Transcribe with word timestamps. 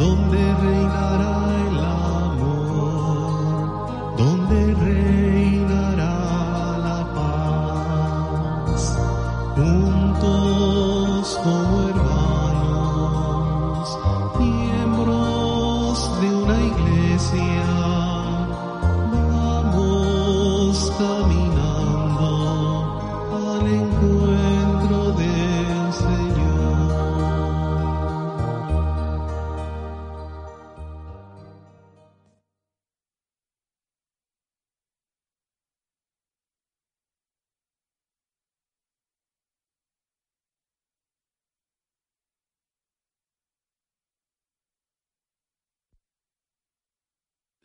donde 0.00 0.54
reinará 0.54 1.19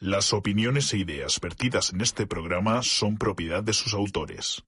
Las 0.05 0.33
opiniones 0.33 0.93
e 0.93 0.99
ideas 0.99 1.39
vertidas 1.39 1.91
en 1.91 1.99
este 1.99 2.27
programa 2.27 2.83
son 2.83 3.17
propiedad 3.17 3.63
de 3.63 3.73
sus 3.73 3.95
autores. 3.95 4.63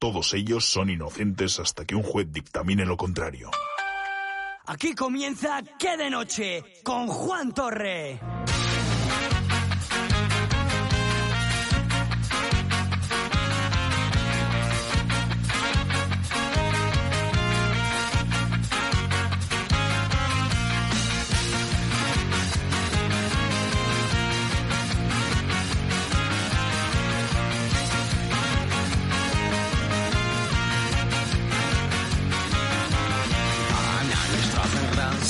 Todos 0.00 0.34
ellos 0.34 0.64
son 0.64 0.90
inocentes 0.90 1.60
hasta 1.60 1.84
que 1.84 1.94
un 1.94 2.02
juez 2.02 2.26
dictamine 2.32 2.84
lo 2.84 2.96
contrario. 2.96 3.52
Aquí 4.66 4.96
comienza 4.96 5.62
¿Qué 5.78 5.96
de 5.96 6.10
noche? 6.10 6.64
con 6.82 7.06
Juan 7.06 7.54
Torre. 7.54 8.18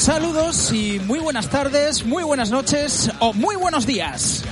Saludos 0.08 0.72
y 0.72 0.98
muy 1.00 1.18
buenas 1.18 1.50
tardes, 1.50 2.06
muy 2.06 2.22
buenas 2.24 2.50
noches 2.50 3.10
o 3.20 3.34
muy 3.34 3.56
buenos 3.56 3.84
días. 3.84 4.42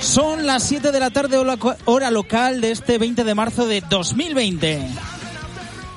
Son 0.00 0.46
las 0.46 0.64
7 0.64 0.90
de 0.90 0.98
la 0.98 1.10
tarde 1.10 1.38
hora- 1.84 2.10
local 2.10 2.60
de 2.60 2.72
este 2.72 2.98
20 2.98 3.22
de 3.22 3.34
marzo 3.36 3.64
de 3.68 3.82
2020. 3.88 4.88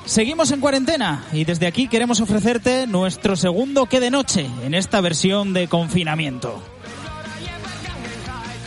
Seguimos 0.04 0.52
en 0.52 0.60
cuarentena 0.60 1.24
y 1.32 1.42
desde 1.44 1.66
aquí 1.66 1.88
queremos 1.88 2.20
ofrecerte 2.20 2.86
nuestro 2.86 3.34
segundo 3.34 3.86
que 3.86 3.98
de 3.98 4.12
noche 4.12 4.46
en 4.62 4.72
esta 4.72 5.00
versión 5.00 5.52
de 5.52 5.66
confinamiento. 5.66 6.62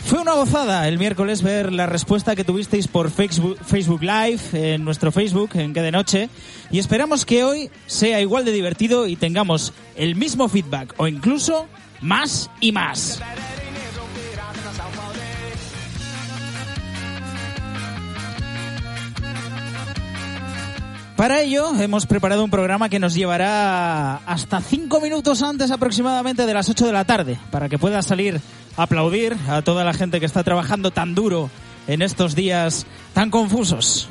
Fue 0.06 0.20
una 0.20 0.34
gozada 0.34 0.86
el 0.86 0.98
miércoles 0.98 1.42
ver 1.42 1.72
la 1.72 1.86
respuesta 1.86 2.36
que 2.36 2.44
tuvisteis 2.44 2.88
por 2.88 3.10
Facebook, 3.10 3.58
Facebook 3.64 4.02
Live, 4.02 4.40
en 4.52 4.84
nuestro 4.84 5.10
Facebook, 5.10 5.50
en 5.54 5.72
que 5.72 5.80
de 5.80 5.90
noche, 5.90 6.28
y 6.70 6.78
esperamos 6.78 7.24
que 7.24 7.42
hoy 7.42 7.70
sea 7.86 8.20
igual 8.20 8.44
de 8.44 8.52
divertido 8.52 9.06
y 9.06 9.16
tengamos 9.16 9.72
el 9.96 10.14
mismo 10.14 10.48
feedback, 10.48 10.94
o 10.98 11.08
incluso 11.08 11.66
más 12.02 12.50
y 12.60 12.72
más. 12.72 13.22
Para 21.16 21.42
ello 21.42 21.70
hemos 21.78 22.06
preparado 22.06 22.42
un 22.42 22.50
programa 22.50 22.88
que 22.88 22.98
nos 22.98 23.14
llevará 23.14 24.16
hasta 24.26 24.60
cinco 24.60 25.00
minutos 25.00 25.42
antes 25.42 25.70
aproximadamente 25.70 26.44
de 26.44 26.52
las 26.52 26.68
8 26.68 26.86
de 26.86 26.92
la 26.92 27.04
tarde, 27.04 27.38
para 27.52 27.68
que 27.68 27.78
pueda 27.78 28.02
salir 28.02 28.40
a 28.76 28.82
aplaudir 28.82 29.36
a 29.48 29.62
toda 29.62 29.84
la 29.84 29.92
gente 29.94 30.18
que 30.18 30.26
está 30.26 30.42
trabajando 30.42 30.90
tan 30.90 31.14
duro 31.14 31.50
en 31.86 32.02
estos 32.02 32.34
días 32.34 32.84
tan 33.12 33.30
confusos. 33.30 34.08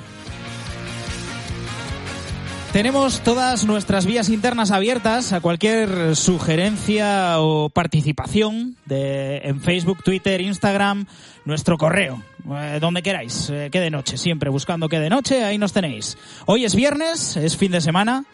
Tenemos 2.73 3.21
todas 3.21 3.65
nuestras 3.65 4.07
vías 4.07 4.29
internas 4.29 4.71
abiertas 4.71 5.31
a 5.31 5.41
cualquier 5.41 6.15
sugerencia 6.15 7.39
o 7.39 7.69
participación 7.69 8.75
de, 8.87 9.37
en 9.43 9.61
Facebook, 9.61 10.03
Twitter, 10.03 10.41
Instagram, 10.41 11.05
nuestro 11.45 11.77
correo, 11.77 12.23
eh, 12.51 12.79
donde 12.81 13.03
queráis, 13.03 13.51
eh, 13.51 13.69
que 13.71 13.79
de 13.79 13.91
noche, 13.91 14.17
siempre 14.17 14.49
buscando 14.49 14.89
que 14.89 14.99
de 14.99 15.11
noche, 15.11 15.43
ahí 15.43 15.59
nos 15.59 15.71
tenéis. 15.71 16.17
Hoy 16.47 16.65
es 16.65 16.73
viernes, 16.73 17.37
es 17.37 17.57
fin 17.57 17.71
de 17.71 17.79
semana, 17.79 18.25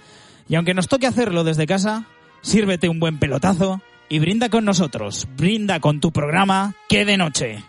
y 0.47 0.55
aunque 0.55 0.73
nos 0.73 0.87
toque 0.87 1.05
hacerlo 1.05 1.43
desde 1.43 1.67
casa, 1.67 2.05
sírvete 2.39 2.87
un 2.87 3.01
buen 3.01 3.19
pelotazo 3.19 3.81
y 4.07 4.19
brinda 4.19 4.47
con 4.47 4.63
nosotros, 4.63 5.27
brinda 5.35 5.81
con 5.81 5.99
tu 5.99 6.13
programa, 6.13 6.75
que 6.87 7.03
de 7.03 7.17
noche. 7.17 7.63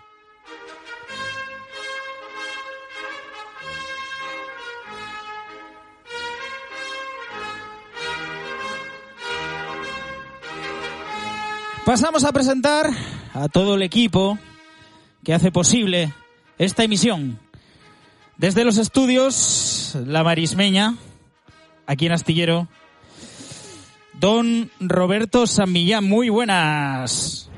Pasamos 11.91 12.23
a 12.23 12.31
presentar 12.31 12.89
a 13.35 13.49
todo 13.49 13.75
el 13.75 13.83
equipo 13.83 14.39
que 15.25 15.35
hace 15.35 15.51
posible 15.51 16.15
esta 16.57 16.85
emisión. 16.85 17.41
Desde 18.37 18.65
los 18.65 18.79
estudios, 18.79 19.99
La 20.07 20.23
Marismeña, 20.23 20.95
aquí 21.89 22.07
en 22.07 22.13
Astillero, 22.13 22.69
Don 24.21 24.71
Roberto 24.79 25.49
San 25.49 25.73
Millán, 25.73 26.05
muy 26.05 26.29
buenas. 26.29 27.51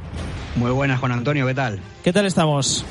Muy 0.56 0.70
buenas, 0.70 0.98
Juan 0.98 1.12
Antonio, 1.12 1.46
¿qué 1.46 1.54
tal? 1.54 1.80
¿Qué 2.02 2.14
tal 2.14 2.24
estamos? 2.24 2.86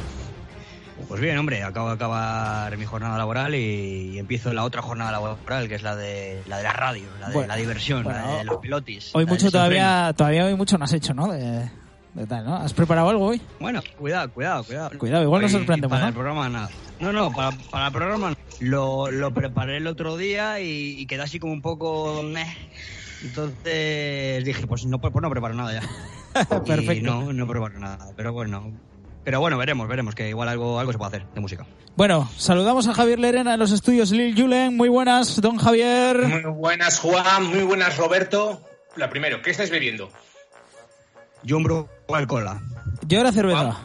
Pues 1.12 1.20
bien, 1.20 1.38
hombre, 1.38 1.62
acabo 1.62 1.90
de 1.90 1.96
acabar 1.96 2.78
mi 2.78 2.86
jornada 2.86 3.18
laboral 3.18 3.54
y, 3.54 4.18
empiezo 4.18 4.54
la 4.54 4.64
otra 4.64 4.82
jornada 4.82 5.12
laboral, 5.12 5.68
que 5.68 5.76
es 5.76 5.84
la 5.84 5.98
de 5.98 6.42
la, 6.48 6.56
de 6.60 6.64
la 6.64 6.72
radio, 6.72 7.04
la 7.20 7.28
de 7.28 7.34
Bueno, 7.34 7.48
la 7.50 7.56
diversión, 7.58 8.06
bueno, 8.06 8.20
la 8.26 8.38
de 8.38 8.44
los 8.46 8.58
pilotis. 8.60 9.12
Hoy 9.14 9.26
mucho 9.26 9.52
todavía, 9.52 10.14
todavía 10.16 10.46
hoy 10.46 10.56
mucho 10.56 10.78
no 10.78 10.86
has 10.86 10.94
hecho, 10.94 11.14
¿no? 11.14 11.30
De, 11.30 11.70
de 12.14 12.28
tal, 12.28 12.46
¿no? 12.46 12.56
¿Has 12.56 12.72
preparado 12.72 13.10
algo 13.10 13.26
hoy? 13.26 13.42
Bueno, 13.60 13.82
cuidado, 14.00 14.32
cuidado, 14.32 14.64
cuidado. 14.64 14.98
Cuidado, 14.98 15.24
igual 15.24 15.42
nos 15.42 15.52
Hoy 15.54 15.60
sorprendemos, 15.60 15.92
Para 15.92 16.04
¿no? 16.04 16.08
el 16.08 16.14
programa 16.14 16.48
nada. 16.48 16.70
No, 17.02 17.12
no, 17.12 17.30
para, 17.34 17.52
para 17.70 17.88
el 17.88 17.92
programa 17.92 18.30
no. 18.30 18.38
lo, 18.62 19.12
lo 19.12 19.34
preparé 19.34 19.76
el 19.76 19.88
otro 19.88 20.16
día 20.16 20.62
y, 20.62 20.96
y 20.98 21.06
quedé 21.08 21.24
así 21.24 21.40
como 21.40 21.52
un 21.52 21.62
poco... 21.62 22.24
meh. 22.24 22.56
Entonces 23.22 24.46
dije, 24.46 24.66
pues 24.66 24.86
no, 24.86 25.02
pues 25.02 25.14
no 25.14 25.30
preparo 25.30 25.56
nada 25.56 25.74
ya. 25.74 25.90
Y 26.64 26.68
Perfecto. 26.69 27.06
no, 27.06 27.34
no 27.34 27.48
preparo 27.48 27.78
nada, 27.80 28.14
pero 28.16 28.31
bueno... 28.31 28.72
Pero 29.23 29.39
bueno, 29.39 29.57
veremos, 29.57 29.88
veremos, 29.88 30.15
que 30.15 30.29
igual 30.29 30.50
algo, 30.50 30.79
algo 30.79 30.91
se 30.91 30.97
puede 30.97 31.07
hacer 31.09 31.27
de 31.33 31.41
música. 31.41 31.65
Bueno, 31.95 32.29
saludamos 32.38 32.88
a 32.88 32.94
Javier 32.94 33.19
Lerena 33.19 33.53
en 33.53 33.59
los 33.59 33.71
estudios 33.71 34.12
Lil 34.12 34.35
Julen. 34.35 34.75
Muy 34.75 34.89
buenas, 34.89 35.39
don 35.41 35.57
Javier. 35.57 36.18
Muy 36.18 36.44
buenas, 36.44 37.00
Juan. 37.00 37.45
Muy 37.45 37.63
buenas, 37.63 37.97
Roberto. 37.97 38.62
La 38.95 39.09
primero, 39.09 39.41
¿qué 39.41 39.51
estáis 39.51 39.69
bebiendo? 39.69 40.09
Yo 41.44 41.57
un 41.57 41.63
bro 41.63 41.89
al 42.13 42.27
cola. 42.27 42.62
Yo 43.07 43.19
ahora 43.19 43.31
cerveza. 43.31 43.77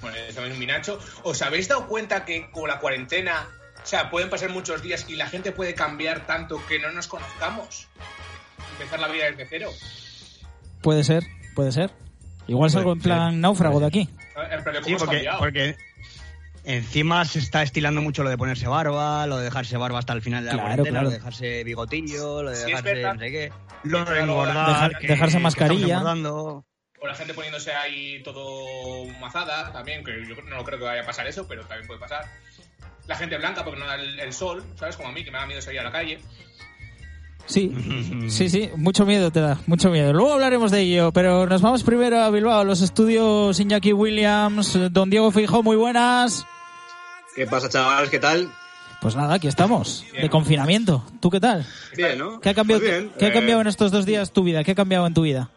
Bueno, 0.00 0.16
también 0.34 0.52
un 0.52 0.58
minacho. 0.58 0.98
¿Os 1.22 1.40
habéis 1.40 1.68
dado 1.68 1.86
cuenta 1.86 2.24
que 2.24 2.50
con 2.50 2.68
la 2.68 2.78
cuarentena, 2.78 3.48
o 3.82 3.86
sea, 3.86 4.10
pueden 4.10 4.28
pasar 4.28 4.50
muchos 4.50 4.82
días 4.82 5.06
y 5.08 5.16
la 5.16 5.26
gente 5.26 5.52
puede 5.52 5.74
cambiar 5.74 6.26
tanto 6.26 6.60
que 6.66 6.78
no 6.78 6.92
nos 6.92 7.06
conozcamos? 7.06 7.88
Empezar 8.72 9.00
la 9.00 9.08
vida 9.08 9.24
desde 9.26 9.46
cero. 9.48 9.70
Puede 10.82 11.04
ser, 11.04 11.24
puede 11.54 11.72
ser. 11.72 11.90
Igual 12.46 12.70
salgo 12.70 12.92
en 12.92 13.00
plan 13.00 13.40
náufrago 13.40 13.80
de 13.80 13.86
aquí. 13.86 14.10
¿Cómo 14.34 14.82
Sí, 14.84 14.94
porque, 14.98 15.28
porque 15.38 15.76
Encima 16.66 17.24
se 17.26 17.40
está 17.40 17.62
estilando 17.62 18.00
mucho 18.00 18.22
lo 18.22 18.30
de 18.30 18.38
ponerse 18.38 18.66
barba, 18.66 19.26
lo 19.26 19.36
de 19.36 19.44
dejarse 19.44 19.76
barba 19.76 19.98
hasta 19.98 20.14
el 20.14 20.22
final 20.22 20.44
de 20.44 20.46
la 20.46 20.52
Claro, 20.54 20.66
cuarentena, 20.66 20.90
claro. 20.90 21.04
lo 21.04 21.10
de 21.10 21.16
dejarse 21.18 21.64
bigotillo, 21.64 22.42
lo 22.42 22.50
de 22.50 22.56
Sí, 22.56 22.64
dejarse 22.70 23.02
no 23.02 23.18
sé 23.18 23.30
qué, 23.30 23.52
lo 23.82 24.04
de 24.06 24.20
engordar, 24.20 24.66
dejar- 24.68 24.98
que- 24.98 25.06
dejarse 25.06 25.38
mascarilla. 25.40 26.00
O 27.00 27.06
la 27.06 27.14
gente 27.14 27.34
poniéndose 27.34 27.74
ahí 27.74 28.22
todo 28.22 29.04
mazada 29.20 29.70
también, 29.72 30.02
que 30.02 30.26
yo 30.26 30.36
no 30.44 30.64
creo 30.64 30.78
que 30.78 30.84
vaya 30.86 31.02
a 31.02 31.06
pasar 31.06 31.26
eso, 31.26 31.46
pero 31.46 31.66
también 31.66 31.86
puede 31.86 32.00
pasar. 32.00 32.24
La 33.06 33.16
gente 33.16 33.36
blanca 33.36 33.62
porque 33.62 33.78
no 33.80 33.86
da 33.86 33.96
el, 33.96 34.18
el 34.18 34.32
sol, 34.32 34.64
¿sabes? 34.76 34.96
Como 34.96 35.10
a 35.10 35.12
mí, 35.12 35.22
que 35.22 35.30
me 35.30 35.36
da 35.36 35.44
miedo 35.44 35.60
salir 35.60 35.80
a 35.80 35.84
la 35.84 35.92
calle. 35.92 36.18
Sí, 37.46 37.72
sí, 38.28 38.48
sí, 38.48 38.70
mucho 38.76 39.04
miedo 39.04 39.30
te 39.30 39.40
da, 39.40 39.58
mucho 39.66 39.90
miedo. 39.90 40.12
Luego 40.14 40.32
hablaremos 40.32 40.70
de 40.70 40.80
ello, 40.80 41.12
pero 41.12 41.46
nos 41.46 41.60
vamos 41.60 41.82
primero 41.82 42.20
a 42.22 42.30
Bilbao, 42.30 42.60
a 42.60 42.64
los 42.64 42.80
estudios 42.80 43.60
Iñaki 43.60 43.92
Williams, 43.92 44.78
don 44.90 45.10
Diego 45.10 45.30
Fijo, 45.30 45.62
muy 45.62 45.76
buenas. 45.76 46.46
¿Qué 47.36 47.46
pasa, 47.46 47.68
chavales? 47.68 48.08
¿Qué 48.10 48.18
tal? 48.18 48.50
Pues 49.02 49.14
nada, 49.16 49.34
aquí 49.34 49.48
estamos, 49.48 50.04
de 50.18 50.30
confinamiento. 50.30 51.04
¿Tú 51.20 51.28
qué 51.28 51.38
tal? 51.38 51.66
Bien, 51.94 52.18
¿no? 52.18 52.40
¿Qué 52.40 52.48
ha 52.48 52.54
cambiado, 52.54 52.80
Pues 52.80 52.90
bien, 52.90 53.12
¿qué 53.18 53.26
ha 53.26 53.28
eh, 53.28 53.32
cambiado 53.34 53.60
en 53.60 53.66
estos 53.66 53.90
dos 53.92 54.06
días 54.06 54.32
tu 54.32 54.42
vida? 54.42 54.64
¿Qué 54.64 54.70
ha 54.72 54.74
cambiado 54.74 55.06
en 55.06 55.12
tu 55.12 55.22
vida? 55.22 55.50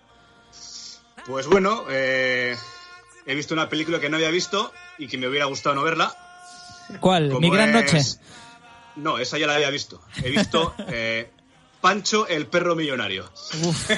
Pues 1.26 1.48
bueno, 1.48 1.84
eh, 1.90 2.56
he 3.26 3.36
visto 3.36 3.54
una 3.54 3.70
película 3.70 4.00
que 4.02 4.10
no 4.10 4.18
había 4.18 4.30
visto 4.32 4.74
y 4.98 5.08
que 5.08 5.18
me 5.18 5.28
hubiera 5.30 5.46
gustado 5.46 5.76
no 5.76 5.84
verla. 5.84 6.14
¿Cuál? 7.00 7.30
como 7.30 7.40
¿Mi 7.40 7.50
gran 7.50 7.70
es- 7.70 7.76
noche? 8.20 8.28
No, 8.98 9.20
esa 9.20 9.38
ya 9.38 9.46
la 9.48 9.56
había 9.56 9.70
visto. 9.70 10.02
He 10.24 10.30
visto 10.32 10.74
eh, 10.90 11.30
Pancho 11.82 12.28
el 12.28 12.48
perro 12.48 12.76
millonario. 12.76 13.30
Uf. 13.64 13.90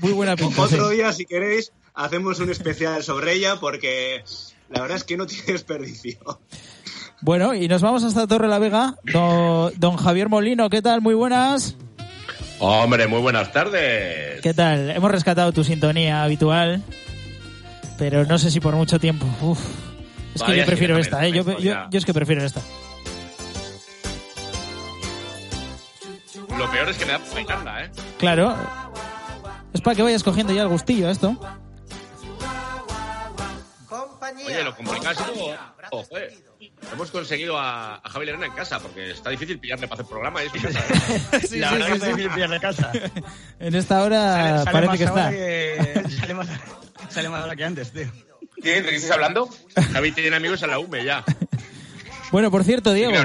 Muy 0.00 0.12
buena 0.12 0.36
pinta. 0.36 0.62
Otro 0.62 0.88
sí. 0.90 0.96
día, 0.96 1.12
si 1.12 1.26
queréis, 1.26 1.72
hacemos 1.94 2.38
un 2.40 2.50
especial 2.50 3.02
sobre 3.02 3.34
ella 3.34 3.56
porque 3.60 4.24
la 4.70 4.80
verdad 4.82 4.96
es 4.96 5.04
que 5.04 5.16
no 5.16 5.26
tiene 5.26 5.44
desperdicio. 5.52 6.18
Bueno, 7.20 7.54
y 7.54 7.68
nos 7.68 7.82
vamos 7.82 8.02
hasta 8.02 8.26
Torre 8.26 8.48
la 8.48 8.58
Vega. 8.58 8.96
Do- 9.12 9.70
don 9.76 9.96
Javier 9.96 10.28
Molino, 10.28 10.68
¿qué 10.70 10.82
tal? 10.82 11.00
Muy 11.00 11.14
buenas. 11.14 11.76
Hombre, 12.58 13.06
muy 13.06 13.20
buenas 13.20 13.52
tardes. 13.52 14.40
¿Qué 14.40 14.54
tal? 14.54 14.90
Hemos 14.90 15.10
rescatado 15.10 15.52
tu 15.52 15.64
sintonía 15.64 16.22
habitual, 16.22 16.82
pero 17.98 18.24
no 18.24 18.38
sé 18.38 18.50
si 18.50 18.60
por 18.60 18.74
mucho 18.76 18.98
tiempo. 18.98 19.26
Uf. 19.40 19.58
Es 20.34 20.42
que 20.42 20.56
yo 20.56 20.64
prefiero 20.64 20.94
sí, 20.96 21.02
esta, 21.02 21.26
¿eh? 21.26 21.32
Yo 21.32 21.98
es 21.98 22.04
que 22.04 22.14
prefiero 22.14 22.44
esta. 22.44 22.60
Lo 26.58 26.70
peor 26.70 26.88
es 26.88 26.96
que 26.98 27.06
me 27.06 27.12
da 27.12 27.20
bailarla, 27.32 27.84
¿eh? 27.84 27.90
Claro. 28.18 28.56
Es 29.72 29.80
para 29.80 29.96
que 29.96 30.02
vayas 30.02 30.22
cogiendo 30.22 30.52
ya 30.52 30.62
el 30.62 30.68
gustillo 30.68 31.08
a 31.08 31.12
esto. 31.12 31.38
Oye, 34.46 34.62
lo 34.64 34.74
complicado 34.74 35.24
oh, 35.90 36.08
hemos 36.92 37.10
conseguido 37.10 37.58
a, 37.58 37.96
a 37.96 38.08
Javi 38.08 38.26
Lerena 38.26 38.46
en 38.46 38.52
casa, 38.52 38.78
porque 38.80 39.10
está 39.10 39.30
difícil 39.30 39.58
pillarle 39.58 39.88
para 39.88 40.00
hacer 40.02 40.10
programa 40.10 40.42
y 40.42 40.46
es 40.46 40.54
mi 40.54 40.60
casa. 40.60 40.80
Sí, 41.46 41.58
la 41.58 41.68
sí, 41.70 41.74
verdad 41.74 41.86
sí, 41.86 41.92
que 41.92 41.98
es 41.98 42.02
sí. 42.02 42.06
difícil 42.08 42.30
pillar 42.30 42.50
de 42.50 42.60
casa. 42.60 42.92
En 43.60 43.74
esta 43.74 44.02
hora 44.02 44.22
Sale- 44.22 44.58
sale 44.58 44.72
parece 44.72 44.86
más 44.88 44.98
que 44.98 45.06
ahora 45.06 45.30
está. 45.30 45.30
que- 46.02 46.10
sale, 46.20 46.34
más, 46.34 46.48
sale 47.10 47.28
más 47.28 47.40
ahora 47.42 47.56
que 47.56 47.64
antes, 47.64 47.92
tío. 47.92 48.06
¿Qué? 48.62 48.80
¿De 48.82 48.90
qué 48.90 48.96
estás 48.96 49.10
hablando? 49.12 49.48
Javi 49.92 50.12
tiene 50.12 50.36
amigos 50.36 50.62
en 50.62 50.70
la 50.70 50.78
UME 50.78 51.04
ya. 51.04 51.24
Bueno, 52.30 52.50
por 52.50 52.64
cierto, 52.64 52.92
¿De 52.94 53.00
qué 53.02 53.08
Diego? 53.08 53.24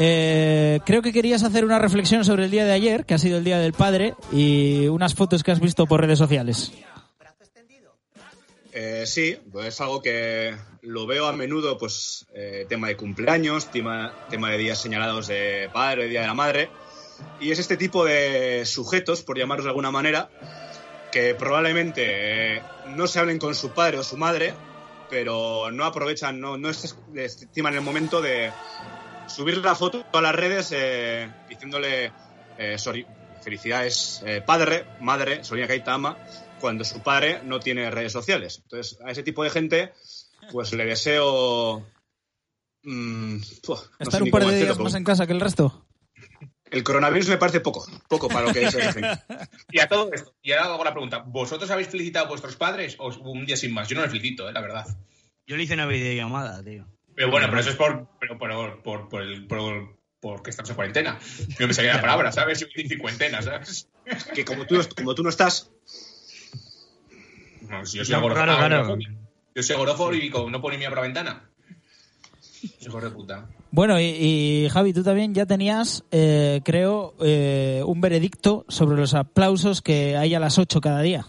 Eh, 0.00 0.80
creo 0.86 1.02
que 1.02 1.12
querías 1.12 1.42
hacer 1.42 1.64
una 1.64 1.78
reflexión 1.78 2.24
sobre 2.24 2.44
el 2.44 2.50
día 2.50 2.64
de 2.64 2.72
ayer, 2.72 3.04
que 3.04 3.14
ha 3.14 3.18
sido 3.18 3.38
el 3.38 3.44
Día 3.44 3.58
del 3.58 3.72
Padre, 3.72 4.14
y 4.32 4.86
unas 4.86 5.14
fotos 5.14 5.42
que 5.42 5.50
has 5.50 5.60
visto 5.60 5.86
por 5.86 6.00
redes 6.00 6.18
sociales. 6.18 6.72
Eh, 8.72 9.04
sí, 9.06 9.36
pues 9.50 9.68
es 9.68 9.80
algo 9.80 10.00
que 10.00 10.54
lo 10.82 11.06
veo 11.06 11.26
a 11.26 11.32
menudo, 11.32 11.76
pues 11.78 12.26
eh, 12.32 12.64
tema 12.68 12.86
de 12.88 12.96
cumpleaños, 12.96 13.70
tema, 13.72 14.12
de 14.30 14.58
días 14.58 14.78
señalados 14.80 15.26
de 15.26 15.68
padre, 15.72 16.06
día 16.06 16.20
de 16.20 16.26
la 16.28 16.34
madre, 16.34 16.70
y 17.40 17.50
es 17.50 17.58
este 17.58 17.76
tipo 17.76 18.04
de 18.04 18.64
sujetos, 18.66 19.22
por 19.22 19.36
llamarlos 19.36 19.64
de 19.64 19.70
alguna 19.70 19.90
manera, 19.90 20.30
que 21.10 21.34
probablemente 21.34 22.56
eh, 22.58 22.62
no 22.94 23.08
se 23.08 23.18
hablen 23.18 23.38
con 23.38 23.54
su 23.56 23.70
padre 23.70 23.98
o 23.98 24.04
su 24.04 24.16
madre, 24.16 24.54
pero 25.10 25.70
no 25.72 25.84
aprovechan, 25.84 26.38
no, 26.38 26.56
no 26.56 26.68
es- 26.68 26.96
estiman 27.16 27.74
el 27.74 27.80
momento 27.80 28.20
de 28.20 28.52
subir 29.28 29.58
la 29.58 29.74
foto 29.74 30.04
a 30.12 30.20
las 30.20 30.34
redes 30.34 30.72
eh, 30.72 31.30
diciéndole 31.48 32.12
eh, 32.58 32.76
sorry, 32.76 33.06
felicidades 33.42 34.22
eh, 34.26 34.42
padre, 34.44 34.84
madre, 35.00 35.44
Sonia 35.44 35.68
Kaitama, 35.68 36.18
cuando 36.60 36.84
su 36.84 37.00
padre 37.00 37.40
no 37.44 37.60
tiene 37.60 37.90
redes 37.90 38.12
sociales. 38.12 38.60
Entonces, 38.64 38.98
a 39.04 39.10
ese 39.10 39.22
tipo 39.22 39.44
de 39.44 39.50
gente, 39.50 39.92
pues 40.50 40.72
le 40.72 40.84
deseo... 40.84 41.86
mm, 42.82 43.36
no 43.68 43.76
Estar 44.00 44.22
un 44.22 44.30
par 44.30 44.44
de 44.44 44.64
días 44.64 44.78
más 44.78 44.94
en 44.94 45.04
casa 45.04 45.26
que 45.26 45.32
el 45.32 45.40
resto. 45.40 45.86
El 46.70 46.82
coronavirus 46.82 47.28
me 47.28 47.38
parece 47.38 47.60
poco, 47.60 47.86
poco 48.08 48.28
para 48.28 48.46
lo 48.46 48.52
que 48.52 48.64
es 48.64 48.74
esa 48.74 48.92
gente. 48.92 49.22
Y 49.72 49.80
a 49.80 49.88
todo 49.88 50.12
esto, 50.12 50.34
y 50.42 50.52
ahora 50.52 50.74
hago 50.74 50.84
la 50.84 50.92
pregunta: 50.92 51.18
¿vosotros 51.26 51.70
habéis 51.70 51.88
felicitado 51.88 52.26
a 52.26 52.28
vuestros 52.28 52.56
padres 52.56 52.96
o 52.98 53.08
un 53.08 53.46
día 53.46 53.56
sin 53.56 53.72
más? 53.72 53.88
Yo 53.88 53.96
no 53.96 54.02
les 54.02 54.10
felicito, 54.10 54.48
eh, 54.48 54.52
la 54.52 54.60
verdad. 54.60 54.86
Yo 55.46 55.56
le 55.56 55.62
hice 55.62 55.74
una 55.74 55.86
videollamada, 55.86 56.62
tío. 56.62 56.86
Pero 57.18 57.32
bueno, 57.32 57.48
pero 57.48 57.60
eso 57.60 57.70
es 57.70 57.74
por, 57.76 58.06
pero, 58.20 58.38
por, 58.38 58.80
por, 58.80 59.08
por 59.08 59.22
el, 59.22 59.44
por, 59.48 59.98
porque 60.20 60.50
estamos 60.50 60.70
en 60.70 60.76
cuarentena. 60.76 61.18
No 61.58 61.66
me 61.66 61.74
salía 61.74 61.96
la 61.96 62.00
palabra, 62.00 62.30
¿sabes? 62.30 62.60
Yo 62.60 62.68
en 62.76 62.88
cincuentena, 62.88 63.42
¿sabes? 63.42 63.88
Que 64.36 64.44
como 64.44 64.66
tú, 64.66 64.80
como 64.96 65.16
tú 65.16 65.24
no 65.24 65.28
estás, 65.28 65.68
No, 67.68 67.84
si 67.84 67.98
yo 67.98 68.04
soy 68.04 68.12
No, 68.12 68.18
agorafo. 68.18 68.36
claro, 68.44 68.56
claro. 68.58 68.74
agorafóbico. 68.76 69.10
Yo 69.52 69.62
soy 69.64 69.74
agorafo 69.74 70.14
y 70.14 70.30
como 70.30 70.48
no 70.48 70.60
ni 70.70 70.78
mi 70.78 70.84
por 70.84 70.94
la 70.94 71.00
ventana. 71.02 71.50
Hijo 72.80 73.00
de 73.00 73.10
puta. 73.10 73.48
Bueno, 73.72 74.00
y, 74.00 74.04
y, 74.04 74.68
Javi, 74.68 74.92
tú 74.92 75.02
también 75.02 75.34
ya 75.34 75.44
tenías, 75.44 76.04
eh, 76.12 76.60
creo, 76.64 77.16
eh, 77.20 77.82
un 77.84 78.00
veredicto 78.00 78.64
sobre 78.68 78.96
los 78.96 79.14
aplausos 79.14 79.82
que 79.82 80.16
hay 80.16 80.36
a 80.36 80.38
las 80.38 80.56
8 80.56 80.80
cada 80.80 81.02
día. 81.02 81.26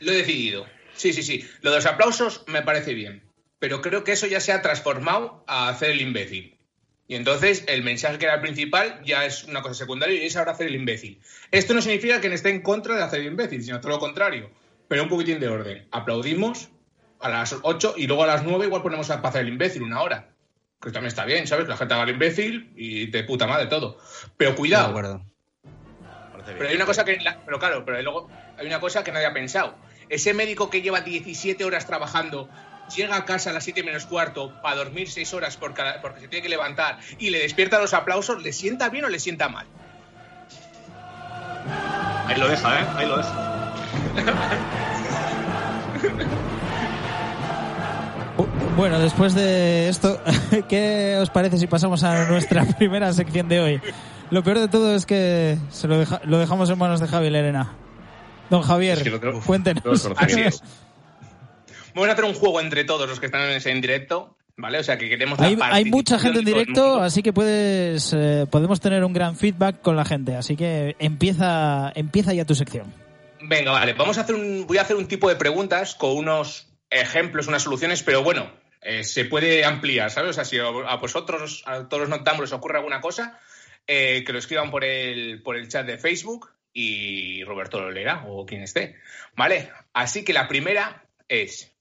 Lo 0.00 0.12
he 0.12 0.16
decidido. 0.16 0.66
Sí, 0.92 1.14
sí, 1.14 1.22
sí. 1.22 1.46
Lo 1.62 1.70
de 1.70 1.76
los 1.76 1.86
aplausos 1.86 2.44
me 2.46 2.60
parece 2.60 2.92
bien. 2.92 3.31
Pero 3.62 3.80
creo 3.80 4.02
que 4.02 4.10
eso 4.10 4.26
ya 4.26 4.40
se 4.40 4.50
ha 4.50 4.60
transformado 4.60 5.44
a 5.46 5.68
hacer 5.68 5.90
el 5.92 6.00
imbécil. 6.00 6.58
Y 7.06 7.14
entonces 7.14 7.62
el 7.68 7.84
mensaje 7.84 8.18
que 8.18 8.24
era 8.24 8.34
el 8.34 8.40
principal 8.40 9.00
ya 9.04 9.24
es 9.24 9.44
una 9.44 9.62
cosa 9.62 9.74
secundaria 9.76 10.20
y 10.20 10.26
es 10.26 10.36
ahora 10.36 10.50
hacer 10.50 10.66
el 10.66 10.74
imbécil. 10.74 11.20
Esto 11.52 11.72
no 11.72 11.80
significa 11.80 12.20
que 12.20 12.26
esté 12.34 12.50
en 12.50 12.60
contra 12.62 12.96
de 12.96 13.04
hacer 13.04 13.20
el 13.20 13.26
imbécil, 13.26 13.62
sino 13.62 13.80
todo 13.80 13.92
lo 13.92 13.98
contrario. 14.00 14.50
Pero 14.88 15.04
un 15.04 15.08
poquitín 15.08 15.38
de 15.38 15.46
orden. 15.46 15.86
Aplaudimos 15.92 16.70
a 17.20 17.28
las 17.28 17.54
8 17.62 17.94
y 17.98 18.08
luego 18.08 18.24
a 18.24 18.26
las 18.26 18.42
9 18.42 18.66
igual 18.66 18.82
ponemos 18.82 19.08
a 19.10 19.14
hacer 19.20 19.42
el 19.42 19.48
imbécil 19.50 19.82
una 19.84 20.02
hora. 20.02 20.30
Que 20.80 20.90
también 20.90 21.06
está 21.08 21.24
bien, 21.24 21.46
¿sabes? 21.46 21.66
Que 21.66 21.70
la 21.70 21.76
gente 21.76 21.94
haga 21.94 22.02
el 22.02 22.10
imbécil 22.10 22.72
y 22.74 23.06
de 23.06 23.22
puta 23.22 23.46
madre 23.46 23.66
todo. 23.68 23.96
Pero 24.36 24.56
cuidado. 24.56 24.88
Pero 26.58 26.68
hay 26.68 26.74
una 26.74 26.86
cosa 26.86 27.04
que. 27.04 27.20
la- 27.20 27.44
pero 27.44 27.60
claro, 27.60 27.84
pero 27.84 28.02
luego 28.02 28.28
hay 28.58 28.66
una 28.66 28.80
cosa 28.80 29.04
que 29.04 29.12
nadie 29.12 29.26
ha 29.26 29.32
pensado. 29.32 29.76
Ese 30.08 30.34
médico 30.34 30.68
que 30.70 30.82
lleva 30.82 31.00
17 31.02 31.64
horas 31.64 31.86
trabajando, 31.86 32.48
llega 32.94 33.16
a 33.16 33.24
casa 33.24 33.50
a 33.50 33.52
las 33.52 33.64
7 33.64 33.82
menos 33.82 34.06
cuarto 34.06 34.52
para 34.62 34.76
dormir 34.76 35.10
6 35.10 35.32
horas 35.34 35.56
por 35.56 35.74
cada- 35.74 36.00
porque 36.00 36.20
se 36.20 36.28
tiene 36.28 36.42
que 36.42 36.48
levantar 36.48 36.98
y 37.18 37.30
le 37.30 37.38
despierta 37.40 37.78
los 37.80 37.94
aplausos, 37.94 38.42
¿le 38.42 38.52
sienta 38.52 38.88
bien 38.88 39.04
o 39.04 39.08
le 39.08 39.18
sienta 39.18 39.48
mal? 39.48 39.66
ahí 42.26 42.38
lo 42.38 42.48
deja, 42.48 42.80
¿eh? 42.80 42.84
Ahí 42.96 43.06
lo 43.06 43.16
deja. 43.18 44.52
Bu- 48.36 48.48
Bueno, 48.76 48.98
después 48.98 49.34
de 49.34 49.88
esto, 49.88 50.20
¿qué 50.68 51.16
os 51.20 51.30
parece 51.30 51.58
si 51.58 51.66
pasamos 51.66 52.02
a 52.04 52.24
nuestra 52.26 52.64
primera 52.78 53.12
sección 53.12 53.48
de 53.48 53.60
hoy? 53.60 53.80
Lo 54.30 54.42
peor 54.42 54.58
de 54.60 54.68
todo 54.68 54.94
es 54.94 55.04
que 55.04 55.58
se 55.70 55.88
lo, 55.88 55.98
deja- 55.98 56.20
lo 56.24 56.38
dejamos 56.38 56.70
en 56.70 56.78
manos 56.78 57.00
de 57.00 57.08
Javi 57.08 57.28
Lerena. 57.30 57.72
Don 58.48 58.62
Javier, 58.62 58.98
Es 58.98 59.04
que 59.04 59.10
lo 59.10 59.20
tengo- 59.20 59.40
cuéntenos. 59.40 59.82
Vamos 61.94 62.08
a 62.08 62.12
hacer 62.12 62.24
un 62.24 62.34
juego 62.34 62.60
entre 62.60 62.84
todos 62.84 63.08
los 63.08 63.20
que 63.20 63.26
están 63.26 63.42
en 63.42 63.56
ese 63.56 63.70
en 63.70 63.80
directo, 63.80 64.36
¿vale? 64.56 64.78
O 64.78 64.82
sea 64.82 64.98
que 64.98 65.08
queremos. 65.08 65.38
Hay, 65.40 65.56
hay 65.60 65.84
mucha 65.84 66.18
gente 66.18 66.40
en 66.40 66.44
directo, 66.44 67.00
así 67.00 67.22
que 67.22 67.32
puedes 67.32 68.12
eh, 68.12 68.46
podemos 68.50 68.80
tener 68.80 69.04
un 69.04 69.12
gran 69.12 69.36
feedback 69.36 69.80
con 69.80 69.96
la 69.96 70.04
gente. 70.04 70.36
Así 70.36 70.56
que 70.56 70.96
empieza, 70.98 71.92
empieza 71.94 72.32
ya 72.32 72.44
tu 72.44 72.54
sección. 72.54 72.92
Venga, 73.40 73.72
vale, 73.72 73.92
vamos 73.94 74.18
a 74.18 74.22
hacer 74.22 74.36
un, 74.36 74.66
voy 74.66 74.78
a 74.78 74.82
hacer 74.82 74.96
un 74.96 75.08
tipo 75.08 75.28
de 75.28 75.36
preguntas 75.36 75.94
con 75.94 76.16
unos 76.16 76.68
ejemplos, 76.90 77.48
unas 77.48 77.62
soluciones, 77.62 78.02
pero 78.02 78.22
bueno, 78.22 78.52
eh, 78.82 79.02
se 79.04 79.24
puede 79.24 79.64
ampliar, 79.64 80.10
¿sabes? 80.10 80.30
O 80.30 80.32
sea, 80.32 80.44
si 80.44 80.58
a 80.58 80.66
a 80.66 80.96
vosotros, 80.96 81.62
a 81.66 81.88
todos 81.88 82.02
los 82.02 82.08
noctámbulos 82.08 82.52
os 82.52 82.58
ocurre 82.58 82.78
alguna 82.78 83.00
cosa, 83.00 83.40
eh, 83.86 84.22
que 84.24 84.32
lo 84.32 84.38
escriban 84.38 84.70
por 84.70 84.84
el, 84.84 85.42
por 85.42 85.56
el 85.56 85.68
chat 85.68 85.86
de 85.86 85.98
Facebook 85.98 86.50
y 86.72 87.42
Roberto 87.44 87.80
lo 87.80 87.90
leerá 87.90 88.24
o 88.26 88.46
quien 88.46 88.62
esté, 88.62 88.96
¿vale? 89.34 89.70
Así 89.92 90.24
que 90.24 90.32
la 90.32 90.46
primera 90.46 91.04
es, 91.28 91.71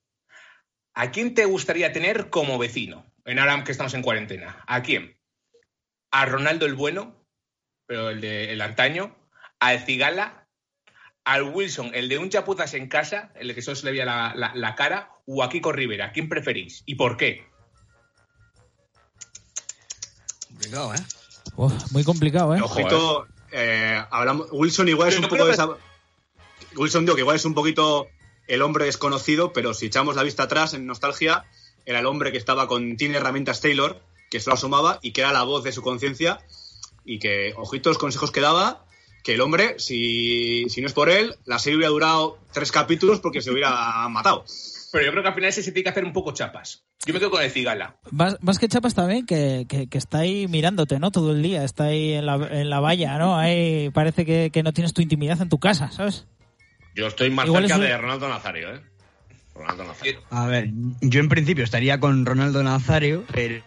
¿a 0.93 1.11
quién 1.11 1.33
te 1.33 1.45
gustaría 1.45 1.91
tener 1.91 2.29
como 2.29 2.57
vecino? 2.57 3.05
En 3.25 3.39
ahora 3.39 3.63
que 3.63 3.71
estamos 3.71 3.93
en 3.93 4.01
cuarentena, 4.01 4.63
¿a 4.67 4.81
quién? 4.81 5.17
¿A 6.11 6.25
Ronaldo 6.25 6.65
el 6.65 6.73
Bueno, 6.73 7.15
pero 7.85 8.09
el 8.09 8.19
de 8.21 8.51
el 8.53 8.61
antaño? 8.61 9.15
¿A 9.59 9.73
El 9.73 9.79
Cigala? 9.81 10.37
al 11.23 11.43
Wilson, 11.43 11.91
el 11.93 12.09
de 12.09 12.17
un 12.17 12.29
chapuzas 12.31 12.73
en 12.73 12.87
casa, 12.87 13.31
el 13.35 13.53
que 13.53 13.61
solo 13.61 13.75
se 13.75 13.85
le 13.85 13.91
veía 13.91 14.05
la, 14.05 14.33
la- 14.35 14.55
la 14.55 14.73
cara, 14.73 15.11
o 15.27 15.43
a 15.43 15.49
Kiko 15.49 15.71
Rivera? 15.71 16.11
¿Quién 16.11 16.27
preferís? 16.27 16.81
¿Y 16.87 16.95
por 16.95 17.15
qué? 17.15 17.45
Complicado, 20.47 20.95
¿eh? 20.95 20.97
Uf, 21.55 21.91
muy 21.91 22.03
complicado, 22.03 22.55
¿eh? 22.55 22.61
Ojito, 22.61 23.27
eh, 23.51 24.03
hablamos, 24.09 24.47
Wilson 24.51 24.87
igual 24.89 25.09
es 25.09 25.17
un 25.19 25.23
poco 25.27 25.45
que- 25.45 25.51
desa- 25.51 25.77
Wilson 26.75 27.05
digo 27.05 27.15
que 27.15 27.21
igual 27.21 27.35
es 27.35 27.45
un 27.45 27.53
poquito 27.53 28.07
el 28.47 28.61
hombre 28.61 28.85
desconocido, 28.85 29.53
pero 29.53 29.73
si 29.73 29.87
echamos 29.87 30.15
la 30.15 30.23
vista 30.23 30.43
atrás 30.43 30.73
en 30.73 30.85
nostalgia, 30.85 31.45
era 31.85 31.99
el 31.99 32.05
hombre 32.05 32.31
que 32.31 32.37
estaba 32.37 32.67
con 32.67 32.97
Tiene 32.97 33.17
Herramientas 33.17 33.61
Taylor, 33.61 34.01
que 34.29 34.39
solo 34.39 34.55
asomaba 34.55 34.99
y 35.01 35.11
que 35.11 35.21
era 35.21 35.33
la 35.33 35.43
voz 35.43 35.63
de 35.63 35.71
su 35.71 35.81
conciencia 35.81 36.39
y 37.05 37.19
que, 37.19 37.53
ojito, 37.57 37.89
los 37.89 37.97
consejos 37.97 38.31
que 38.31 38.41
daba, 38.41 38.85
que 39.23 39.33
el 39.33 39.41
hombre, 39.41 39.75
si, 39.77 40.65
si 40.69 40.81
no 40.81 40.87
es 40.87 40.93
por 40.93 41.09
él, 41.09 41.35
la 41.45 41.59
serie 41.59 41.77
hubiera 41.77 41.91
durado 41.91 42.39
tres 42.53 42.71
capítulos 42.71 43.19
porque 43.19 43.41
se 43.41 43.51
hubiera 43.51 44.07
matado. 44.09 44.45
Pero 44.91 45.05
yo 45.05 45.11
creo 45.11 45.23
que 45.23 45.29
al 45.29 45.35
final 45.35 45.49
ese 45.49 45.63
se 45.63 45.71
tiene 45.71 45.83
que 45.83 45.89
hacer 45.89 46.03
un 46.03 46.11
poco 46.11 46.33
chapas. 46.33 46.83
Yo 47.05 47.13
me 47.13 47.19
quedo 47.19 47.31
con 47.31 47.41
el 47.41 47.49
cigala. 47.49 47.95
Vas, 48.11 48.37
vas 48.41 48.59
que 48.59 48.67
chapas 48.67 48.93
también, 48.93 49.25
que, 49.25 49.65
que, 49.67 49.87
que 49.87 49.97
está 49.97 50.19
ahí 50.19 50.47
mirándote, 50.47 50.99
¿no? 50.99 51.11
Todo 51.11 51.31
el 51.31 51.41
día, 51.41 51.63
está 51.63 51.85
ahí 51.85 52.13
en 52.13 52.25
la, 52.25 52.35
en 52.35 52.69
la 52.69 52.79
valla, 52.81 53.17
¿no? 53.17 53.37
Ahí 53.37 53.89
parece 53.91 54.25
que, 54.25 54.49
que 54.51 54.63
no 54.63 54.73
tienes 54.73 54.93
tu 54.93 55.01
intimidad 55.01 55.41
en 55.41 55.49
tu 55.49 55.59
casa, 55.59 55.91
¿sabes? 55.91 56.27
Yo 56.95 57.07
estoy 57.07 57.29
más 57.31 57.45
Igual 57.47 57.63
cerca 57.63 57.75
es 57.75 57.79
un- 57.81 57.87
de 57.87 57.97
Ronaldo 57.97 58.29
Nazario, 58.29 58.75
¿eh? 58.75 58.81
Ronaldo 59.55 59.83
Nazario. 59.83 60.21
A 60.29 60.47
ver, 60.47 60.69
yo 61.01 61.19
en 61.19 61.29
principio 61.29 61.63
estaría 61.63 61.99
con 61.99 62.25
Ronaldo 62.25 62.63
Nazario, 62.63 63.25
pero 63.33 63.61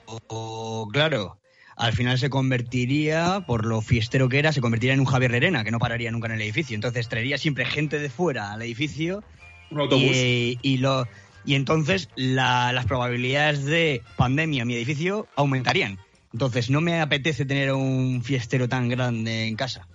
claro, 0.93 1.39
al 1.77 1.93
final 1.93 2.19
se 2.19 2.31
convertiría, 2.31 3.45
por 3.47 3.65
lo 3.67 3.81
fiestero 3.81 4.29
que 4.29 4.39
era, 4.39 4.53
se 4.53 4.61
convertiría 4.61 4.95
en 4.95 5.01
un 5.01 5.07
Javier 5.07 5.31
Lerena, 5.33 5.65
que 5.65 5.71
no 5.71 5.79
pararía 5.79 6.11
nunca 6.11 6.27
en 6.29 6.35
el 6.35 6.41
edificio. 6.43 6.75
Entonces 6.75 7.09
traería 7.09 7.37
siempre 7.39 7.65
gente 7.67 7.99
de 7.99 8.09
fuera 8.11 8.53
al 8.53 8.63
edificio 8.63 9.23
Un 9.71 9.81
autobús. 9.81 10.17
y, 10.17 10.59
y 10.63 10.79
lo 10.79 11.07
y 11.47 11.57
entonces 11.57 12.09
la- 12.17 12.73
las 12.73 12.87
probabilidades 12.87 13.65
de 13.67 14.01
pandemia 14.17 14.63
en 14.63 14.69
mi 14.69 14.75
edificio 14.75 15.29
aumentarían. 15.37 15.99
Entonces 16.33 16.71
no 16.71 16.81
me 16.81 17.01
apetece 17.01 17.45
tener 17.45 17.73
un 17.73 18.23
fiestero 18.25 18.67
tan 18.69 18.89
grande 18.89 19.47
en 19.47 19.55
casa. 19.57 19.87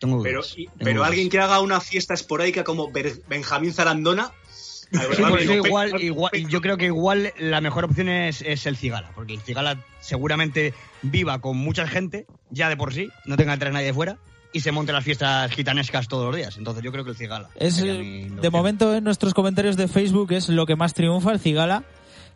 Tengo 0.00 0.22
Pero, 0.22 0.40
dudas, 0.40 0.54
y- 0.56 0.64
tengo 0.66 0.78
pero 0.80 0.94
dudas. 0.96 1.08
alguien 1.10 1.28
que 1.30 1.38
haga 1.38 1.60
una 1.60 1.80
fiesta 1.80 2.14
esporádica 2.14 2.64
como 2.64 2.90
Ber- 2.90 3.22
Benjamín 3.28 3.72
Zarandona. 3.72 4.32
Sí, 4.90 4.98
algo- 4.98 5.28
por 5.30 5.38
eso 5.40 5.52
algo- 5.52 5.66
igual, 5.68 6.02
igual, 6.02 6.32
yo 6.48 6.60
creo 6.60 6.76
que 6.76 6.86
igual 6.86 7.32
la 7.38 7.60
mejor 7.60 7.84
opción 7.84 8.08
es, 8.08 8.42
es 8.42 8.66
el 8.66 8.76
Cigala, 8.76 9.12
porque 9.14 9.34
el 9.34 9.40
Cigala 9.40 9.78
seguramente 10.00 10.74
viva 11.02 11.40
con 11.40 11.56
mucha 11.58 11.86
gente, 11.86 12.26
ya 12.50 12.68
de 12.68 12.76
por 12.76 12.92
sí, 12.92 13.08
no 13.24 13.36
tenga 13.36 13.52
que 13.52 13.60
traer 13.60 13.72
nadie 13.74 13.86
de 13.86 13.94
fuera, 13.94 14.18
y 14.52 14.58
se 14.62 14.72
monte 14.72 14.92
las 14.92 15.04
fiestas 15.04 15.52
gitanescas 15.52 16.08
todos 16.08 16.26
los 16.26 16.34
días. 16.34 16.56
Entonces 16.58 16.82
yo 16.82 16.90
creo 16.90 17.04
que 17.04 17.10
el 17.10 17.16
Cigala. 17.16 17.48
Es, 17.54 17.76
de 17.80 18.50
momento 18.50 18.92
en 18.96 19.04
nuestros 19.04 19.32
comentarios 19.32 19.76
de 19.76 19.86
Facebook 19.86 20.32
es 20.32 20.48
lo 20.48 20.66
que 20.66 20.74
más 20.74 20.92
triunfa, 20.92 21.30
el 21.34 21.38
Cigala. 21.38 21.84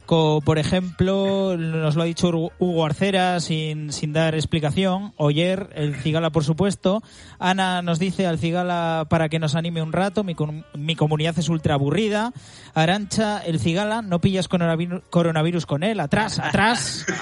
Por 0.07 0.59
ejemplo, 0.59 1.57
nos 1.57 1.97
lo 1.97 2.03
ha 2.03 2.05
dicho 2.05 2.29
Hugo- 2.29 2.85
Arcera 2.85 3.41
sin, 3.41 3.93
sin 3.93 4.13
dar 4.13 4.35
explicación. 4.35 5.13
Oyer, 5.17 5.71
el 5.75 5.97
Cigala, 5.97 6.31
por 6.31 6.45
supuesto. 6.45 7.03
Ana 7.39 7.83
nos 7.83 7.99
dice 7.99 8.27
al 8.27 8.39
Cigala 8.39 9.07
para 9.09 9.29
que 9.29 9.39
nos 9.39 9.55
anime 9.55 9.83
un 9.83 9.93
rato. 9.93 10.23
Mi, 10.23 10.37
mi 10.75 10.95
comunidad 10.95 11.39
es 11.39 11.49
ultra 11.49 11.75
aburrida. 11.75 12.33
Arancha, 12.75 13.39
el 13.39 13.59
Cigala, 13.59 14.03
no 14.03 14.21
pillas 14.21 14.47
coronavirus, 14.47 15.03
coronavirus 15.11 15.67
con 15.67 15.83
él. 15.83 15.99
Atrás, 16.01 16.39
atrás. 16.39 17.07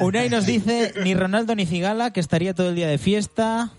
Unai 0.00 0.28
nos 0.28 0.46
dice 0.46 0.92
ni 1.02 1.14
Ronaldo 1.14 1.54
ni 1.54 1.66
Cigala, 1.66 2.12
que 2.12 2.20
estaría 2.20 2.54
todo 2.54 2.68
el 2.68 2.74
día 2.74 2.88
de 2.88 2.98
fiesta. 2.98 3.70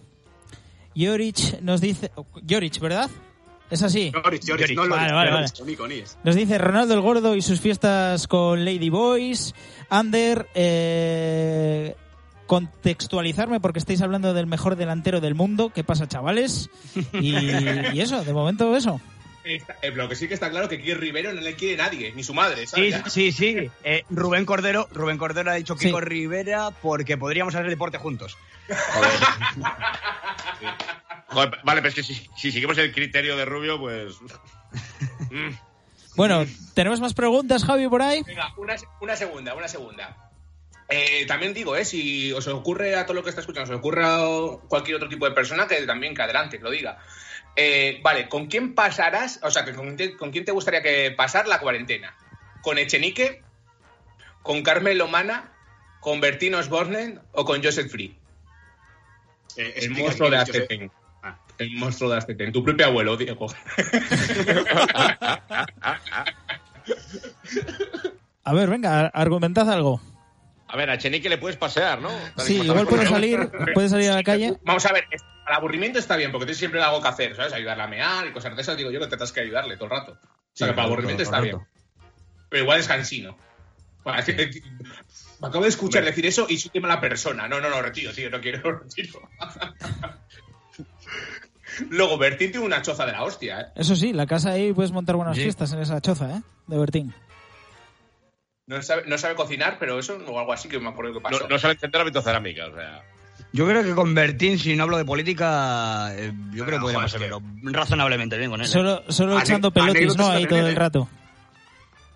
Yorich 0.96 1.60
nos 1.62 1.82
dice. 1.82 2.12
Yorich, 2.44 2.80
¿verdad? 2.80 3.10
Es 3.72 3.82
así. 3.84 4.12
Lloris, 4.12 4.42
Lloris, 4.46 4.70
Lloris. 4.70 4.75
no 4.75 4.84
Lloris, 4.86 4.98
Vale, 4.98 5.13
vale, 5.13 5.32
vale. 5.32 5.48
con 5.58 5.70
I, 5.70 5.75
con 5.75 5.92
I. 5.92 6.04
Nos 6.24 6.36
dice 6.36 6.58
Ronaldo 6.58 6.94
el 6.94 7.01
Gordo 7.01 7.36
y 7.36 7.42
sus 7.42 7.60
fiestas 7.62 8.28
con 8.28 8.63
Lady 8.66 8.90
Boys. 8.90 9.56
Ander, 9.90 10.48
eh, 10.54 11.96
contextualizarme 12.48 13.60
porque 13.62 13.80
estáis 13.80 14.01
hablando 14.01 14.34
del 14.34 14.46
mejor 14.46 14.75
delantero 14.75 15.22
del 15.22 15.36
mundo. 15.36 15.72
¿Qué 15.74 15.84
pasa, 15.86 16.08
chavales? 16.08 16.70
Y, 17.13 17.34
y 17.94 18.01
eso, 18.01 18.24
de 18.24 18.34
momento 18.34 18.75
eso. 18.75 19.00
Está- 19.43 19.75
eh, 19.81 19.91
lo 19.91 20.07
que 20.07 20.15
sí 20.15 20.27
que 20.27 20.33
está 20.36 20.50
claro 20.50 20.69
que 20.69 20.81
Kiko 20.81 20.98
Rivero 20.98 21.33
no 21.33 21.41
le 21.41 21.55
quiere 21.55 21.77
nadie, 21.77 22.12
ni 22.13 22.24
su 22.24 22.33
madre, 22.33 22.67
Sí, 22.67 22.91
¿sabes? 22.91 23.12
sí, 23.13 23.31
sí. 23.31 23.69
Eh, 23.83 24.03
Rubén 24.10 24.45
Cordero, 24.45 24.88
Rubén 24.91 25.17
Cordero 25.17 25.51
ha 25.51 25.55
dicho 25.55 25.75
Sí. 25.77 25.88
Kiko 25.88 26.00
Rivera 26.01 26.71
porque 26.71 27.17
podríamos 27.17 27.55
hacer 27.55 27.69
deporte 27.69 27.98
juntos. 27.98 28.38
Joder, 31.27 31.51
vale, 31.63 31.81
pero 31.81 31.89
es 31.89 31.95
que 31.95 32.03
si, 32.03 32.13
si 32.38 32.51
seguimos 32.51 32.77
el 32.77 32.91
criterio 32.91 33.38
de 33.38 33.45
Rubio, 33.45 33.79
pues. 33.79 34.15
Mm. 35.29 35.51
Bueno, 36.15 36.45
¿tenemos 36.74 37.00
más 37.00 37.13
preguntas, 37.13 37.63
Javi, 37.63 37.88
por 37.88 38.01
ahí? 38.01 38.21
Venga, 38.25 38.53
una, 38.57 38.75
una 39.00 39.15
segunda, 39.15 39.53
una 39.55 39.67
segunda. 39.69 40.29
Eh, 40.89 41.25
también 41.25 41.53
digo, 41.53 41.75
eh, 41.77 41.86
si 41.86 42.33
os 42.33 42.48
ocurre 42.48 42.95
a 42.98 43.05
todo 43.05 43.13
lo 43.15 43.24
que 43.24 43.29
está 43.29 43.39
escuchando, 43.41 43.71
os 43.74 43.79
ocurre 43.79 44.03
a 44.03 44.19
cualquier 44.67 44.98
otro 44.98 45.07
tipo 45.07 45.25
de 45.25 45.31
persona, 45.33 45.67
que 45.67 45.86
también 45.86 46.13
que 46.13 46.21
adelante, 46.21 46.57
que 46.57 46.63
lo 46.65 46.69
diga. 46.71 46.98
Eh, 47.55 48.00
vale, 48.03 48.29
¿con 48.29 48.48
quién 48.48 48.74
pasarás? 48.75 49.39
O 49.43 49.51
sea, 49.51 49.65
que 49.65 49.74
¿con, 49.74 49.96
quién- 49.98 50.17
con 50.17 50.31
quién 50.31 50.46
te 50.46 50.51
gustaría 50.51 50.81
que 50.81 51.12
pasar 51.12 51.48
la 51.48 51.60
cuarentena? 51.60 52.15
¿Con 52.62 52.77
Echenique? 52.77 53.41
¿Con 54.41 54.63
Carmen 54.63 54.98
Lomana? 54.98 55.51
¿Con 56.00 56.20
Bertino 56.22 56.58
Osborne? 56.60 57.20
¿O 57.34 57.46
con 57.46 57.63
Joseph 57.63 57.91
Free? 57.91 58.17
Eh, 59.58 59.74
El 59.77 59.91
monstruo 59.91 60.29
de. 60.29 60.38
Azteken. 60.38 60.91
Ah. 61.22 61.38
El 61.58 61.72
monstruo 61.75 62.10
de 62.10 62.17
Azteken. 62.17 62.51
Tu 62.51 62.63
propio 62.63 62.86
abuelo, 62.88 63.17
Diego. 63.17 63.48
A 68.43 68.53
ver, 68.53 68.70
venga, 68.70 69.08
argumentad 69.08 69.70
algo. 69.70 70.01
A 70.67 70.77
ver, 70.77 70.89
a 70.89 70.98
Chenique 70.98 71.29
le 71.29 71.38
puedes 71.38 71.58
pasear, 71.58 72.00
¿no? 72.01 72.10
Sí, 72.38 72.62
igual 72.62 72.88
puede 72.88 73.05
salir, 73.05 73.51
puede 73.74 73.89
salir 73.89 74.10
a 74.10 74.15
la 74.15 74.24
calle. 74.24 74.58
Vamos 74.63 74.86
a 74.86 74.93
ver, 74.93 75.05
al 75.51 75.58
aburrimiento 75.58 76.00
está 76.00 76.15
bien, 76.15 76.31
porque 76.31 76.46
tienes 76.46 76.58
siempre 76.60 76.81
algo 76.81 77.01
que 77.01 77.08
hacer, 77.08 77.36
¿sabes? 77.36 77.53
Ayudarle 77.53 77.84
a 77.84 77.88
mear 77.88 78.27
y 78.27 78.31
cosas 78.31 78.55
de 78.55 78.62
esas, 78.62 78.77
digo 78.77 78.91
yo 78.91 79.00
que 79.00 79.08
tratas 79.08 79.31
que 79.31 79.41
ayudarle 79.41 79.75
todo 79.75 79.86
el 79.86 79.91
rato. 79.91 80.12
O 80.13 80.27
sea, 80.53 80.67
que 80.67 80.74
para 80.74 80.88
aburrimiento 80.88 81.24
está 81.24 81.39
bien. 81.39 81.60
Pero 82.50 82.63
igual 82.63 82.79
es 82.79 82.88
cansino. 82.88 83.38
Bueno, 84.03 84.20
es 84.20 84.25
que- 84.25 84.62
me 85.39 85.48
acabo 85.48 85.63
de 85.63 85.70
escuchar 85.70 86.03
decir 86.03 86.25
eso 86.25 86.46
y 86.50 86.58
soy 86.58 86.79
mala 86.81 87.00
persona. 87.00 87.48
No, 87.48 87.60
no, 87.62 87.70
no, 87.70 87.81
retiro, 87.81 88.12
tío, 88.13 88.29
no 88.29 88.39
quiero, 88.41 88.79
retiro. 88.79 89.22
Luego, 91.89 92.17
Bertín 92.17 92.51
tiene 92.51 92.65
una 92.65 92.81
choza 92.81 93.05
de 93.05 93.13
la 93.13 93.24
hostia, 93.24 93.62
¿eh? 93.62 93.65
Eso 93.75 93.96
sí, 93.96 94.12
la 94.13 94.25
casa 94.25 94.51
ahí 94.51 94.74
puedes 94.74 94.91
montar 94.91 95.15
buenas 95.15 95.36
Sí. 95.38 95.43
fiestas 95.43 95.72
en 95.74 95.79
esa 95.79 96.01
choza, 96.01 96.29
¿eh? 96.38 96.41
De 96.67 96.77
Bertín. 96.77 97.13
No 98.67 98.81
sabe, 98.81 99.03
no 99.08 99.17
sabe 99.17 99.36
cocinar, 99.36 99.77
pero 99.79 99.98
eso 100.00 100.17
o 100.27 100.39
algo 100.39 100.53
así 100.53 100.67
que 100.70 100.79
me 100.79 100.89
acuerdo 100.89 101.13
que 101.13 101.22
pasó. 101.22 101.39
No, 101.41 101.48
no 101.48 101.60
sabe 101.60 101.74
encender 101.75 102.00
la 102.00 102.05
vitocerámica, 102.05 102.67
o 102.67 102.74
sea. 102.75 103.03
Yo 103.53 103.67
creo 103.67 103.84
que 103.84 103.93
con 103.93 104.13
Bertín, 104.15 104.58
si 104.58 104.75
no 104.75 104.84
hablo 104.84 104.98
de 104.98 105.03
política, 105.05 106.12
eh, 106.15 106.31
yo 106.53 106.65
creo 106.65 106.79
que 106.86 106.91
es 106.93 106.98
hacerlo 106.98 107.41
razonablemente 107.63 108.38
bien 108.38 108.50
con 108.50 108.62
él. 108.62 108.65
¿eh? 108.65 108.70
Solo, 108.70 109.03
solo 109.10 109.34
Ane- 109.34 109.43
echando 109.43 109.72
pelotis, 109.72 110.15
¿no? 110.15 110.29
Ahí 110.29 110.46
todo 110.48 110.67
el 110.67 110.75
rato. 110.75 111.10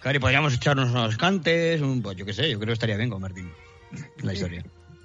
Claro, 0.01 0.17
y 0.17 0.21
podríamos 0.21 0.53
echarnos 0.53 0.89
unos 0.91 1.17
cantes, 1.17 1.81
un, 1.81 2.01
pues 2.01 2.15
yo 2.15 2.25
qué 2.25 2.33
sé, 2.33 2.49
yo 2.49 2.57
creo 2.57 2.67
que 2.67 2.73
estaría 2.73 2.95
bien 2.95 3.09
con 3.09 3.21
Bertín. 3.21 3.51
La 4.21 4.33
historia. 4.33 4.63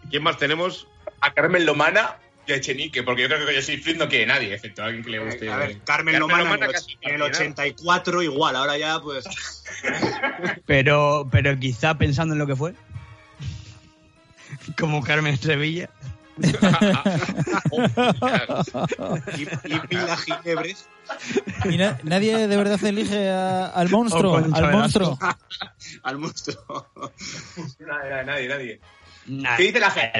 ¿Quién 0.08 0.22
más 0.22 0.36
tenemos? 0.38 0.86
A 1.20 1.32
Carmen 1.32 1.64
Lomana 1.66 2.16
y 2.46 2.52
a 2.52 2.56
Echenique, 2.56 3.02
porque 3.02 3.22
yo 3.22 3.28
creo 3.28 3.46
que 3.46 3.54
yo 3.54 3.62
soy 3.62 3.78
Flynn 3.78 3.98
no 3.98 4.08
quiere 4.08 4.26
nadie, 4.26 4.54
excepto 4.54 4.82
a 4.82 4.86
alguien 4.86 5.04
que 5.04 5.10
le 5.10 5.18
guste. 5.20 5.50
A 5.50 5.56
ver, 5.56 5.78
Carmen 5.84 6.14
Carmen 6.14 6.18
Lomana, 6.20 6.44
Lomana 6.44 6.64
en 6.64 6.70
el, 6.70 6.72
casi 6.72 6.92
en 7.00 7.14
el 7.14 7.18
marginal. 7.20 7.52
84 7.52 8.22
igual, 8.22 8.56
ahora 8.56 8.78
ya 8.78 9.00
pues... 9.00 9.24
Pero, 10.66 11.26
pero 11.30 11.58
quizá 11.58 11.96
pensando 11.96 12.34
en 12.34 12.38
lo 12.38 12.46
que 12.46 12.56
fue. 12.56 12.74
Como 14.78 15.02
Carmen 15.02 15.36
Sevilla. 15.38 15.88
Y, 19.36 19.42
y 19.42 19.78
Pila 19.88 20.16
Ginebres. 20.16 20.86
Y 21.70 21.76
na- 21.76 21.98
nadie 22.04 22.46
de 22.48 22.56
verdad 22.56 22.82
elige 22.84 23.28
a- 23.30 23.66
al 23.66 23.88
monstruo, 23.90 24.32
O 24.38 24.40
Concha 24.42 24.58
al 24.66 24.72
monstruo. 24.72 25.18
al 26.02 26.18
monstruo. 26.18 26.86
Nadie, 27.80 28.24
nadie, 28.24 28.48
nadie. 28.48 28.80
¿Qué 29.56 29.62
dice 29.64 29.80
la 29.80 29.90
gente? 29.90 30.18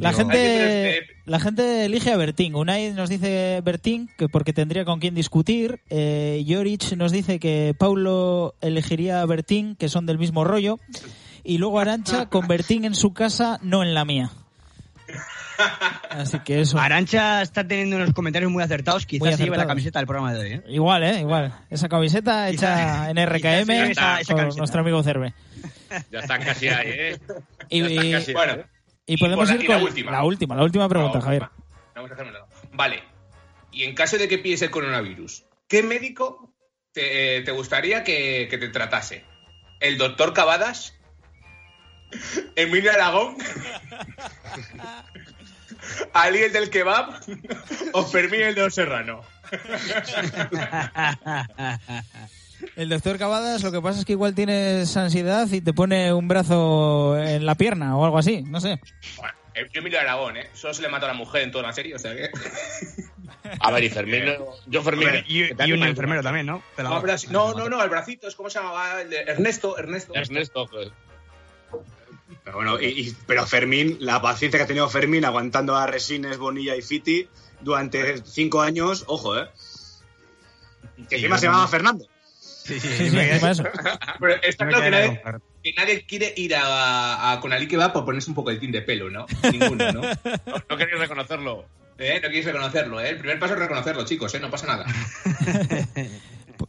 La 0.00 0.12
gente, 0.12 1.06
la 1.24 1.40
gente 1.40 1.84
elige 1.86 2.12
a 2.12 2.16
Bertín. 2.16 2.54
Unai 2.54 2.92
nos 2.92 3.08
dice 3.08 3.60
Bertín 3.64 4.10
que 4.18 4.28
porque 4.28 4.52
tendría 4.52 4.84
con 4.84 5.00
quién 5.00 5.14
discutir. 5.14 5.80
Eh, 5.90 6.44
Jorich 6.46 6.92
nos 6.96 7.12
dice 7.12 7.38
que 7.38 7.74
Paulo 7.78 8.54
elegiría 8.60 9.22
a 9.22 9.26
Bertín, 9.26 9.76
que 9.76 9.88
son 9.88 10.04
del 10.06 10.18
mismo 10.18 10.44
rollo. 10.44 10.78
Y 11.44 11.58
luego 11.58 11.78
Arancha 11.78 12.26
con 12.26 12.46
Bertín 12.48 12.84
en 12.84 12.94
su 12.96 13.14
casa, 13.14 13.58
no 13.62 13.82
en 13.82 13.94
la 13.94 14.04
mía. 14.04 14.30
Así 16.10 16.38
que 16.40 16.60
eso. 16.60 16.78
Arancha 16.78 17.42
está 17.42 17.66
teniendo 17.66 17.96
unos 17.96 18.12
comentarios 18.12 18.50
muy 18.50 18.62
acertados. 18.62 19.06
Quizás 19.06 19.26
Muy 19.28 19.36
se 19.36 19.44
lleve 19.44 19.56
la 19.56 19.66
camiseta 19.66 19.98
del 19.98 20.06
programa 20.06 20.32
de 20.34 20.40
hoy. 20.40 20.52
¿eh? 20.52 20.62
Igual, 20.68 21.02
¿eh? 21.04 21.20
Igual. 21.20 21.54
Esa 21.70 21.88
camiseta 21.88 22.48
hecha 22.48 23.10
en 23.10 23.16
RKM 23.16 23.90
esa- 23.90 24.20
esa 24.20 24.32
por 24.32 24.36
camiseta. 24.40 24.58
nuestro 24.58 24.80
amigo 24.80 25.02
Cerve. 25.02 25.34
Ya 26.10 26.20
están 26.20 26.42
casi 26.42 26.68
ahí, 26.68 26.88
¿eh? 26.90 27.18
Y, 27.68 27.80
Ya 27.80 27.86
están 27.88 28.04
y- 28.06 28.12
casi 28.12 28.30
ahí, 28.30 28.34
Bueno, 28.34 28.52
¿eh? 28.54 28.66
y 29.06 29.14
y 29.14 29.16
podemos 29.16 29.48
la- 29.48 29.54
ir 29.54 29.60
y 29.64 29.66
la 29.68 29.74
con 29.74 29.82
última. 29.84 30.10
la 30.12 30.24
última, 30.24 30.56
la 30.56 30.62
última 30.64 30.88
pregunta, 30.88 31.18
La 31.18 31.24
Javier. 31.24 31.48
Vamos 31.94 32.10
a. 32.10 32.16
Vale. 32.72 33.02
Y 33.72 33.84
en 33.84 33.94
caso 33.94 34.18
de 34.18 34.28
que 34.28 34.38
pilles 34.38 34.62
el 34.62 34.70
coronavirus, 34.70 35.44
¿qué 35.68 35.82
médico 35.82 36.52
te, 36.92 37.42
te 37.42 37.50
gustaría 37.52 38.04
que, 38.04 38.46
que 38.50 38.58
te 38.58 38.68
tratase? 38.68 39.24
¿El 39.80 39.98
doctor 39.98 40.32
Cavadas? 40.32 40.95
¿Emilio 42.54 42.92
Aragón? 42.92 43.36
¿Ali 46.12 46.38
el 46.38 46.52
del 46.52 46.70
kebab? 46.70 47.20
¿O 47.92 48.04
Fermín 48.04 48.42
el 48.42 48.54
de 48.54 48.62
los 48.62 48.74
Serrano? 48.74 49.22
El 52.74 52.88
doctor 52.88 53.18
Cavadas 53.18 53.62
lo 53.62 53.70
que 53.70 53.80
pasa 53.80 54.00
es 54.00 54.04
que 54.04 54.12
igual 54.12 54.34
tienes 54.34 54.96
ansiedad 54.96 55.46
y 55.50 55.60
te 55.60 55.72
pone 55.72 56.12
un 56.12 56.26
brazo 56.26 57.18
en 57.18 57.46
la 57.46 57.54
pierna 57.54 57.96
o 57.96 58.04
algo 58.04 58.18
así, 58.18 58.42
no 58.42 58.60
sé. 58.60 58.80
Bueno, 59.16 59.34
yo 59.54 59.80
Emilio 59.80 60.00
Aragón, 60.00 60.36
¿eh? 60.36 60.48
Solo 60.54 60.74
se 60.74 60.82
le 60.82 60.88
mata 60.88 61.06
a 61.06 61.08
la 61.08 61.14
mujer 61.14 61.42
en 61.42 61.50
toda 61.52 61.64
la 61.64 61.72
serie, 61.72 61.94
o 61.94 61.98
sea 61.98 62.14
que... 62.14 62.30
A 63.60 63.70
ver, 63.70 63.84
y 63.84 63.90
Fermín, 63.90 64.24
yo 64.66 64.82
Fermín. 64.82 65.08
Y, 65.28 65.44
y 65.64 65.72
un 65.72 65.82
enfermero 65.84 66.22
también, 66.22 66.46
¿no? 66.46 66.62
No, 67.30 67.54
no, 67.54 67.68
no, 67.68 67.82
el 67.82 67.90
bracito, 67.90 68.26
es 68.26 68.34
como 68.34 68.50
se 68.50 68.58
llamaba 68.58 69.02
el 69.02 69.10
de 69.10 69.20
Ernesto, 69.20 69.78
Ernesto. 69.78 70.14
Ernesto, 70.14 70.66
pues. 70.66 70.88
Pero 72.46 72.56
bueno, 72.58 72.80
y, 72.80 72.86
y- 72.86 73.16
pero 73.26 73.44
Fermín, 73.44 73.96
la 74.00 74.22
paciencia 74.22 74.56
que 74.58 74.62
ha 74.64 74.66
tenido 74.68 74.88
Fermín 74.88 75.24
aguantando 75.24 75.74
a 75.76 75.86
Resines, 75.88 76.38
Bonilla 76.38 76.76
y 76.76 76.80
Fiti 76.82 77.28
durante 77.60 78.22
cinco 78.24 78.62
años, 78.62 79.02
ojo, 79.08 79.36
¿eh? 79.36 79.48
Que 81.08 81.16
encima 81.16 81.38
se 81.38 81.46
llamaba 81.46 81.66
Fernando. 81.66 82.06
Sí, 82.40 82.78
sí, 82.80 83.10
Sí, 83.10 83.18
eso. 83.18 83.64
Pero 84.20 84.34
está 84.42 84.66
claro 84.68 84.84
que 84.84 84.90
nadie, 84.90 85.20
con- 85.22 85.42
que 85.62 85.72
nadie 85.76 86.06
quiere 86.06 86.32
ir 86.36 86.54
a, 86.54 87.32
a 87.32 87.40
Conalí 87.40 87.66
que 87.66 87.76
va 87.76 87.92
por 87.92 88.04
ponerse 88.04 88.30
un 88.30 88.36
poco 88.36 88.50
de 88.50 88.56
tin 88.58 88.70
de 88.70 88.82
pelo, 88.82 89.10
¿no? 89.10 89.26
Ninguno, 89.50 89.92
¿no? 89.92 90.00
No 90.02 90.76
queréis 90.76 90.98
reconocerlo. 91.00 91.66
¿Eh? 91.98 92.20
No 92.22 92.28
quieres 92.28 92.44
reconocerlo, 92.44 93.00
¿eh? 93.00 93.08
El 93.10 93.18
primer 93.18 93.38
paso 93.40 93.54
es 93.54 93.58
reconocerlo, 93.60 94.04
chicos, 94.04 94.32
¿eh? 94.34 94.40
No 94.40 94.50
pasa 94.50 94.66
nada. 94.68 94.86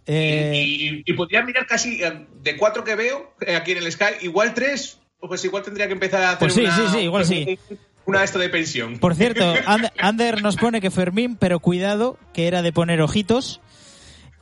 Eh, 0.05 0.51
Y, 0.65 0.89
y, 0.89 1.03
y 1.05 1.13
podría 1.13 1.43
mirar 1.43 1.65
casi, 1.65 2.01
eh, 2.03 2.27
de 2.41 2.57
cuatro 2.57 2.83
que 2.83 2.95
veo 2.95 3.33
aquí 3.57 3.71
en 3.73 3.77
el 3.79 3.91
Sky, 3.91 4.05
igual 4.21 4.53
tres, 4.53 4.99
pues 5.19 5.43
igual 5.45 5.63
tendría 5.63 5.87
que 5.87 5.93
empezar 5.93 6.21
a 6.23 6.27
hacer 6.31 6.39
Pues 6.39 6.53
sí, 6.53 6.61
una, 6.61 6.75
sí, 6.75 6.81
sí, 6.91 6.97
igual 6.99 7.25
sí. 7.25 7.59
una 8.05 8.23
esto 8.23 8.39
de 8.39 8.49
pensión. 8.49 8.99
Por 8.99 9.15
cierto, 9.15 9.43
And- 9.65 9.91
Ander 9.99 10.41
nos 10.41 10.55
pone 10.57 10.81
que 10.81 10.91
Fermín, 10.91 11.35
pero 11.35 11.59
cuidado, 11.59 12.17
que 12.33 12.47
era 12.47 12.61
de 12.61 12.71
poner 12.73 13.01
ojitos. 13.01 13.59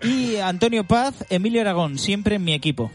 Y 0.01 0.37
Antonio 0.37 0.83
Paz, 0.83 1.25
Emilio 1.29 1.61
Aragón, 1.61 1.97
siempre 1.97 2.35
en 2.35 2.43
mi 2.43 2.53
equipo. 2.53 2.91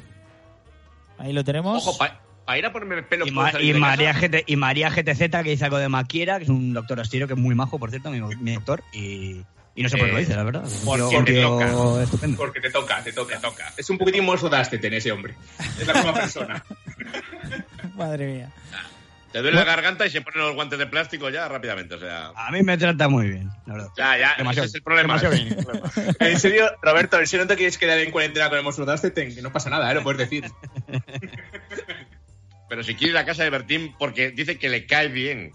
Ahí 1.19 1.33
lo 1.33 1.45
tenemos. 1.45 1.87
Ojo, 1.87 1.99
para 1.99 2.59
ir 2.59 2.67
a 2.67 2.73
ponerme 2.73 2.97
el 2.97 3.05
pelo. 3.05 3.27
Y, 3.27 3.31
¿puedo 3.33 3.53
Ma- 3.53 3.61
y 3.63 3.73
María? 3.75 4.13
GT, 4.13 4.45
y 4.47 4.57
María 4.57 4.91
GTZ, 4.91 5.31
que 5.43 5.51
dice 5.51 5.65
algo 5.65 5.79
de 5.79 5.89
Maquiera, 5.89 6.39
que 6.39 6.45
es 6.45 6.51
un 6.51 6.73
doctor 6.73 7.01
astiro 7.01 7.27
que 7.27 7.35
es 7.35 7.39
muy 7.39 7.55
majo, 7.55 7.79
por 7.79 7.91
cierto, 7.91 8.11
mi, 8.11 8.21
mi 8.21 8.55
doctor. 8.55 8.83
Y, 8.93 9.43
y 9.75 9.83
no 9.83 9.89
sé 9.89 9.97
por 9.97 10.07
qué 10.07 10.13
lo 10.13 10.19
Eh, 10.19 10.21
dice, 10.23 10.37
la 10.37 10.43
verdad. 10.43 10.65
Porque 10.85 11.23
te 11.33 11.43
toca. 11.43 12.03
estupendo. 12.03 12.37
Porque 12.37 12.61
te 12.61 12.71
toca, 12.71 13.03
te 13.03 13.13
toca, 13.13 13.35
te 13.37 13.41
toca. 13.41 13.73
Es 13.77 13.89
un 13.91 13.99
poquitín 13.99 14.25
monstruo 14.25 14.51
de 14.51 14.57
en 14.89 14.95
ese 14.95 15.13
hombre. 15.13 15.35
Es 15.81 15.87
la 15.87 15.95
misma 15.95 16.13
persona. 16.15 16.65
Madre 17.95 18.27
mía. 18.27 18.53
Te 19.33 19.39
duele 19.43 19.57
la 19.59 19.65
garganta 19.65 20.05
y 20.07 20.11
se 20.11 20.23
ponen 20.23 20.41
los 20.41 20.55
guantes 20.57 20.77
de 20.77 20.87
plástico 20.89 21.31
ya 21.31 21.47
rápidamente. 21.47 21.95
O 21.95 22.01
sea, 22.01 22.33
A 22.35 22.51
mí 22.51 22.65
me 22.65 22.77
trata 22.77 23.09
muy 23.09 23.29
bien, 23.31 23.49
la 23.65 23.75
verdad. 23.75 23.89
ya, 23.97 24.19
ya, 24.19 24.35
Demasiado- 24.37 24.67
ese 24.67 24.71
es 24.71 24.75
el 24.75 24.83
problema. 24.83 25.21
demasiado 25.21 25.35
es 25.35 25.41
el 25.57 25.65
problema. 25.65 25.91
En 26.19 26.41
serio, 26.41 26.69
Roberto, 26.83 27.21
en 27.21 27.27
serio 27.29 27.45
no 27.45 27.49
te 27.49 27.55
quieres 27.57 27.79
quedar 27.79 27.99
en 27.99 28.11
cuarentena 28.11 28.49
con 28.49 28.59
el 28.59 28.65
monstruo 28.65 28.89
que 28.89 29.41
no 29.43 29.53
pasa 29.53 29.71
nada, 29.71 29.89
¿eh? 29.93 29.95
Lo 29.95 30.03
puedes 30.03 30.19
decir. 30.29 30.51
Pero 32.69 32.83
si 32.83 32.95
quiere 32.97 33.13
ir 33.13 33.19
a 33.19 33.25
casa 33.25 33.45
de 33.45 33.51
Bertín 33.51 33.95
porque 33.99 34.31
dice 34.33 34.59
que 34.59 34.69
le 34.69 34.87
cae 34.87 35.07
bien. 35.09 35.53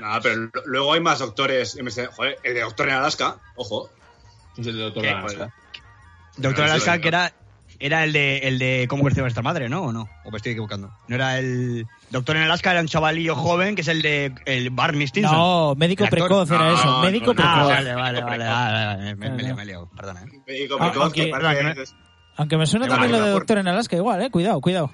Nada, 0.00 0.20
pero 0.20 0.50
luego 0.66 0.92
hay 0.92 1.00
más 1.00 1.18
doctores. 1.20 1.78
Joder, 2.14 2.38
el 2.42 2.54
de 2.54 2.60
doctor 2.60 2.88
en 2.88 2.94
Alaska, 2.94 3.36
ojo. 3.56 3.90
Es 4.56 4.66
el 4.66 4.78
doctor 4.78 5.02
¿Qué? 5.02 5.10
Alaska. 5.10 5.54
Doctor 6.36 6.54
Pero 6.54 6.72
Alaska, 6.72 6.98
que 7.00 7.08
era, 7.08 7.32
era 7.78 8.04
el 8.04 8.12
de 8.12 8.38
el 8.38 8.58
de 8.58 8.86
cómo 8.88 9.04
creció 9.04 9.22
nuestra 9.22 9.42
madre, 9.42 9.68
¿no? 9.68 9.82
¿O 9.84 9.92
no? 9.92 10.08
¿O 10.24 10.30
me 10.30 10.36
estoy 10.36 10.52
equivocando? 10.52 10.90
No 11.08 11.14
era 11.14 11.38
el. 11.38 11.86
Doctor 12.10 12.36
en 12.36 12.42
Alaska 12.42 12.72
era 12.72 12.80
un 12.80 12.88
chavalillo 12.88 13.34
joven 13.36 13.74
que 13.76 13.82
es 13.82 13.88
el 13.88 14.02
de 14.02 14.34
el 14.46 14.70
Barney 14.70 15.06
Stinson. 15.06 15.32
No, 15.36 15.74
médico 15.76 16.06
precoz 16.10 16.50
era 16.50 16.58
No, 16.58 16.74
eso. 16.74 16.84
no, 16.86 17.00
médico 17.00 17.26
no, 17.26 17.34
precoz. 17.34 17.52
Ah, 17.52 17.64
vale, 17.64 17.94
vale, 17.94 18.20
vale, 18.22 18.44
vale, 18.46 18.86
vale, 18.86 19.14
Me, 19.16 19.30
me, 19.30 19.54
me 19.54 19.64
liado, 19.64 19.88
perdona. 19.96 20.22
¿eh? 20.22 20.40
Médico 20.46 20.76
Ah, 20.80 20.90
precoz, 20.90 21.12
que 21.12 21.32
aunque- 21.32 21.46
parece- 21.46 21.94
Aunque 22.36 22.56
me 22.56 22.66
suena 22.66 22.88
también 22.88 23.12
lo 23.12 23.18
de 23.18 23.30
por- 23.30 23.40
Doctor 23.42 23.58
en 23.58 23.68
Alaska, 23.68 23.96
igual, 23.96 24.22
eh. 24.22 24.30
Cuidado, 24.30 24.60
cuidado. 24.60 24.90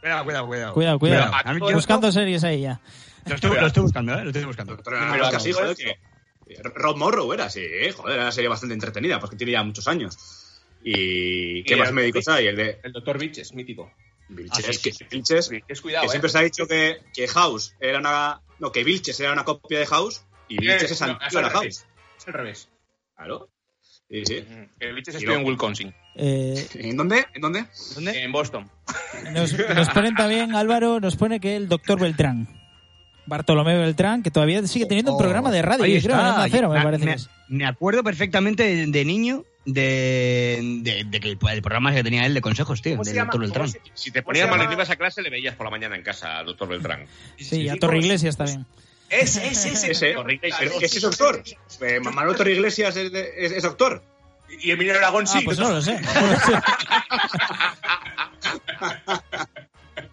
Cuidado, 0.00 0.24
cuidado, 0.24 0.46
cuidado. 0.46 0.74
Cuidado, 0.74 0.98
cuidado. 0.98 1.32
Buscando 1.72 2.12
series 2.12 2.44
ahí 2.44 2.60
ya. 2.62 2.80
Lo 3.26 3.34
estoy, 3.34 3.56
lo 3.60 3.66
estoy 3.66 3.82
buscando, 3.82 4.14
¿eh? 4.14 4.22
Lo 4.22 4.30
estoy 4.30 4.44
buscando. 4.44 4.76
Pero 4.82 4.98
Alaska, 4.98 5.36
a 5.36 5.40
sí, 5.40 5.50
todo 5.52 5.62
joder. 5.62 5.76
que- 5.76 5.98
Rob 6.74 6.96
Morrow 6.98 7.32
era, 7.32 7.48
sí, 7.48 7.62
joder, 7.96 8.14
era 8.14 8.22
una 8.24 8.32
serie 8.32 8.48
bastante 8.48 8.74
entretenida, 8.74 9.18
porque 9.18 9.36
tiene 9.36 9.52
ya 9.52 9.62
muchos 9.62 9.88
años. 9.88 10.60
¿Y 10.82 11.62
qué 11.64 11.74
Y 11.74 11.76
más 11.78 11.88
el- 11.88 11.94
médicos 11.94 12.28
hay? 12.28 12.48
El 12.48 12.56
de 12.56 12.80
El 12.82 12.92
doctor 12.92 13.18
Bitches, 13.18 13.54
mítico. 13.54 13.90
Vilches, 14.28 14.68
Ah, 14.68 14.72
sí, 14.72 14.82
que, 14.82 14.92
sí, 14.92 14.98
sí. 14.98 15.06
Vilches, 15.10 15.50
Es 15.68 15.80
cuidado, 15.80 16.02
que 16.04 16.10
siempre 16.10 16.28
¿eh? 16.28 16.32
se 16.32 16.38
ha 16.38 16.42
dicho 16.42 16.66
que, 16.66 16.98
que 17.14 17.26
House 17.28 17.74
era 17.80 17.98
una. 17.98 18.40
No, 18.58 18.70
que 18.72 18.84
Vilches 18.84 19.18
era 19.20 19.32
una 19.32 19.44
copia 19.44 19.78
de 19.78 19.86
House 19.86 20.24
y 20.48 20.58
Vilches 20.58 20.90
es 20.90 21.02
anterior 21.02 21.44
a 21.44 21.50
House. 21.50 21.86
Es 22.18 22.26
al 22.28 22.34
revés. 22.34 22.68
Claro. 23.16 23.48
Sí, 24.10 24.24
sí. 24.26 24.44
El 24.80 24.94
Bitches 24.94 25.14
Y 25.14 25.18
estuvo 25.18 25.34
en 25.36 25.46
Wisconsin, 25.46 25.94
Eh, 26.16 26.68
¿En 26.74 26.96
dónde? 26.96 27.24
¿En 27.34 27.40
dónde? 27.40 27.64
¿Dónde? 27.94 28.22
en 28.22 28.32
Boston. 28.32 28.70
nos, 29.32 29.52
nos 29.74 29.88
ponen 29.90 30.14
también, 30.14 30.54
Álvaro, 30.54 31.00
nos 31.00 31.16
pone 31.16 31.40
que 31.40 31.56
el 31.56 31.68
doctor 31.68 31.98
Beltrán. 31.98 32.46
Bartolomé 33.26 33.76
Beltrán, 33.76 34.22
que 34.22 34.30
todavía 34.30 34.66
sigue 34.66 34.86
teniendo 34.86 35.12
un 35.12 35.18
programa 35.18 35.50
de 35.50 35.62
radio, 35.62 35.86
yo 35.86 36.02
creo, 36.02 36.44
en 36.44 36.50
Cero, 36.50 36.70
me 36.70 36.82
parece. 36.82 37.04
me, 37.04 37.10
que 37.12 37.16
es. 37.16 37.28
me 37.48 37.66
acuerdo 37.66 38.02
perfectamente 38.04 38.62
de, 38.64 38.86
de 38.86 39.04
niño 39.04 39.44
de, 39.64 40.60
de, 40.82 41.04
de 41.04 41.20
que 41.20 41.30
el, 41.30 41.38
programa 41.38 41.92
que 41.94 42.02
tenía 42.02 42.26
él 42.26 42.34
de 42.34 42.40
consejos, 42.40 42.82
tío, 42.82 42.92
¿Cómo 42.92 43.04
se 43.04 43.10
del 43.10 43.16
llama? 43.16 43.32
doctor 43.32 43.48
¿Cómo 43.52 43.62
Beltrán. 43.64 43.82
Si 43.94 44.10
te 44.10 44.22
¿Cómo 44.22 44.32
ponías 44.32 44.50
mal 44.50 44.72
ibas 44.72 44.90
a 44.90 44.96
clase, 44.96 45.22
le 45.22 45.30
veías 45.30 45.54
por 45.54 45.66
la 45.66 45.70
mañana 45.70 45.96
en 45.96 46.02
casa 46.02 46.38
al 46.38 46.46
doctor 46.46 46.68
Beltrán. 46.68 47.06
Sí, 47.38 47.68
a 47.68 47.74
sí, 47.74 47.78
Torre 47.78 47.92
¿cómo 47.94 48.02
se- 48.02 48.06
Iglesias 48.06 48.36
también. 48.36 48.66
Ese, 49.10 49.46
ese, 49.46 49.68
ese. 49.70 49.90
Ese. 49.92 50.12
Torrijos, 50.14 50.50
Pero 50.58 50.78
que 50.78 50.86
ese 50.86 50.96
es 50.98 51.02
doctor. 51.02 51.42
Eh, 51.80 52.00
Manuel 52.00 52.36
Torre 52.36 52.52
Iglesias 52.52 52.96
es, 52.96 53.12
es- 53.12 53.52
es 53.52 53.62
doctor. 53.62 54.02
Y 54.60 54.70
Emilio 54.70 54.94
Aragón 54.96 55.26
sí. 55.26 55.38
Ah, 55.38 55.42
pues 55.44 55.58
no 55.58 55.70
lo 55.70 55.82
sé. 55.82 55.98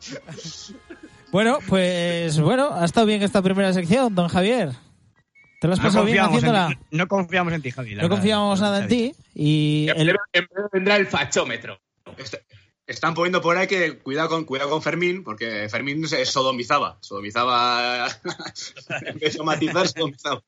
bueno, 1.31 1.59
pues 1.67 2.39
bueno, 2.39 2.69
ha 2.73 2.85
estado 2.85 3.05
bien 3.05 3.21
esta 3.23 3.41
primera 3.41 3.71
sección, 3.73 4.13
don 4.15 4.27
Javier. 4.27 4.71
¿Te 5.59 5.67
lo 5.67 5.73
has 5.73 5.79
No 5.79 5.85
pasado 5.85 6.05
bien 6.05 6.17
confiamos, 6.17 6.43
en, 6.43 6.49
haciéndola? 6.55 6.67
ti- 6.89 6.97
no 6.97 7.07
confiamos 7.07 7.53
en 7.53 7.61
ti, 7.61 7.71
Javi. 7.71 7.89
la 7.91 7.95
No 7.97 8.01
verdad. 8.09 8.17
confiábamos 8.17 8.61
nada 8.61 8.79
en 8.81 8.87
ti 8.87 9.15
y 9.35 9.87
En 9.89 9.97
el- 9.99 10.07
breve, 10.07 10.19
en 10.33 10.45
breve 10.51 10.69
vendrá 10.73 10.95
el 10.95 11.07
fachómetro. 11.07 11.79
Est- 12.17 12.35
Están 12.87 13.13
poniendo 13.13 13.41
por 13.41 13.55
ahí 13.55 13.67
que 13.67 13.99
cuidado 13.99 14.27
con, 14.29 14.43
cuidado 14.43 14.69
con 14.71 14.81
Fermín, 14.81 15.23
porque 15.23 15.69
Fermín 15.69 16.05
se 16.09 16.25
sodomizaba. 16.25 16.97
Sodomizaba. 16.99 18.07
vez 19.21 19.37
de 19.37 19.43
matizar, 19.43 19.87
sodomizaba. 19.87 20.41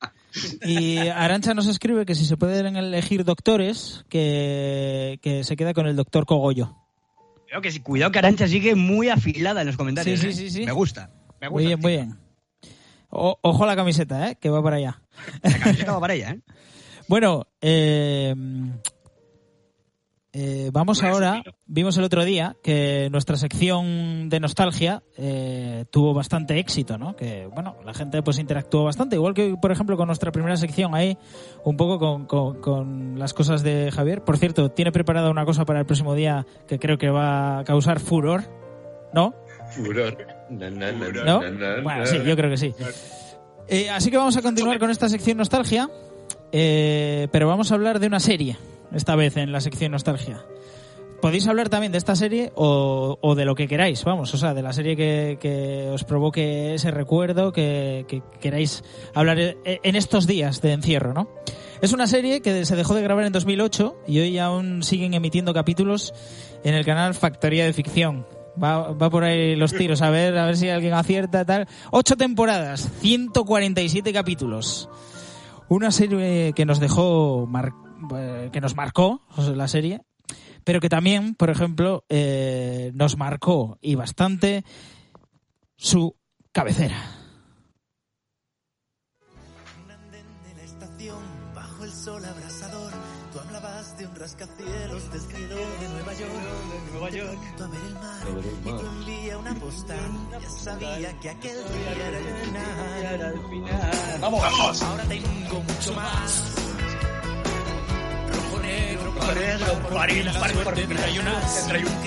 y 0.66 0.98
Arancha 1.08 1.54
nos 1.54 1.68
escribe 1.68 2.06
que 2.06 2.16
si 2.16 2.26
se 2.26 2.36
pueden 2.36 2.76
elegir 2.76 3.24
doctores, 3.24 4.04
que, 4.10 5.20
que 5.22 5.44
se 5.46 5.56
queda 5.56 5.74
con 5.74 5.88
el 5.88 5.96
doctor 5.96 6.26
Cogollo. 6.26 6.76
Creo 7.54 7.62
que 7.62 7.72
sí, 7.72 7.82
cuidado 7.82 8.12
que 8.12 8.18
Arancha 8.18 8.48
sigue 8.48 8.74
muy 8.74 9.10
afilada 9.10 9.62
en 9.62 9.68
los 9.68 9.78
comentarios. 9.78 10.20
Sí, 10.20 10.28
¿eh? 10.30 10.34
sí, 10.34 10.50
sí, 10.50 10.62
sí. 10.62 10.66
Me 10.66 10.72
gusta. 10.72 11.12
Me 11.40 11.52
Muy 11.52 11.66
gusta. 11.66 11.68
bien, 11.68 11.80
muy 11.82 11.92
bien. 11.92 12.18
O- 13.10 13.38
ojo 13.44 13.64
a 13.64 13.68
la 13.68 13.76
camiseta, 13.76 14.28
¿eh? 14.32 14.38
que 14.42 14.50
va 14.50 14.64
para 14.64 14.78
allá. 14.78 15.00
La 15.44 15.60
camiseta 15.60 15.92
va 15.92 16.00
para 16.00 16.16
ella, 16.16 16.32
¿eh? 16.32 16.40
Bueno, 17.08 17.46
eh, 17.62 18.34
eh, 20.34 20.70
vamos 20.74 21.04
ahora. 21.04 21.44
Vimos 21.66 21.96
el 21.98 22.04
otro 22.04 22.26
día 22.26 22.56
que 22.64 23.08
nuestra 23.12 23.38
sección 23.38 24.30
de 24.30 24.40
nostalgia 24.40 25.04
eh, 25.16 25.86
tuvo 25.92 26.14
bastante 26.14 26.58
éxito, 26.60 26.98
¿no? 26.98 27.16
Que, 27.16 27.48
bueno, 27.54 27.76
la 27.86 27.94
gente 27.94 28.22
pues 28.24 28.40
interactuó 28.40 28.84
bastante. 28.84 29.16
Igual 29.16 29.34
que, 29.34 29.56
por 29.62 29.72
ejemplo, 29.72 29.96
con 29.96 30.08
nuestra 30.08 30.32
primera 30.32 30.58
sección 30.58 30.96
ahí, 30.96 31.18
un 31.64 31.78
poco 31.78 32.00
con, 32.00 32.26
con- 32.26 32.60
con 32.62 33.20
las 33.20 33.34
cosas 33.34 33.64
de 33.64 33.92
Javier. 33.92 34.24
Por 34.24 34.38
cierto, 34.38 34.72
tiene 34.72 34.92
preparada 34.92 35.30
una 35.30 35.46
cosa 35.46 35.66
para 35.66 35.80
el 35.80 35.86
próximo 35.86 36.16
día 36.16 36.46
que 36.68 36.80
creo 36.80 36.98
que 36.98 37.10
va 37.10 37.60
a 37.60 37.64
causar 37.64 38.00
furor, 38.00 38.44
¿no? 39.14 39.34
Furor. 39.76 40.18
¿No? 41.26 41.40
Bueno, 41.84 42.06
sí, 42.06 42.18
yo 42.26 42.36
creo 42.36 42.50
que 42.50 42.58
sí. 42.58 42.74
Eh, 43.68 43.90
así 43.90 44.12
que 44.12 44.18
vamos 44.18 44.36
a 44.36 44.42
continuar 44.42 44.78
con 44.80 44.90
esta 44.90 45.08
sección 45.10 45.38
nostalgia, 45.38 45.90
eh, 46.52 47.28
pero 47.32 47.48
vamos 47.48 47.72
a 47.72 47.76
hablar 47.76 48.00
de 48.00 48.08
una 48.08 48.20
serie, 48.20 48.58
esta 48.94 49.16
vez 49.16 49.38
en 49.38 49.52
la 49.52 49.62
sección 49.62 49.92
nostalgia. 49.92 50.46
Podéis 51.22 51.48
hablar 51.48 51.70
también 51.70 51.94
de 51.94 51.98
esta 51.98 52.18
serie 52.18 52.52
o, 52.56 53.18
o 53.22 53.36
de 53.36 53.46
lo 53.46 53.56
que 53.56 53.68
queráis, 53.70 54.04
vamos, 54.04 54.34
o 54.34 54.38
sea, 54.38 54.54
de 54.54 54.62
la 54.62 54.74
serie 54.74 54.98
que, 54.98 55.38
que 55.40 55.90
os 55.94 56.04
provoque 56.04 56.74
ese 56.74 56.92
recuerdo, 56.92 57.54
que, 57.54 58.06
que 58.10 58.22
queráis 58.42 58.84
hablar 59.14 59.40
e- 59.40 59.58
en 59.64 59.96
estos 59.96 60.28
días 60.28 60.62
de 60.62 60.74
encierro, 60.74 61.14
¿no? 61.14 61.30
Es 61.82 61.94
una 61.94 62.08
serie 62.08 62.42
que 62.42 62.66
se 62.66 62.76
dejó 62.76 62.94
de 62.94 63.04
grabar 63.04 63.26
en 63.26 63.32
2008 63.32 63.96
y 64.06 64.20
hoy 64.20 64.38
aún 64.38 64.84
siguen 64.84 65.14
emitiendo 65.14 65.54
capítulos 65.54 66.14
en 66.66 66.74
el 66.76 66.84
canal 66.86 67.14
Factoría 67.14 67.64
de 67.66 67.72
Ficción. 67.74 68.26
Va, 68.62 68.92
va 68.92 69.10
por 69.10 69.24
ahí 69.24 69.56
los 69.56 69.74
tiros, 69.74 70.02
a 70.02 70.10
ver, 70.10 70.38
a 70.38 70.46
ver 70.46 70.58
si 70.58 70.70
alguien 70.70 70.94
acierta, 70.94 71.44
tal. 71.46 71.68
Ocho 71.92 72.16
temporadas, 72.18 72.90
147 73.00 74.12
capítulos. 74.14 74.90
Una 75.70 75.90
serie 75.92 76.52
que 76.54 76.66
nos 76.66 76.80
dejó, 76.80 77.48
mar- 77.48 77.72
que 78.52 78.62
nos 78.62 78.76
marcó, 78.76 79.22
la 79.38 79.68
serie, 79.68 80.02
pero 80.64 80.80
que 80.80 80.90
también, 80.90 81.36
por 81.36 81.50
ejemplo, 81.50 82.06
eh, 82.10 82.92
nos 82.94 83.18
marcó 83.18 83.78
y 83.82 83.96
bastante 83.96 84.64
su 85.76 86.16
cabecera. 86.52 86.96
de 90.44 90.56
la 90.56 90.64
estación, 90.64 91.20
bajo 91.54 91.84
el 91.84 91.92
sol 91.92 92.24
abrasador, 92.24 92.94
tú 93.34 93.40
hablabas 93.40 93.98
de 93.98 94.08
un 94.08 94.16
rascacielos 94.16 95.12
descrito 95.12 95.56
de 95.56 95.90
Nueva 95.90 96.14
York. 96.14 96.32
Nueva 96.92 97.10
York. 97.10 97.40
a 97.60 97.68
ver 97.68 97.82
el 97.82 97.94
mar, 97.96 98.28
y 98.62 98.72
te 98.72 98.86
envía 98.86 99.38
una 99.38 99.56
postal. 99.56 100.12
Ya 100.32 100.50
sabía 100.50 101.20
que 101.20 101.30
aquel 101.30 101.58
día 101.58 102.08
era 103.12 103.30
el 103.30 103.40
final. 103.42 104.22
¡Vamos! 104.22 104.42
¡Vamos! 104.42 104.82
Ahora 104.84 105.04
tengo 105.06 105.60
mucho 105.60 105.94
más. 105.94 106.63
Negro, 108.74 109.14
negro, 109.36 110.64
por 110.64 110.74
31, 110.74 111.32
31. 111.68 112.00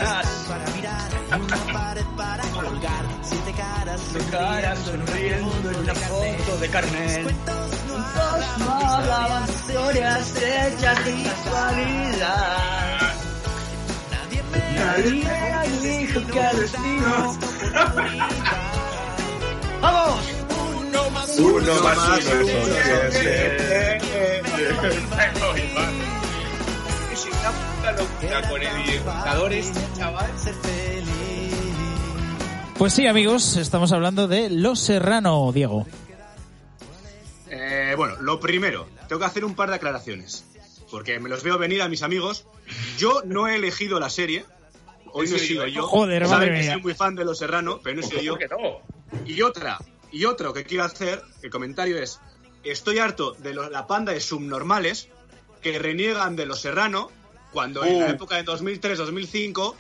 para 0.49 0.67
mirar, 0.75 1.09
una 1.39 1.57
pared 1.73 2.05
para 2.17 2.43
colgar, 2.51 3.05
siete 3.23 3.53
caras, 4.31 4.79
sonriendo 4.81 5.71
en 5.71 5.77
una 5.77 5.95
foto 5.95 6.57
de 6.59 6.69
Carmen. 6.69 7.23
Cuentos 7.23 7.71
no 8.59 8.65
hablaban 8.67 9.45
historias 9.49 10.37
hechas 10.37 11.05
de 11.05 11.23
casualidad. 11.23 12.99
Nadie 14.11 14.43
me 15.25 15.89
dijo 15.89 16.21
que 16.27 16.41
el 16.41 16.59
destino. 16.61 17.39
¡Vamos! 19.81 20.21
Uno 20.59 21.11
más 21.11 21.39
Uno 21.39 21.75
más 21.83 21.99
uno 21.99 22.17
son 22.19 23.13
siete. 23.13 24.01
Una 27.49 27.53
puta 27.77 27.93
locura 27.93 28.49
con 28.49 28.61
chaval. 29.97 30.31
Pues 32.77 32.93
sí, 32.93 33.07
amigos, 33.07 33.57
estamos 33.57 33.93
hablando 33.93 34.27
de 34.27 34.51
Los 34.51 34.81
Serrano, 34.81 35.53
Diego. 35.53 35.87
Eh, 37.49 37.95
bueno, 37.97 38.17
lo 38.21 38.41
primero, 38.41 38.89
tengo 39.09 39.21
que 39.21 39.27
hacer 39.27 39.45
un 39.45 39.55
par 39.55 39.69
de 39.71 39.77
aclaraciones. 39.77 40.45
Porque 40.91 41.19
me 41.21 41.29
los 41.29 41.43
veo 41.45 41.57
venir 41.59 41.83
a 41.83 41.89
mis 41.89 42.03
amigos. 42.03 42.47
Yo 42.99 43.23
no 43.25 43.47
he 43.49 43.57
elegido 43.57 43.99
la 44.01 44.11
serie. 44.11 44.45
Hoy 45.13 45.29
no 45.29 45.37
he 45.37 45.39
sido 45.39 45.67
yo. 45.67 45.83
Joder, 45.87 46.27
Saben 46.27 46.49
madre 46.49 46.55
que 46.55 46.63
mía. 46.65 46.73
soy 46.75 46.83
muy 46.83 46.95
fan 46.95 47.15
de 47.15 47.25
Los 47.25 47.39
Serrano, 47.39 47.81
pero 47.83 47.97
no 47.97 48.03
he 48.03 48.05
sido 48.09 48.21
yo. 48.23 48.37
¿Cómo 48.51 48.83
que 49.13 49.19
no? 49.19 49.25
Y 49.27 49.43
otra, 49.43 49.79
y 50.13 50.25
otro 50.27 50.53
que 50.53 50.65
quiero 50.65 50.85
hacer, 50.85 51.23
el 51.43 51.51
comentario 51.51 51.97
es, 51.99 52.21
estoy 52.65 52.99
harto 52.99 53.33
de 53.33 53.55
lo- 53.55 53.71
la 53.71 53.87
panda 53.87 54.13
de 54.13 54.21
subnormales 54.21 55.09
que 55.63 55.79
reniegan 55.79 56.37
de 56.37 56.47
Los 56.47 56.61
Serrano 56.61 57.11
cuando 57.53 57.85
en 57.85 58.01
la 58.01 58.07
Uh. 58.07 58.11
época 58.11 58.37
de 58.37 58.45
2003-2005 58.45 59.75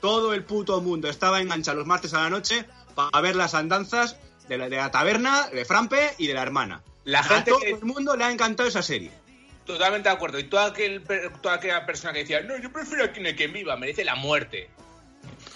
todo 0.00 0.32
el 0.34 0.44
puto 0.44 0.80
mundo 0.80 1.08
estaba 1.08 1.40
enganchado 1.40 1.78
los 1.78 1.86
martes 1.86 2.14
a 2.14 2.22
la 2.22 2.30
noche 2.30 2.64
para 2.94 3.20
ver 3.20 3.36
las 3.36 3.54
andanzas 3.54 4.16
de 4.48 4.58
la, 4.58 4.68
de 4.68 4.76
la 4.76 4.90
taberna, 4.90 5.48
de 5.48 5.64
Frampe 5.64 6.14
y 6.18 6.26
de 6.26 6.34
la 6.34 6.42
hermana. 6.42 6.82
La 7.04 7.20
a 7.20 7.24
gente 7.24 7.50
todo 7.50 7.60
que- 7.60 7.70
el 7.70 7.84
mundo 7.84 8.16
le 8.16 8.24
ha 8.24 8.30
encantado 8.32 8.68
esa 8.68 8.82
serie. 8.82 9.10
Totalmente 9.66 10.08
de 10.08 10.14
acuerdo. 10.14 10.38
Y 10.38 10.44
toda, 10.44 10.66
aquel, 10.66 11.02
per- 11.02 11.32
toda 11.40 11.54
aquella 11.56 11.86
persona 11.86 12.12
que 12.12 12.20
decía, 12.20 12.40
no, 12.40 12.56
yo 12.58 12.72
prefiero 12.72 13.04
a 13.04 13.08
quien, 13.12 13.34
quien 13.36 13.52
viva, 13.52 13.76
merece 13.76 14.04
la 14.04 14.16
muerte. 14.16 14.68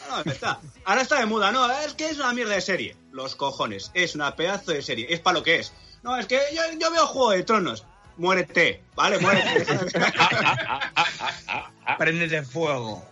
No, 0.09 0.31
está. 0.31 0.61
Ahora 0.85 1.01
está 1.03 1.19
de 1.19 1.27
moda, 1.27 1.51
no, 1.51 1.69
es 1.81 1.95
que 1.95 2.09
es 2.11 2.19
una 2.19 2.33
mierda 2.33 2.55
de 2.55 2.61
serie. 2.61 2.97
Los 3.11 3.35
cojones, 3.35 3.91
es 3.95 4.15
una 4.15 4.37
pedazo 4.37 4.71
de 4.73 4.83
serie, 4.83 5.07
es 5.11 5.21
para 5.21 5.39
lo 5.39 5.43
que 5.43 5.57
es. 5.57 5.73
No, 6.03 6.17
es 6.17 6.27
que 6.27 6.39
yo, 6.55 6.61
yo 6.79 6.91
veo 6.93 7.07
Juego 7.07 7.31
de 7.31 7.43
Tronos. 7.43 7.85
Muérete, 8.17 8.83
¿vale? 8.95 9.19
Muérete. 9.19 9.67
Préndete 11.99 12.43
fuego. 12.43 13.05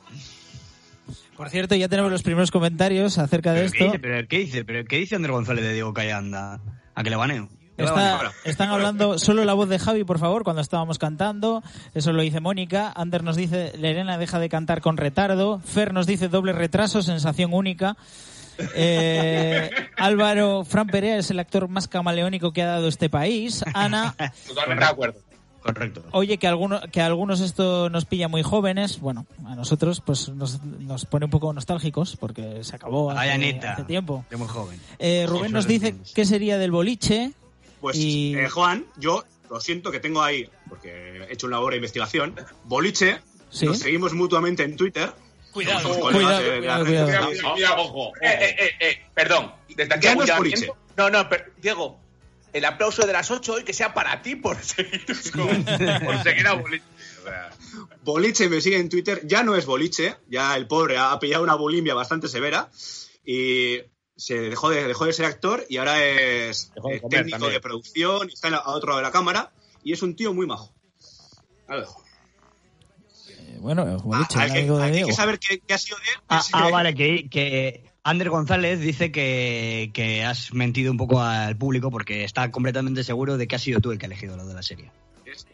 Por 1.37 1.51
cierto, 1.51 1.75
ya 1.75 1.89
tenemos 1.89 2.11
los 2.13 2.23
primeros 2.23 2.51
comentarios 2.51 3.19
acerca 3.19 3.53
de 3.53 3.61
¿Pero 3.63 3.73
qué 3.73 3.77
esto. 3.79 3.85
dice? 3.87 3.99
¿Pero 3.99 4.29
qué 4.29 4.39
dice? 4.39 4.65
¿Pero 4.65 4.85
qué 4.85 4.97
dice 4.99 5.17
Andrés 5.17 5.33
González 5.33 5.65
de 5.65 5.73
Diego 5.73 5.93
Callanda? 5.93 6.61
¿A 6.95 7.03
que 7.03 7.11
le 7.11 7.17
baneo? 7.17 7.49
¿Le 7.79 7.85
Está- 7.85 7.95
baneo? 8.17 8.31
están 8.45 8.69
hablando 8.71 9.19
solo 9.19 9.45
la 9.45 9.55
voz 9.55 9.69
de 9.69 9.79
Javi, 9.79 10.05
por 10.05 10.19
favor, 10.19 10.45
cuando 10.45 10.63
estábamos 10.63 10.99
cantando. 10.99 11.63
Eso 11.95 12.13
lo 12.13 12.23
dice 12.23 12.41
Mónica. 12.41 12.93
Ander 12.95 13.25
nos 13.25 13.35
dice, 13.37 13.73
Lerena 13.79 14.19
deja 14.19 14.39
de 14.39 14.49
cantar 14.49 14.83
con 14.83 14.97
retardo. 14.97 15.59
Fer 15.61 15.93
nos 15.93 16.07
dice 16.07 16.29
doble 16.29 16.53
retraso, 16.53 17.03
sensación 17.03 17.53
única. 17.55 17.97
Eh, 18.75 19.71
Álvaro 19.97 20.65
Fran 20.65 20.87
Perea 20.87 21.19
es 21.19 21.31
el 21.31 21.39
actor 21.39 21.69
más 21.69 21.89
camaleónico 21.89 22.53
que 22.53 22.63
ha 22.63 22.67
dado 22.67 22.89
este 22.89 23.09
país. 23.09 23.65
Ana, 23.75 24.15
Totalmente 24.49 24.85
de 24.85 24.91
acuerdo. 24.91 25.21
Correcto. 25.63 26.03
oye, 26.11 26.39
que, 26.39 26.49
alguno, 26.49 26.81
que 26.91 27.01
a 27.01 27.07
algunos 27.07 27.41
esto 27.41 27.89
nos 27.89 28.05
pilla 28.05 28.27
muy 28.27 28.43
jóvenes. 28.43 28.99
Bueno, 28.99 29.27
a 29.47 29.55
nosotros 29.55 30.03
pues 30.05 30.29
nos, 30.31 30.61
nos 30.65 31.07
pone 31.07 31.27
un 31.27 31.31
poco 31.31 31.53
nostálgicos 31.53 32.17
porque 32.17 32.65
se 32.65 32.75
acabó 32.75 33.13
hace, 33.13 33.21
Ay, 33.21 33.31
Anita. 33.31 33.75
hace 33.75 33.85
tiempo. 33.85 34.25
De 34.29 34.37
muy 34.37 34.49
joven. 34.49 34.81
Eh, 34.99 35.25
Rubén 35.29 35.53
nos 35.53 35.69
dice 35.69 35.95
qué 36.17 36.25
sería 36.25 36.59
del 36.59 36.73
boliche. 36.73 37.31
Pues, 37.81 37.97
Y- 37.97 38.35
eh, 38.35 38.49
Juan, 38.49 38.87
yo 38.97 39.25
lo 39.51 39.61
siento 39.61 39.93
que 39.93 40.01
tengo 40.01 40.21
ahí, 40.23 40.49
porque 40.69 41.27
he 41.29 41.33
hecho 41.33 41.47
una 41.47 41.57
labor 41.59 41.73
de 41.75 41.77
investigación, 41.77 42.35
boliche, 42.65 43.21
Sí. 43.51 43.67
nos 43.67 43.79
seguimos 43.79 44.15
mutuamente 44.15 44.65
en 44.65 44.77
Twitter. 44.77 45.13
Cuidado, 45.53 46.01
cuidado, 46.01 46.13
cuidado, 46.13 46.85
cuidado. 46.85 46.85
Cuidado, 46.85 47.05
cuidado, 47.27 47.53
cuidado, 47.55 47.83
ojo. 47.83 48.13
Eh, 48.21 48.29
eh, 48.41 48.57
eh, 48.59 48.71
eh, 48.81 49.03
perdón, 49.15 49.53
desde 49.69 49.95
aquí 49.95 50.07
Ya 50.07 50.15
no 50.15 50.23
es. 50.45 50.67
No, 50.97 51.11
no, 51.11 51.29
per- 51.29 51.53
Diego, 51.59 51.99
el 52.53 52.65
aplauso 52.65 53.07
de 53.07 53.13
las 53.13 53.31
8 53.31 53.53
hoy 53.55 53.65
que 53.65 53.73
sea 53.73 53.93
para 53.95 54.23
ti 54.23 54.37
por 54.37 54.57
seguir 54.63 55.05
con- 55.33 55.65
Por 55.65 56.23
seguir 56.23 56.47
a 56.47 56.55
boliche. 56.55 56.85
O 57.21 57.25
sea, 57.25 57.51
Boliche 58.03 58.49
me 58.49 58.61
sigue 58.61 58.79
en 58.79 58.89
Twitter, 58.89 59.21
ya 59.25 59.43
no 59.45 59.55
es 59.55 59.65
boliche, 59.65 60.17
ya 60.29 60.57
el 60.57 60.67
pobre 60.67 60.99
ha 60.99 61.17
pillado 61.21 61.45
una 61.45 61.55
bulimia 61.55 61.95
bastante 61.95 62.27
severa 62.29 62.69
y 63.25 63.79
se 64.17 64.39
dejó 64.41 64.71
de, 64.71 64.87
dejó 64.89 65.07
de 65.07 65.13
ser 65.13 65.27
actor 65.27 65.65
y 65.69 65.77
ahora 65.77 66.05
es 66.05 66.73
Dejó 66.75 66.89
de 66.89 67.01
comer 67.01 67.19
técnico 67.21 67.37
también. 67.39 67.53
de 67.55 67.61
producción 67.61 68.29
y 68.29 68.33
está 68.35 68.49
en 68.49 68.55
la- 68.55 68.59
a 68.61 68.71
otro 68.71 68.89
lado 68.89 68.99
de 68.99 69.05
la 69.05 69.13
cámara 69.13 69.53
y 69.85 69.93
es 69.93 70.03
un 70.03 70.17
tío 70.17 70.35
muy 70.35 70.47
majo. 70.47 70.75
Ahí 71.69 71.81
lo 73.75 73.85
dejo. 73.85 73.99
Eh, 73.99 74.03
bueno, 74.05 74.27
Ah, 74.35 74.45
el 74.47 74.53
que, 74.53 74.59
amigo 74.59 74.79
de 74.79 74.85
hay 74.85 74.91
que 74.91 74.97
Diego. 74.97 75.13
saber 75.13 75.39
qué, 75.39 75.61
qué 75.61 75.75
ha 75.75 75.79
sido 75.79 75.99
de 75.99 76.05
él. 76.05 76.21
Ah, 76.29 76.43
ah, 76.53 76.69
vale, 76.71 76.95
que, 76.95 77.29
que 77.29 77.85
Ander 78.05 78.31
González 78.31 78.81
dice 78.81 79.13
que, 79.13 79.91
que 79.95 80.25
has 80.25 80.53
mentido 80.53 80.91
un 80.91 80.97
poco 80.99 81.21
al 81.23 81.57
público 81.57 81.91
porque 81.91 82.25
está 82.25 82.51
completamente 82.51 83.05
seguro 83.05 83.37
de 83.37 83.47
que 83.47 83.57
has 83.57 83.63
sido 83.63 83.81
tú 83.81 83.93
el 83.93 83.99
que 83.99 84.07
ha 84.07 84.09
elegido 84.09 84.37
lo 84.37 84.47
de 84.47 84.55
la 84.55 84.63
serie. 84.63 84.91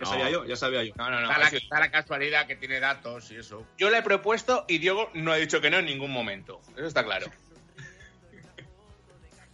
Ya 0.01 0.07
sabía 0.07 0.31
yo, 0.31 0.45
ya 0.45 0.57
sabía 0.57 0.83
yo. 0.83 0.93
No, 0.97 1.09
no, 1.09 1.21
no. 1.21 1.31
está, 1.31 1.39
la, 1.39 1.49
está 1.49 1.79
la 1.81 1.91
casualidad 1.91 2.47
que 2.49 2.57
tiene 2.57 2.81
datos 2.81 3.31
y 3.31 3.37
eso. 3.37 3.65
Yo 3.79 3.91
le 3.91 3.99
he 3.99 4.03
propuesto 4.03 4.65
y 4.67 4.79
Diego 4.79 5.09
no 5.15 5.31
ha 5.33 5.37
dicho 5.37 5.61
que 5.61 5.71
no 5.71 5.79
en 5.79 5.85
ningún 5.87 6.11
momento. 6.11 6.61
Eso 6.77 6.87
está 6.87 7.05
claro. 7.05 7.27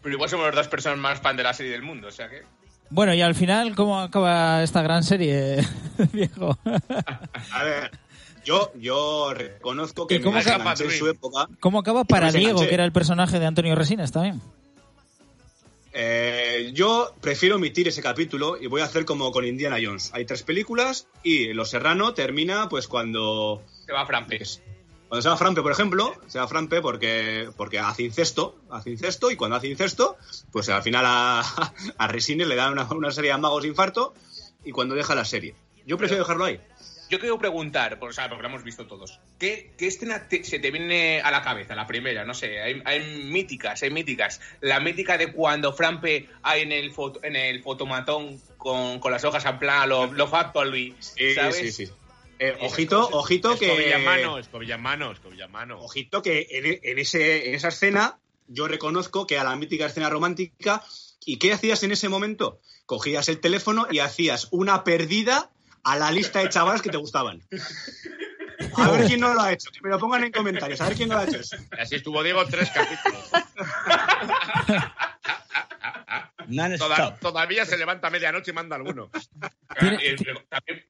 Pero 0.03 0.15
igual 0.15 0.31
somos 0.31 0.47
las 0.47 0.55
dos 0.55 0.69
personas 0.69 0.99
más 0.99 1.21
fan 1.21 1.37
de 1.37 1.43
la 1.43 1.53
serie 1.53 1.73
del 1.73 1.83
mundo, 1.83 2.09
o 2.09 2.13
sea 2.13 2.29
que. 2.29 2.43
Bueno, 2.91 3.15
y 3.15 3.23
al 3.23 3.35
final, 3.35 3.75
¿cómo 3.75 3.99
acaba 4.01 4.63
esta 4.63 4.83
gran 4.83 5.03
serie, 5.03 5.57
Diego? 6.13 6.59
A 7.53 7.65
ver, 7.65 7.91
yo, 8.45 8.73
yo 8.79 9.33
reconozco 9.35 10.07
que 10.07 10.17
¿Y 10.17 10.21
cómo 10.21 10.35
me 10.35 10.41
acaba 10.41 10.75
en 10.79 10.91
su 10.91 11.09
época. 11.09 11.49
¿Cómo 11.61 11.79
acaba 11.79 12.05
para 12.05 12.31
Diego, 12.31 12.61
que 12.61 12.75
era 12.75 12.85
el 12.85 12.93
personaje 12.93 13.39
de 13.39 13.47
Antonio 13.47 13.75
Resines 13.75 14.13
también? 14.13 14.41
Eh, 15.97 16.73
yo 16.75 17.15
prefiero 17.21 17.55
omitir 17.55 17.87
ese 17.87 18.03
capítulo 18.03 18.57
y 18.61 18.67
voy 18.67 18.81
a 18.81 18.85
hacer 18.85 19.05
como 19.05 19.31
con 19.31 19.47
Indiana 19.47 19.77
Jones. 19.83 20.11
Hay 20.13 20.25
tres 20.25 20.43
películas 20.43 21.07
y 21.23 21.53
Los 21.53 21.71
Serrano 21.71 22.15
termina 22.15 22.69
pues 22.69 22.89
cuando 22.89 23.63
Se 23.87 23.93
va 23.93 24.05
Frampe. 24.05 24.41
cuando 25.09 25.23
se 25.23 25.29
va 25.29 25.37
Frampe, 25.37 25.63
por 25.63 25.71
ejemplo, 25.71 26.13
se 26.27 26.41
va 26.41 26.49
Frampe 26.49 26.81
porque 26.81 27.49
porque 27.57 27.79
hace 27.79 28.03
incesto, 28.03 28.57
hace 28.71 28.91
incesto 28.91 29.31
y 29.31 29.37
cuando 29.37 29.57
hace 29.57 29.69
incesto, 29.69 30.17
pues 30.51 30.69
al 30.69 30.83
final 30.83 31.05
a, 31.07 31.41
a 31.99 32.09
Resines 32.09 32.49
le 32.49 32.57
dan 32.57 32.73
una, 32.73 32.91
una 32.91 33.13
serie 33.13 33.31
de 33.31 33.39
magos 33.39 33.63
de 33.63 33.69
infarto 33.69 34.15
y 34.65 34.73
cuando 34.73 34.97
deja 34.97 35.15
la 35.15 35.25
serie. 35.25 35.55
Yo 35.87 35.97
prefiero 35.97 36.25
dejarlo 36.25 36.45
ahí. 36.47 36.59
Yo 37.15 37.21
quiero 37.21 37.39
preguntar, 37.39 38.01
por, 38.01 38.11
o 38.11 38.13
sea, 38.13 38.29
porque 38.29 38.43
lo 38.43 38.49
hemos 38.49 38.65
visto 38.65 38.89
todos, 38.89 39.21
¿qué, 39.39 39.71
qué 39.79 39.87
escena 39.87 40.29
te- 40.29 40.43
se 40.43 40.59
te 40.59 40.73
viene 40.73 41.21
a 41.21 41.31
la 41.31 41.43
cabeza? 41.43 41.77
La 41.77 41.87
primera, 41.87 42.25
no 42.25 42.35
sé, 42.35 42.61
hay, 42.61 42.83
hay 42.85 43.23
míticas, 43.31 43.81
hay 43.85 43.91
míticas. 43.91 44.41
La 44.61 44.81
mítica 44.81 45.17
de 45.17 45.33
cuando 45.33 45.73
Frampe 45.73 46.29
hay 46.43 46.63
en 46.63 46.73
el, 46.73 46.91
foto, 46.91 47.21
en 47.23 47.37
el 47.37 47.63
fotomatón 47.63 48.41
con, 48.57 48.99
con 48.99 49.13
las 49.13 49.23
hojas 49.23 49.45
en 49.45 49.61
plan, 49.61 49.89
lo, 49.89 50.13
lo 50.13 50.29
Sí, 50.99 51.35
¿sabes? 51.35 51.57
sí, 51.57 51.71
sí. 51.71 51.85
Eh, 52.41 52.57
Esas 52.59 52.73
ojito, 52.73 53.09
ojito 53.13 53.57
que 53.57 53.67
escobillamano, 54.41 55.13
escobillamano. 55.13 55.81
Ojito 55.81 56.21
que 56.21 56.49
en, 56.51 56.81
en 56.83 56.99
ese, 56.99 57.49
en 57.49 57.55
esa 57.55 57.69
escena 57.69 58.19
yo 58.49 58.67
reconozco 58.67 59.25
que 59.29 59.39
a 59.39 59.45
la 59.45 59.55
mítica 59.55 59.87
escena 59.87 60.11
romántica. 60.11 60.83
¿Y 61.25 61.39
qué 61.39 61.53
hacías 61.53 61.83
en 61.85 61.93
ese 61.93 62.09
momento? 62.09 62.61
Cogías 62.87 63.29
el 63.29 63.41
teléfono 63.41 63.87
y 63.91 64.01
hacías 64.01 64.49
una 64.51 64.85
perdida 64.85 65.51
a 65.85 65.97
la 65.97 66.11
lista 66.11 66.41
de 66.41 66.49
chavales 66.49 66.83
que 66.83 66.91
te 66.91 66.97
gustaban. 66.97 67.41
A 68.77 68.91
ver 68.91 69.07
quién 69.07 69.21
no 69.21 69.35
lo 69.35 69.41
ha 69.41 69.53
hecho. 69.53 69.71
Que 69.71 69.81
me 69.83 69.91
lo 69.91 69.99
pongan 69.99 70.25
en 70.25 70.33
comentarios. 70.33 70.81
A 70.81 70.89
ver 70.89 70.97
quién 70.97 71.09
no 71.09 71.15
lo 71.17 71.21
ha 71.21 71.25
hecho. 71.25 71.41
así 71.79 71.97
estuvo 71.97 72.23
Diego 72.23 72.45
tres 72.47 72.71
capítulos. 72.71 73.31
Toda- 76.79 77.17
todavía 77.21 77.65
se 77.65 77.77
levanta 77.77 78.09
a 78.09 78.11
medianoche 78.11 78.51
y 78.51 78.55
manda 78.55 78.77
alguno. 78.77 79.11
También- 79.79 80.85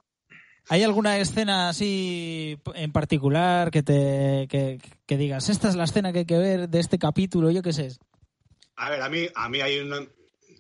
¿Hay 0.71 0.83
alguna 0.83 1.19
escena 1.19 1.69
así 1.69 2.59
en 2.75 2.91
particular 2.91 3.71
que 3.71 3.83
te 3.83 4.47
que, 4.49 4.81
que 5.07 5.17
digas, 5.19 5.49
esta 5.51 5.69
es 5.69 5.75
la 5.77 5.85
escena 5.85 6.11
que 6.13 6.21
hay 6.21 6.25
que 6.25 6.39
ver 6.39 6.69
de 6.71 6.81
este 6.81 6.99
capítulo, 6.99 7.51
yo 7.51 7.63
qué 7.63 7.73
sé? 7.75 7.89
A 8.77 8.89
ver, 8.91 9.03
a 9.03 9.09
mí, 9.11 9.29
a 9.35 9.49
mí 9.51 9.61
hay 9.61 9.79
un. 9.81 10.11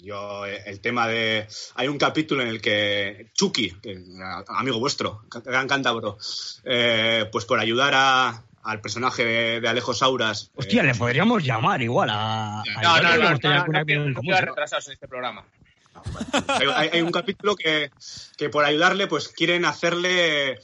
Yo, 0.04 0.46
eh, 0.46 0.62
el 0.66 0.80
tema 0.80 1.08
de. 1.08 1.46
Hay 1.76 1.88
un 1.88 1.98
capítulo 1.98 2.42
en 2.42 2.48
el 2.48 2.60
que 2.60 3.30
Chucky, 3.34 3.70
que, 3.82 3.98
a- 4.22 4.44
amigo 4.58 4.78
vuestro, 4.78 5.22
gran 5.44 5.66
cántabro, 5.66 6.18
eh, 6.64 7.26
pues 7.32 7.44
por 7.44 7.58
ayudar 7.58 7.92
a- 7.96 8.42
al 8.62 8.80
personaje 8.80 9.24
de, 9.24 9.60
de 9.60 9.68
Alejo 9.68 9.92
Sauras. 9.94 10.44
eh, 10.44 10.50
Hostia, 10.56 10.82
le 10.82 10.94
podríamos 10.94 11.42
llamar 11.44 11.80
igual 11.82 12.10
a. 12.10 12.60
a 12.60 12.64
No, 12.64 12.80
Iván, 12.82 13.02
no, 13.02 13.08
no, 13.08 13.16
no, 13.16 13.30
no, 13.30 13.66
no, 13.66 13.84
no, 14.08 14.14
común, 14.14 14.32
no, 14.32 14.40
¿no? 14.40 14.46
retrasados 14.46 14.86
en 14.88 14.92
este 14.94 15.08
programa. 15.08 15.44
hay, 16.48 16.66
hay- 16.74 16.88
hay 16.92 17.02
un 17.02 17.12
capítulo 17.12 17.56
que, 17.56 17.90
que 18.36 18.48
por 18.50 18.64
ayudarle, 18.64 19.06
pues 19.06 19.28
quieren 19.28 19.64
hacerle 19.64 20.58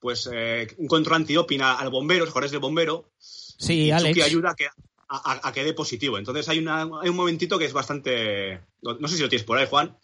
pues 0.00 0.28
eh, 0.32 0.68
un 0.78 0.86
control 0.86 1.16
antidoping 1.16 1.60
a- 1.62 1.74
al 1.74 1.90
bombero, 1.90 2.20
los 2.24 2.30
jugadores 2.32 2.50
del 2.52 2.60
bombero. 2.60 3.10
Sí, 3.18 3.86
y 3.86 3.90
Alex. 3.90 4.10
Chucky 4.16 4.22
ayuda 4.22 4.50
a 4.50 4.54
que, 4.54 4.68
a, 5.08 5.40
a- 5.48 5.52
que 5.52 5.64
dé 5.64 5.72
positivo. 5.72 6.18
Entonces 6.18 6.48
hay, 6.48 6.58
una, 6.58 6.82
hay 6.82 7.08
un 7.08 7.16
momentito 7.16 7.58
que 7.58 7.64
es 7.66 7.72
bastante. 7.72 8.60
No, 8.82 8.94
no 8.98 9.08
sé 9.08 9.16
si 9.16 9.22
lo 9.22 9.28
tienes 9.28 9.44
por 9.46 9.58
ahí, 9.58 9.66
Juan. 9.68 9.96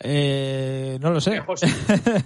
Eh, 0.00 0.98
no 1.00 1.10
lo 1.10 1.20
sé. 1.20 1.36
Eh, 1.36 1.40
José. 1.40 1.66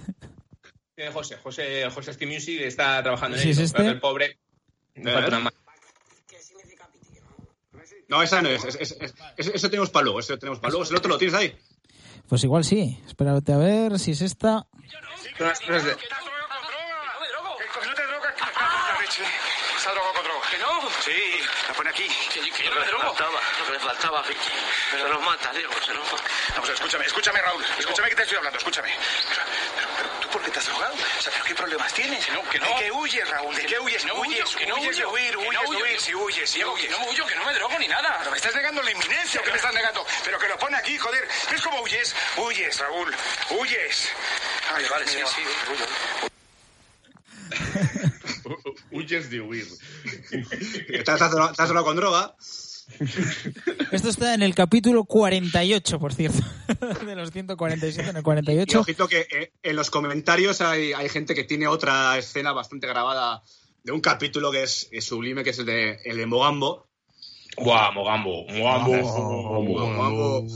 Eh, 0.99 1.11
José, 1.13 1.37
José, 1.37 1.87
José 1.91 2.11
Ski 2.13 2.25
Music 2.25 2.59
está 2.61 3.03
trabajando 3.03 3.37
en 3.37 3.43
¿Sí 3.43 3.51
es 3.51 3.59
este? 3.59 3.85
el 3.85 3.99
pobre. 3.99 4.39
No, 8.07 8.23
esa 8.23 8.41
no 8.41 8.49
es. 8.49 8.63
es- 8.65 8.75
es- 8.79 8.97
es- 8.99 9.13
es- 9.37 9.47
eso 9.53 9.69
tenemos 9.69 9.91
para 9.91 10.05
luego. 10.05 10.19
Eso 10.21 10.39
tenemos 10.39 10.59
para 10.59 10.71
luego. 10.71 10.89
¿El 10.89 10.95
otro 10.95 11.09
lo 11.09 11.17
tienes 11.19 11.35
ahí? 11.35 11.55
Pues 12.27 12.43
igual 12.43 12.63
sí. 12.63 12.99
Espérate 13.05 13.53
a 13.53 13.57
ver 13.57 13.99
si 13.99 14.11
es 14.11 14.21
esta. 14.21 14.53
No 14.53 14.65
te 14.73 15.37
drogas, 15.37 15.59
que. 20.49 20.57
¿Que 20.57 20.63
no? 20.63 20.89
Sí, 21.03 21.39
la 21.67 21.73
pone 21.73 21.89
aquí. 21.89 22.07
Que, 22.33 22.63
yo 22.63 22.73
no 22.73 22.79
me 22.79 22.87
drogo. 22.87 23.03
Faltaba, 23.03 23.41
lo 23.59 23.65
que 23.65 23.71
me 23.71 23.79
faltaba, 23.79 24.21
Vicky. 24.23 24.49
Pero 24.91 25.03
se 25.03 25.13
nos 25.13 25.23
mata, 25.23 25.53
Diego, 25.53 25.73
se 25.85 25.93
nos 25.93 26.11
mata. 26.11 26.23
Vamos, 26.55 26.69
escúchame, 26.69 27.05
escúchame, 27.05 27.41
Raúl. 27.41 27.65
Escúchame 27.77 28.09
que 28.09 28.15
te 28.15 28.23
estoy 28.23 28.37
hablando, 28.37 28.57
escúchame. 28.57 28.89
Pero, 29.29 29.41
pero, 29.75 29.89
pero, 29.97 30.09
¿tú 30.21 30.29
por 30.29 30.41
qué 30.43 30.51
te 30.51 30.59
has 30.59 30.65
drogado? 30.65 30.93
O 30.93 31.21
sea, 31.21 31.31
¿pero 31.31 31.45
qué 31.45 31.55
problemas 31.55 31.93
tienes? 31.93 32.25
Que 32.25 32.31
no, 32.31 32.43
que 32.49 32.59
no. 32.59 32.67
¿De 32.67 32.75
qué 32.75 32.91
huyes, 32.91 33.29
Raúl? 33.29 33.55
¿De 33.55 33.65
qué 33.65 33.79
huyes? 33.79 34.05
no 34.05 34.15
huyes, 34.15 34.55
que 34.55 34.65
no 34.65 34.75
huyes 34.75 34.97
huyo, 34.97 35.11
huir, 35.11 35.29
que 35.29 35.35
no 35.35 35.41
huyes 35.41 35.69
huyo. 35.69 35.83
huir, 35.83 36.01
si 36.01 36.15
huyes, 36.15 36.49
si 36.49 36.63
huyes. 36.63 36.85
que 36.85 36.89
no 36.89 37.05
huyo, 37.05 37.25
que 37.25 37.35
no 37.35 37.45
me 37.45 37.53
drogo 37.53 37.77
ni 37.79 37.87
nada. 37.87 38.15
Pero 38.19 38.31
me 38.31 38.37
estás 38.37 38.55
negando 38.55 38.81
la 38.81 38.91
inminencia, 38.91 39.41
¿o 39.41 39.43
qué 39.43 39.51
me 39.51 39.57
estás 39.57 39.73
negando? 39.73 40.05
Pero 40.23 40.39
que 40.39 40.47
lo 40.47 40.57
pone 40.57 40.77
aquí, 40.77 40.97
joder. 40.97 41.27
¿Ves 41.51 41.61
cómo 41.61 41.81
huyes? 41.81 42.15
Huyes, 42.37 42.79
Raúl, 42.79 43.15
huyes. 43.51 44.11
Ay, 44.73 44.85
vale, 44.89 45.07
sí. 45.07 45.19
Huyes 48.91 49.29
de 49.29 49.41
huir. 49.41 49.67
Estás 50.89 51.19
drogado 51.29 51.85
con 51.85 51.95
droga. 51.95 52.35
Esto 53.91 54.09
está 54.09 54.33
en 54.33 54.43
el 54.43 54.55
capítulo 54.55 55.03
48, 55.03 55.99
por 55.99 56.13
cierto. 56.13 56.39
De 57.05 57.15
los 57.15 57.31
147 57.31 58.09
en 58.09 58.15
el 58.15 58.21
Y 58.21 58.23
48. 58.23 58.79
ojito 58.79 59.07
que 59.07 59.27
eh, 59.29 59.51
en 59.61 59.75
los 59.75 59.89
comentarios 59.89 60.61
hay, 60.61 60.93
hay 60.93 61.09
gente 61.09 61.35
que 61.35 61.43
tiene 61.43 61.67
otra 61.67 62.17
escena 62.17 62.53
bastante 62.53 62.87
grabada 62.87 63.43
de 63.83 63.91
un 63.91 64.01
capítulo 64.01 64.51
que 64.51 64.63
es, 64.63 64.87
es 64.91 65.05
sublime, 65.05 65.43
que 65.43 65.51
es 65.51 65.59
el 65.59 65.65
de, 65.65 65.99
el 66.05 66.17
de 66.17 66.25
Mogambo. 66.25 66.87
Buah, 67.57 67.91
Mogambo. 67.91 68.45
Mogambo. 68.49 69.63
Mogambo. 69.63 70.47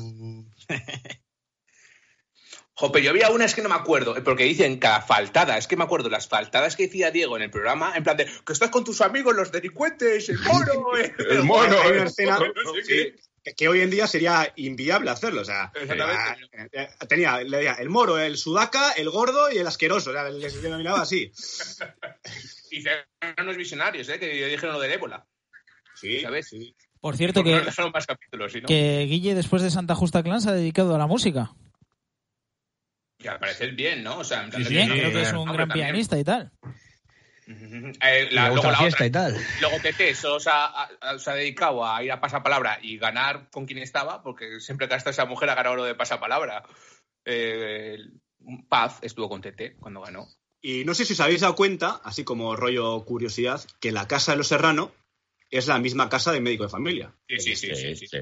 Jope, 2.82 3.04
yo 3.04 3.12
había 3.12 3.30
una, 3.30 3.46
es 3.46 3.54
que 3.54 3.62
no 3.62 3.70
me 3.70 3.76
acuerdo, 3.76 4.18
eh, 4.18 4.22
porque 4.22 4.44
dicen 4.44 4.80
cada 4.80 5.02
faltada, 5.04 5.56
es 5.56 5.68
que 5.68 5.78
me 5.78 5.84
acuerdo 5.84 6.10
las 6.10 6.28
faltadas 6.28 6.76
que 6.76 6.88
decía 6.88 7.12
Diego 7.12 7.38
en 7.38 7.44
el 7.44 7.52
programa, 7.52 7.94
en 7.96 8.04
plan 8.04 8.18
de 8.18 8.26
que 8.26 8.54
estás 8.54 8.72
con 8.72 8.84
tus 8.84 9.02
amigos, 9.02 9.36
los 9.36 9.52
delincuentes, 9.52 10.30
el 10.30 10.40
mono, 10.40 10.98
eh". 10.98 11.14
El 11.30 11.44
mono. 11.44 11.80
Hay 11.80 11.92
una 11.92 12.06
escena 12.06 12.40
No 12.40 12.74
sé 12.74 13.16
qué. 13.44 13.54
que, 13.54 13.68
hoy 13.68 13.82
en 13.82 13.92
día 13.92 14.08
sería 14.08 14.52
inviable 14.56 15.12
hacerlo. 15.12 15.42
O 15.42 15.46
sea, 15.46 15.72
eh, 15.76 16.70
eh, 16.72 16.90
tenía 17.08 17.44
le 17.44 17.58
decía, 17.58 17.74
el 17.74 17.90
moro, 17.90 18.18
el 18.18 18.36
sudaca, 18.36 18.94
el 18.94 19.12
gordo 19.12 19.52
y 19.52 19.60
el 19.60 19.68
asqueroso. 19.68 20.10
O 20.10 20.14
sea, 20.14 20.28
les 20.32 20.60
denominaba 20.60 21.02
así. 21.02 21.32
Y 22.72 22.80
eran 22.80 23.06
unos 23.42 23.58
visionarios, 23.58 24.10
¿eh? 24.10 24.18
que 24.18 24.48
dijeron 24.48 24.74
lo 24.74 24.80
del 24.80 24.94
ébola, 24.94 25.28
Sí, 25.94 26.22
¿sabes? 26.22 26.48
sí. 26.48 26.74
Por 27.00 27.18
cierto, 27.18 27.42
Porque 27.42 27.52
que, 27.52 27.58
nos 27.58 27.66
dejaron 27.66 27.92
más 27.92 28.08
capítulos, 28.08 28.52
¿sí, 28.54 28.62
no? 28.62 28.68
que 28.68 29.06
Guille, 29.10 29.36
después 29.36 29.62
de 29.62 29.70
Santa 29.70 29.94
Justa 29.94 30.24
Clan, 30.24 30.40
se 30.40 30.50
ha 30.50 30.54
dedicado 30.54 30.96
a 30.96 30.98
la 30.98 31.06
música. 31.06 31.52
Que 33.22 33.30
al 33.30 33.40
parecer 33.40 33.72
bien, 33.74 34.04
¿no? 34.04 34.20
O 34.20 34.24
sea, 34.24 34.44
en 34.44 34.50
no, 34.50 34.56
creo 34.66 35.12
que 35.12 35.22
es 35.22 35.32
un 35.32 35.40
hombre, 35.40 35.58
gran 35.58 35.68
también. 35.70 35.88
pianista 35.88 36.18
y 36.20 36.24
tal. 36.24 36.52
Ujú. 37.48 37.92
Eh, 38.02 38.28
Y 38.32 38.34
la- 38.34 38.48
luego 38.50 38.64
la 38.64 38.72
la 38.72 38.78
fiesta 38.78 38.98
otra, 38.98 39.06
y 39.06 39.12
tal. 39.12 39.38
luego 39.60 39.78
TT 39.82 40.16
solo 40.16 40.40
se 40.40 40.50
ha, 40.50 40.66
a- 41.02 41.20
se 41.20 41.30
ha 41.32 41.36
dedicado 41.36 41.86
a 41.86 42.02
ir 42.04 42.12
a 42.12 42.22
pasapalabra 42.22 42.80
y 42.82 42.98
ganar 42.98 43.50
con 43.52 43.66
quien 43.66 43.80
estaba, 43.80 44.24
porque 44.24 44.60
siempre 44.60 44.88
que 44.88 44.94
ha 44.94 44.98
estado 44.98 45.12
esa 45.12 45.26
mujer 45.26 45.50
ha 45.50 45.56
ganado 45.56 45.76
lo 45.76 45.84
de 45.84 45.96
pasapalabra. 45.96 46.64
Eh, 47.26 47.98
Paz 48.70 48.98
estuvo 49.04 49.30
con 49.30 49.42
TT 49.42 49.76
cuando 49.80 50.02
ganó. 50.02 50.28
Y 50.62 50.84
no 50.86 50.94
sé 50.96 51.06
si 51.06 51.14
os 51.14 51.20
habéis 51.20 51.42
dado 51.42 51.56
cuenta, 51.56 52.02
así 52.04 52.24
como 52.24 52.56
rollo 52.56 53.04
curiosidad, 53.06 53.62
que 53.80 53.92
la 53.92 54.08
casa 54.08 54.32
de 54.32 54.38
los 54.40 54.48
Serrano 54.48 54.92
es 55.52 55.68
la 55.68 55.78
misma 55.80 56.10
casa 56.10 56.32
de 56.32 56.42
médico 56.42 56.64
de 56.64 56.70
familia. 56.70 57.14
Sí, 57.28 57.40
sí, 57.40 57.56
sí. 57.56 57.76
sí, 57.76 58.08
sí. 58.08 58.18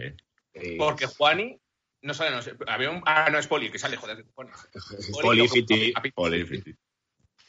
Eh, 0.53 0.75
Porque 0.77 1.05
Juani 1.05 1.57
no 2.01 2.13
sale, 2.13 2.31
no 2.35 2.41
sé. 2.41 2.53
Había 2.67 2.91
un, 2.91 3.01
ah, 3.05 3.29
no 3.31 3.39
es 3.39 3.47
Poli, 3.47 3.69
que 3.69 3.79
sale, 3.79 3.97
joder. 3.97 4.25
Juani. 4.33 4.51
Poli, 5.21 5.47
Fiti. 5.47 5.93
Poli, 6.13 6.45
Fiti. 6.45 6.73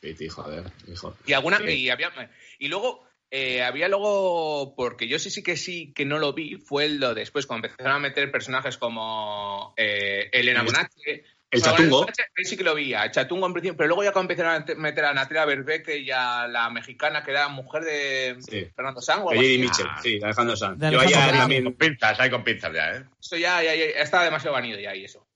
Fiti, 0.01 0.29
joder, 0.29 0.65
hijo. 0.89 1.17
Y 1.27 1.33
alguna, 1.35 1.59
Sí. 1.59 1.65
y 1.73 1.91
había, 1.91 2.11
y 2.59 2.69
luego 2.69 3.05
eh, 3.31 3.63
había 3.63 3.89
luego, 3.89 4.75
porque 4.75 5.07
yo 5.07 5.19
sí 5.19 5.31
sí 5.31 5.43
que 5.43 5.57
sí 5.57 5.93
que 5.95 6.05
no 6.05 6.19
lo 6.19 6.33
vi, 6.33 6.57
fue 6.57 6.89
lo 6.89 7.15
después 7.15 7.47
cuando 7.47 7.69
empezaron 7.69 7.97
a 7.97 8.01
meter 8.01 8.31
personajes 8.33 8.77
como 8.79 9.73
eh, 9.77 10.31
Elena 10.33 10.61
El- 10.61 10.67
Bonache. 10.67 11.25
El 11.51 11.61
Bueno, 11.61 11.77
Chatungo. 11.77 12.07
Ahí 12.39 12.45
sí 12.45 12.57
que 12.57 12.63
lo 12.65 12.75
vi, 12.75 12.95
a 12.95 13.11
Chatungo 13.11 13.47
en 13.47 13.53
principio, 13.53 13.77
pero 13.77 13.89
luego 13.89 14.05
ya 14.05 14.13
cuando 14.13 14.33
empezaron 14.33 14.63
a 14.63 14.65
te- 14.65 14.75
meter 14.77 15.05
a 15.05 15.13
Natalia 15.15 15.45
Berbeque 15.45 15.99
y 15.99 16.11
a 16.11 16.47
la 16.47 16.71
mexicana 16.71 17.25
que 17.25 17.33
era 17.33 17.49
mujer 17.49 17.83
de 17.85 18.37
Sí. 18.41 18.67
Fernando 18.75 19.01
Sang 19.01 19.23
o. 19.25 19.33
Mitchell, 19.33 19.87
Ah. 19.89 20.01
sí, 20.03 20.21
Alejandro 20.23 20.57
Sanz. 20.57 20.79
De 20.79 20.93
Yo 20.93 21.01
Alejandro 21.01 21.29
Sanz. 21.31 21.39
también- 21.41 21.65
Con 21.65 21.75
pinzas, 21.75 22.21
hay 22.21 22.31
con 22.31 22.45
pinzas 22.45 22.73
ya, 22.73 22.91
¿eh? 22.97 23.05
Esto 23.21 23.37
ya, 23.37 23.63
ya, 23.63 23.75
ya 23.75 23.85
está 23.85 24.23
demasiado 24.23 24.55
vanido 24.55 24.79
ya 24.79 24.95
y 24.95 25.05
eso. 25.05 25.27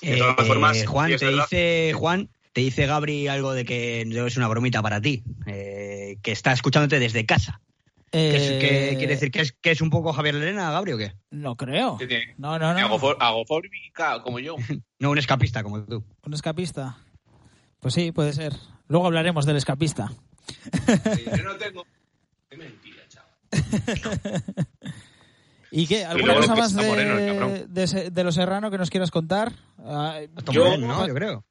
De 0.00 0.16
todas 0.16 0.46
formas, 0.46 0.76
Eh, 0.78 0.86
Juan, 0.86 1.08
sí, 1.08 1.14
es 1.14 1.20
te 1.20 1.26
verdad. 1.26 1.44
dice 1.50 1.92
Juan, 1.94 2.28
te 2.52 2.60
dice 2.60 2.86
Gabri 2.86 3.28
algo 3.28 3.54
de 3.54 3.64
que 3.64 4.04
no 4.06 4.26
es 4.26 4.36
una 4.36 4.48
bromita 4.48 4.82
para 4.82 5.00
ti, 5.00 5.22
eh, 5.46 6.16
que 6.22 6.32
está 6.32 6.52
escuchándote 6.52 6.98
desde 6.98 7.24
casa. 7.24 7.60
¿Qué, 8.12 8.36
es- 8.36 8.42
Eh, 8.50 8.58
qué 8.90 8.96
quiere 8.98 9.14
decir? 9.14 9.30
¿Que 9.30 9.40
es, 9.40 9.52
que 9.52 9.70
es 9.70 9.80
un 9.80 9.88
poco 9.90 10.12
Javier 10.12 10.34
Lerena, 10.34 10.70
Gabri, 10.70 10.92
o 10.92 10.98
qué? 10.98 11.14
No 11.30 11.56
creo. 11.56 11.96
¿Qué 11.96 12.06
tiene? 12.06 12.34
No, 12.36 12.58
no, 12.58 12.74
no. 12.74 12.78
Agofor- 12.78 13.16
Agofóbica, 13.18 14.22
como 14.22 14.38
yo. 14.38 14.56
No, 14.98 15.10
un 15.10 15.18
escapista 15.18 15.62
como 15.64 15.82
tú. 15.84 16.04
Un 16.24 16.34
escapista. 16.34 16.98
Pues 17.80 17.94
sí, 17.94 18.12
puede 18.12 18.32
ser. 18.32 18.52
Luego 18.86 19.06
hablaremos 19.06 19.46
del 19.46 19.56
escapista. 19.56 20.12
Yo 21.36 21.42
no 21.42 21.56
tengo. 21.56 21.84
Qué 22.48 22.56
mentira, 22.56 23.02
chaval. 23.08 24.42
¿Y 25.70 25.86
qué? 25.86 26.04
¿Alguna 26.04 26.34
cosa 26.34 26.54
más 26.54 26.70
está 26.72 26.86
moreno, 26.86 27.16
de, 27.16 27.66
de, 27.86 28.10
de 28.10 28.24
los 28.24 28.34
Serrano 28.34 28.70
que 28.70 28.76
nos 28.76 28.90
quieras 28.90 29.10
contar? 29.10 29.52
Ah, 29.78 30.20
Yo- 30.50 30.64
Bien, 30.64 30.86
¿no? 30.86 31.06
Yo 31.06 31.14
creo. 31.14 31.44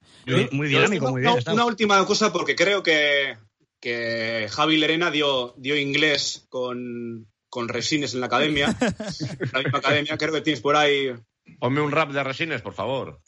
Muy, 0.52 0.68
dinámico, 0.70 1.10
muy 1.10 1.22
bien. 1.22 1.34
una 1.52 1.66
última 1.66 2.06
cosa, 2.06 2.32
porque 2.32 2.56
creo 2.56 2.84
que, 2.84 3.36
que 3.82 4.48
Javi 4.50 4.78
Lerena 4.78 5.12
dio, 5.12 5.54
dio 5.58 5.76
inglés 5.76 6.46
con, 6.50 7.28
con 7.50 7.68
Resines 7.68 8.14
en 8.14 8.22
la 8.22 8.28
academia. 8.28 8.78
en 8.80 9.50
la 9.54 9.60
misma 9.60 9.80
academia, 9.80 10.18
creo 10.18 10.34
que 10.34 10.42
tienes 10.42 10.62
por 10.62 10.78
ahí. 10.78 11.12
Ponme 11.60 11.82
un 11.82 11.92
rap 11.92 12.12
de 12.12 12.24
resines, 12.24 12.62
por 12.62 12.74
favor. 12.74 13.22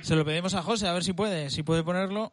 Se 0.00 0.16
lo 0.16 0.24
pedimos 0.24 0.54
a 0.54 0.62
José, 0.62 0.88
a 0.88 0.92
ver 0.94 1.04
si 1.04 1.12
puede. 1.12 1.50
Si 1.50 1.62
puede 1.62 1.84
ponerlo. 1.84 2.32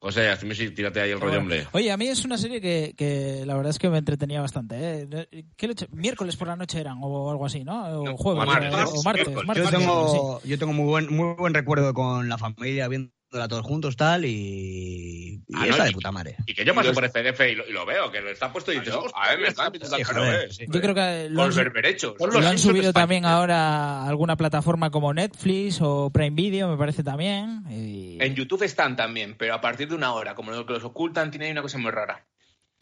José, 0.00 0.28
hazme 0.28 0.54
si 0.54 0.70
tírate 0.70 1.00
ahí 1.00 1.10
el 1.10 1.20
rollo, 1.20 1.38
hombre. 1.38 1.66
Oye, 1.72 1.90
a 1.90 1.96
mí 1.96 2.06
es 2.06 2.24
una 2.24 2.38
serie 2.38 2.60
que, 2.60 2.94
que 2.96 3.42
la 3.44 3.56
verdad 3.56 3.70
es 3.70 3.78
que 3.80 3.88
me 3.88 3.98
entretenía 3.98 4.40
bastante. 4.40 4.76
¿eh? 4.78 5.44
¿Qué? 5.56 5.74
Miércoles 5.90 6.36
por 6.36 6.46
la 6.46 6.54
noche 6.54 6.78
eran, 6.78 6.98
o 7.02 7.30
algo 7.30 7.46
así, 7.46 7.64
¿no? 7.64 7.84
O 8.02 8.04
No, 8.04 8.16
jueves, 8.16 8.46
martes, 8.46 8.92
o 8.92 9.02
martes. 9.02 9.26
Yo 9.56 9.64
sí. 9.64 9.76
tengo, 9.76 10.40
yo 10.44 10.58
tengo 10.58 10.72
muy 10.72 10.86
buen, 10.86 11.12
muy 11.12 11.34
buen 11.34 11.52
recuerdo 11.52 11.92
con 11.94 12.28
la 12.28 12.38
familia 12.38 12.86
viendo 12.86 13.10
todos 13.30 13.62
juntos, 13.64 13.96
tal, 13.96 14.24
y, 14.24 15.42
y 15.46 15.54
Ah, 15.54 15.64
está 15.66 15.76
no, 15.78 15.84
de 15.84 15.90
y- 15.90 15.94
puta 15.94 16.10
madre. 16.12 16.36
Y 16.46 16.54
que 16.54 16.64
yo 16.64 16.74
paso 16.74 16.88
Los- 16.88 16.94
por 16.94 17.04
FDF 17.04 17.40
y 17.50 17.54
lo, 17.54 17.68
y 17.68 17.72
lo 17.72 17.84
veo, 17.84 18.10
que 18.10 18.20
lo 18.22 18.30
está 18.30 18.50
puesto 18.52 18.72
y 18.72 18.76
dices, 18.78 18.88
Claro, 18.94 19.04
"Hostia, 19.06 19.22
a 19.22 19.28
ver, 19.30 19.40
me 19.40 19.48
está 19.48 19.66
eh". 19.66 20.48
Yo 20.66 20.80
creo 20.80 20.94
que 20.94 21.28
lo 21.30 21.42
han, 21.42 21.48
los 21.48 21.56
lo 21.56 22.26
los 22.26 22.46
han 22.46 22.58
subido 22.58 22.92
también 22.92 23.24
ahora 23.26 24.02
a 24.02 24.08
alguna 24.08 24.36
plataforma 24.36 24.90
como 24.90 25.12
Netflix 25.12 25.78
o 25.82 26.10
Prime 26.10 26.30
Video, 26.34 26.68
me 26.68 26.76
parece 26.78 27.02
también. 27.02 27.64
y- 27.70 28.16
En 28.20 28.34
YouTube 28.34 28.62
están 28.62 28.96
también, 28.96 29.36
pero 29.38 29.54
a 29.54 29.60
partir 29.60 29.88
de 29.88 29.94
una 29.94 30.12
hora. 30.14 30.34
Como 30.34 30.50
lo 30.52 30.64
que 30.64 30.72
los 30.72 30.84
ocultan, 30.84 31.30
tiene 31.30 31.46
ahí 31.46 31.52
una 31.52 31.62
cosa 31.62 31.78
muy 31.78 31.90
rara. 31.90 32.26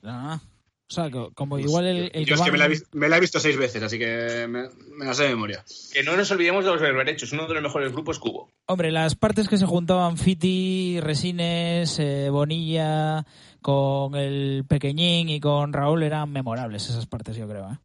Ah, 0.05 0.41
o 0.88 0.92
sea, 0.94 1.11
co- 1.11 1.33
como 1.35 1.59
igual 1.59 1.87
el, 1.87 2.11
el 2.14 2.25
Yo 2.27 2.37
es 2.37 2.40
que 2.42 2.53
me 2.53 2.59
la, 2.59 2.66
he 2.66 2.68
vis- 2.68 2.87
me 2.92 3.09
la 3.09 3.16
he 3.16 3.20
visto 3.20 3.40
seis 3.40 3.57
veces, 3.57 3.83
así 3.83 3.99
que 3.99 4.46
me, 4.49 4.68
me 4.96 5.05
la 5.05 5.14
sé 5.14 5.25
de 5.25 5.31
memoria. 5.31 5.64
Que 5.92 6.03
no 6.05 6.16
nos 6.16 6.31
olvidemos 6.31 6.64
de 6.64 6.70
los 6.70 6.81
berberechos, 6.81 7.33
uno 7.33 7.46
de 7.49 7.55
los 7.55 7.62
mejores 7.62 7.92
grupos 7.92 8.20
hubo. 8.22 8.49
Hombre, 8.66 8.92
las 8.92 9.14
partes 9.16 9.49
que 9.49 9.57
se 9.57 9.66
juntaban 9.66 10.16
Fiti, 10.16 10.99
Resines, 11.01 11.99
eh, 11.99 12.29
Bonilla, 12.31 13.25
con 13.61 14.14
el 14.14 14.64
Pequeñín 14.68 15.29
y 15.29 15.40
con 15.40 15.72
Raúl 15.72 16.05
eran 16.05 16.31
memorables 16.31 16.88
esas 16.88 17.07
partes, 17.07 17.37
yo 17.37 17.49
creo. 17.49 17.68
¿eh? 17.70 17.79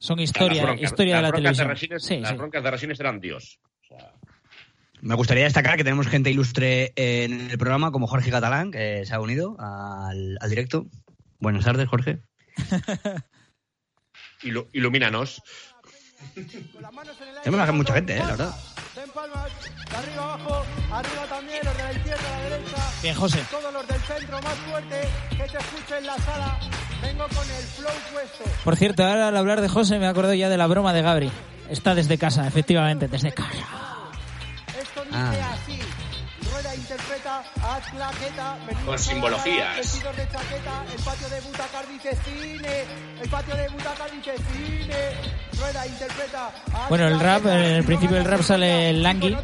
Son 0.00 0.18
historia, 0.18 0.64
broncas- 0.64 0.82
historia 0.82 1.16
de 1.16 1.22
la 1.22 1.32
televisión. 1.32 1.68
Resines- 1.68 2.00
Sí, 2.00 2.18
las 2.18 2.30
sí. 2.30 2.36
broncas 2.36 2.64
de 2.64 2.70
Resines 2.72 2.98
eran 3.00 3.20
Dios. 3.20 3.60
O 3.82 3.86
sea, 3.86 4.12
Me 5.02 5.14
gustaría 5.14 5.44
destacar 5.44 5.76
que 5.76 5.84
tenemos 5.84 6.08
gente 6.08 6.30
ilustre 6.30 6.92
en 6.96 7.50
el 7.50 7.56
programa, 7.58 7.90
como 7.92 8.06
Jorge 8.06 8.30
Catalán, 8.30 8.70
que 8.72 9.06
se 9.06 9.14
ha 9.14 9.20
unido 9.20 9.56
al, 9.60 10.36
al 10.40 10.50
directo. 10.50 10.86
Buenas 11.40 11.64
tardes, 11.64 11.88
Jorge. 11.88 12.22
ilu- 14.42 14.68
ilumínanos. 14.72 15.42
Tenemos 17.42 17.74
mucha 17.74 17.94
gente, 17.94 18.14
eh, 18.14 18.18
la 18.18 18.26
verdad. 18.26 18.54
Den 18.94 19.10
palmas, 19.10 19.50
de 19.90 19.96
arriba 19.96 20.34
abajo, 20.34 20.64
arriba 20.92 21.24
también, 21.30 21.60
los 21.64 21.76
de 21.76 21.82
la 21.82 21.92
izquierda, 21.92 22.28
a 22.28 22.38
la 22.38 22.50
derecha. 22.50 22.76
Bien, 23.02 23.14
José. 23.14 23.44
Todos 23.50 23.72
los 23.72 23.88
del 23.88 24.00
centro, 24.02 24.42
más 24.42 24.54
fuerte, 24.58 25.00
que 25.30 25.36
te 25.36 25.58
escuchen 25.58 26.06
la 26.06 26.16
sala. 26.18 26.60
Vengo 27.02 27.24
con 27.28 27.50
el 27.50 27.64
flow 27.64 27.92
puesto. 28.12 28.44
Por 28.64 28.76
cierto, 28.76 29.04
ahora 29.06 29.28
al 29.28 29.36
hablar 29.36 29.62
de 29.62 29.68
José 29.68 29.98
me 29.98 30.06
acuerdo 30.06 30.34
ya 30.34 30.50
de 30.50 30.58
la 30.58 30.66
broma 30.66 30.92
de 30.92 31.00
Gabri. 31.02 31.30
Está 31.70 31.94
desde 31.94 32.18
casa, 32.18 32.46
efectivamente, 32.46 33.08
desde 33.08 33.32
casa. 33.32 33.89
Con 38.86 38.98
simbologías. 38.98 40.02
el 40.02 41.02
patio 41.02 41.28
de 41.28 41.40
Butacar 41.40 41.88
dice 41.88 42.16
cine, 42.24 42.84
el 43.20 43.28
patio 43.28 43.56
de 43.56 43.68
Butacar 43.68 44.10
dice 44.12 44.34
cine, 44.52 44.94
Rueda 45.58 45.86
interpreta, 45.86 46.50
haz 46.72 46.88
Bueno, 46.88 47.08
el 47.08 47.20
rap, 47.20 47.46
en 47.46 47.52
el 47.52 47.84
principio 47.84 48.16
del 48.16 48.26
rap 48.26 48.42
sale 48.42 48.90
el 48.90 49.02
Langui, 49.02 49.34
como 49.34 49.42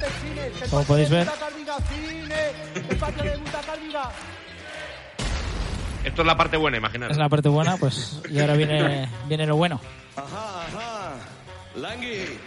patio 0.83 0.87
podéis 0.87 1.11
de 1.11 1.17
ver. 1.17 1.27
Butacar 1.27 1.55
diga 1.57 1.77
cine, 1.89 2.89
el 2.89 2.97
patio 2.97 3.23
de 3.25 3.37
Butacar 3.37 3.81
diga 3.81 4.11
Esto 6.05 6.23
es 6.23 6.27
la 6.27 6.37
parte 6.37 6.57
buena, 6.57 6.77
imaginar. 6.77 7.11
Es 7.11 7.17
la 7.17 7.29
parte 7.29 7.49
buena, 7.49 7.77
pues, 7.77 8.21
y 8.31 8.39
ahora 8.39 8.55
viene, 8.55 9.11
viene 9.27 9.47
lo 9.47 9.57
bueno. 9.57 9.81
Ajá, 10.17 10.63
ajá. 10.67 11.13
Langui, 11.75 12.39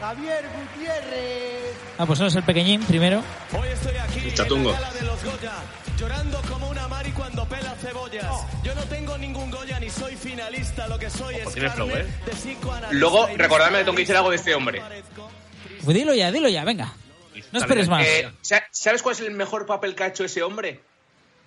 Javier 0.00 0.44
Gutiérrez. 0.54 1.74
Ah, 1.98 2.06
pues 2.06 2.20
no 2.20 2.26
es 2.26 2.34
el 2.36 2.42
pequeñín 2.44 2.82
primero. 2.84 3.22
hoy 3.58 3.68
estoy 3.68 3.96
aquí 3.96 4.20
El 4.20 4.34
chatungo. 4.34 4.72
en 4.74 4.80
la 4.80 4.92
de 4.92 5.02
los 5.02 5.24
Goya, 5.24 5.52
llorando 5.98 6.40
como 6.42 6.68
una 6.70 6.86
Mari 6.86 7.10
cuando 7.12 7.44
pela 7.48 7.74
cebollas. 7.74 8.26
Yo 8.62 8.74
no 8.76 8.82
tengo 8.84 9.18
ningún 9.18 9.50
Goya 9.50 9.80
ni 9.80 9.90
soy 9.90 10.14
finalista, 10.16 10.86
lo 10.86 10.98
que 10.98 11.10
soy 11.10 11.34
es 11.36 11.52
tiene 11.52 11.70
flow, 11.70 11.88
carne 11.88 12.02
¿eh? 12.02 12.06
de 12.90 12.94
Luego, 12.94 13.26
recordadme 13.36 13.78
que 13.78 13.84
no 13.84 13.84
tengo 13.86 13.96
que 13.96 14.02
decir 14.02 14.16
algo 14.16 14.30
de 14.30 14.36
este 14.36 14.54
hombre. 14.54 14.80
Pues 15.84 15.96
dilo 15.96 16.14
ya, 16.14 16.30
dilo 16.30 16.48
ya, 16.48 16.64
venga. 16.64 16.92
No 17.52 17.58
esperes 17.58 17.88
más. 17.88 18.06
Eh, 18.06 18.30
sa- 18.40 18.64
¿Sabes 18.70 19.02
cuál 19.02 19.14
es 19.14 19.20
el 19.20 19.32
mejor 19.32 19.66
papel 19.66 19.94
que 19.96 20.04
ha 20.04 20.06
hecho 20.08 20.24
ese 20.24 20.42
hombre? 20.42 20.80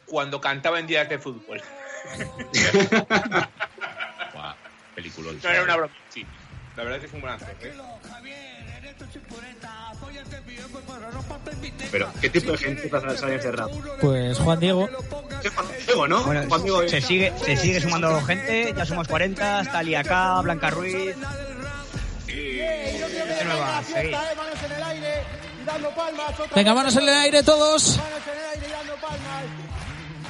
Cuando 0.05 0.41
cantaba 0.41 0.77
en 0.79 0.87
días 0.87 1.07
de 1.07 1.19
fútbol. 1.19 1.61
Buah, 4.33 4.55
peliculón. 4.95 5.39
No 5.41 5.49
era 5.49 5.63
una 5.63 5.75
broma. 5.77 5.93
La 6.81 6.85
verdad 6.85 6.97
es 6.97 7.01
que 7.01 7.07
es 7.09 7.13
un 7.13 7.21
buen 7.21 7.33
actor. 7.33 7.55
¿eh? 7.61 7.73
Pero, 11.91 12.11
¿qué 12.19 12.29
tipo 12.31 12.51
de 12.53 12.57
gente 12.57 12.87
pasa 12.89 13.27
en 13.27 13.33
ese 13.33 13.51
rap? 13.51 13.69
Pues 14.01 14.39
Juan 14.39 14.59
Diego. 14.59 14.89
¿Qué 15.43 15.49
Juan 15.49 15.67
Diego, 15.85 16.07
no? 16.07 16.23
Bueno, 16.23 16.43
Juan 16.49 16.63
Diego, 16.63 16.87
se 16.89 16.99
sigue, 16.99 17.31
se 17.45 17.55
sigue 17.55 17.81
sumando 17.81 18.19
gente, 18.23 18.73
ya 18.75 18.83
somos 18.83 19.07
40, 19.07 19.61
está 19.61 19.83
Liacá, 19.83 20.41
Blanca 20.41 20.71
Ruiz. 20.71 21.15
Que 22.25 23.05
Qué 23.37 23.45
nueva, 23.45 23.83
sí. 23.83 23.93
manos 23.93 24.63
en 24.65 24.71
el 24.71 24.83
aire 24.83 25.23
y 25.61 25.65
dando 25.65 25.89
palmas. 25.91 26.31
otra 26.31 26.55
Venga, 26.55 26.73
manos 26.73 26.95
en 26.95 27.03
el 27.03 27.13
aire 27.15 27.43
todos. 27.43 27.97
Manos 27.97 28.21
en 28.25 28.39
el 28.39 28.45
aire 28.55 28.67
y 28.67 28.71
dando 28.71 28.95
palmas. 28.95 29.43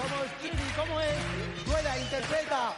Como 0.01 0.15
Speedy, 0.25 0.71
¿cómo 0.75 0.99
es? 0.99 1.65
Rueda, 1.65 1.97
interpreta. 1.97 2.73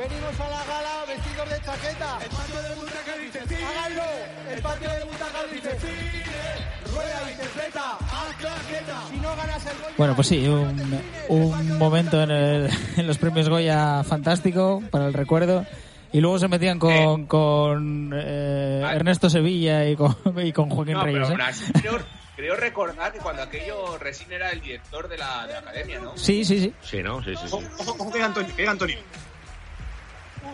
Venimos 0.00 0.40
a 0.40 0.48
la 0.48 0.64
gala 0.64 1.04
vestidos 1.08 1.50
de 1.50 1.56
chaqueta. 1.60 2.18
El 2.22 2.30
patio 2.30 2.62
de 2.62 2.74
Butaca 2.76 3.16
dice 3.18 3.40
sí. 3.48 3.54
Háganlo. 3.64 4.02
El 4.50 4.62
patio 4.62 4.90
de 4.90 5.04
Butaca 5.04 5.38
dice 5.52 5.78
sí. 5.80 6.92
Rueda, 6.94 7.30
interpreta. 7.30 7.92
Haz 8.00 8.36
claqueta. 8.38 9.02
Si 9.10 9.16
no 9.16 9.36
ganas 9.36 9.66
el 9.66 9.72
gol. 9.82 9.92
Bueno, 9.98 10.14
pues 10.16 10.28
sí, 10.28 10.48
un, 10.48 11.02
un 11.28 11.78
momento 11.78 12.22
en, 12.22 12.30
el- 12.30 12.70
en 12.96 13.06
los 13.06 13.18
premios 13.18 13.48
Goya 13.48 14.02
fantástico 14.04 14.82
para 14.90 15.06
el 15.06 15.12
recuerdo. 15.12 15.66
Y 16.12 16.20
luego 16.20 16.38
se 16.40 16.48
metían 16.48 16.78
con, 16.80 17.26
con 17.26 18.10
eh, 18.14 18.82
Ernesto 18.92 19.30
Sevilla 19.30 19.88
y 19.88 19.94
con, 19.96 20.16
y 20.44 20.52
con 20.52 20.68
Joaquín 20.70 20.94
No, 20.94 21.04
pero 21.04 21.28
Reyes. 21.28 21.60
¿eh? 21.68 21.72
creo, 21.80 21.98
creo 22.34 22.56
recordar 22.56 23.12
que 23.12 23.18
cuando 23.20 23.42
aquello 23.42 23.96
Resín 23.98 24.32
era 24.32 24.50
el 24.50 24.60
director 24.60 25.08
de 25.08 25.18
la, 25.18 25.46
de 25.46 25.52
la 25.52 25.58
academia, 25.60 26.00
¿no? 26.00 26.16
Sí, 26.16 26.44
sí, 26.44 26.58
sí. 26.58 26.74
Sí, 26.82 27.00
¿no? 27.02 27.22
Sí, 27.22 27.34
sí, 27.36 27.46
sí. 27.46 27.54
Ojo, 27.54 27.62
ojo, 27.78 27.96
ojo 28.00 28.12
que 28.12 28.22
Antonio. 28.22 28.56
que 28.56 28.66
Antonio. 28.66 28.98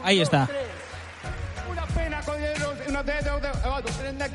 Ahí 0.02 0.20
está. 0.20 0.48
Una 1.70 1.86
de- 3.02 3.12
de- 3.12 3.22
de- 3.22 4.08
en 4.08 4.18
de 4.18 4.28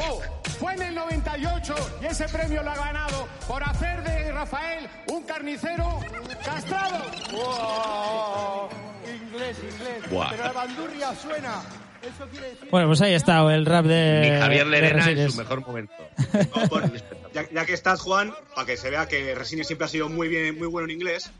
oh, 0.00 0.20
fue 0.58 0.74
en 0.74 0.82
el 0.82 0.94
98 0.94 1.74
y 2.02 2.06
ese 2.06 2.28
premio 2.28 2.62
lo 2.62 2.70
ha 2.70 2.76
ganado 2.76 3.28
por 3.46 3.62
hacer 3.62 4.02
de 4.02 4.32
Rafael 4.32 4.88
un 5.08 5.22
carnicero 5.24 6.00
castrado. 6.44 7.02
Oh, 7.34 8.68
inglés, 9.06 9.56
inglés. 9.58 10.02
Pero 10.30 10.44
la 10.44 10.52
bandurria 10.52 11.14
suena. 11.14 11.62
Eso 12.02 12.28
quiere 12.30 12.50
decir. 12.50 12.68
Bueno, 12.70 12.86
pues 12.88 13.00
ahí 13.00 13.14
está 13.14 13.40
el 13.52 13.66
rap 13.66 13.84
de. 13.86 14.20
Ni 14.30 14.40
Javier 14.40 14.64
de 14.66 14.70
Lerena 14.70 15.00
en 15.02 15.06
Resines. 15.06 15.32
su 15.32 15.38
mejor 15.38 15.66
momento. 15.66 15.92
No, 16.56 16.68
por- 16.68 16.92
ya, 17.32 17.44
ya 17.52 17.66
que 17.66 17.74
estás, 17.74 18.00
Juan, 18.00 18.32
para 18.54 18.66
que 18.66 18.76
se 18.76 18.88
vea 18.90 19.06
que 19.06 19.34
Resines 19.34 19.66
siempre 19.66 19.84
ha 19.86 19.88
sido 19.88 20.08
muy 20.08 20.28
bien, 20.28 20.56
muy 20.58 20.68
bueno 20.68 20.86
en 20.86 20.92
inglés, 20.92 21.30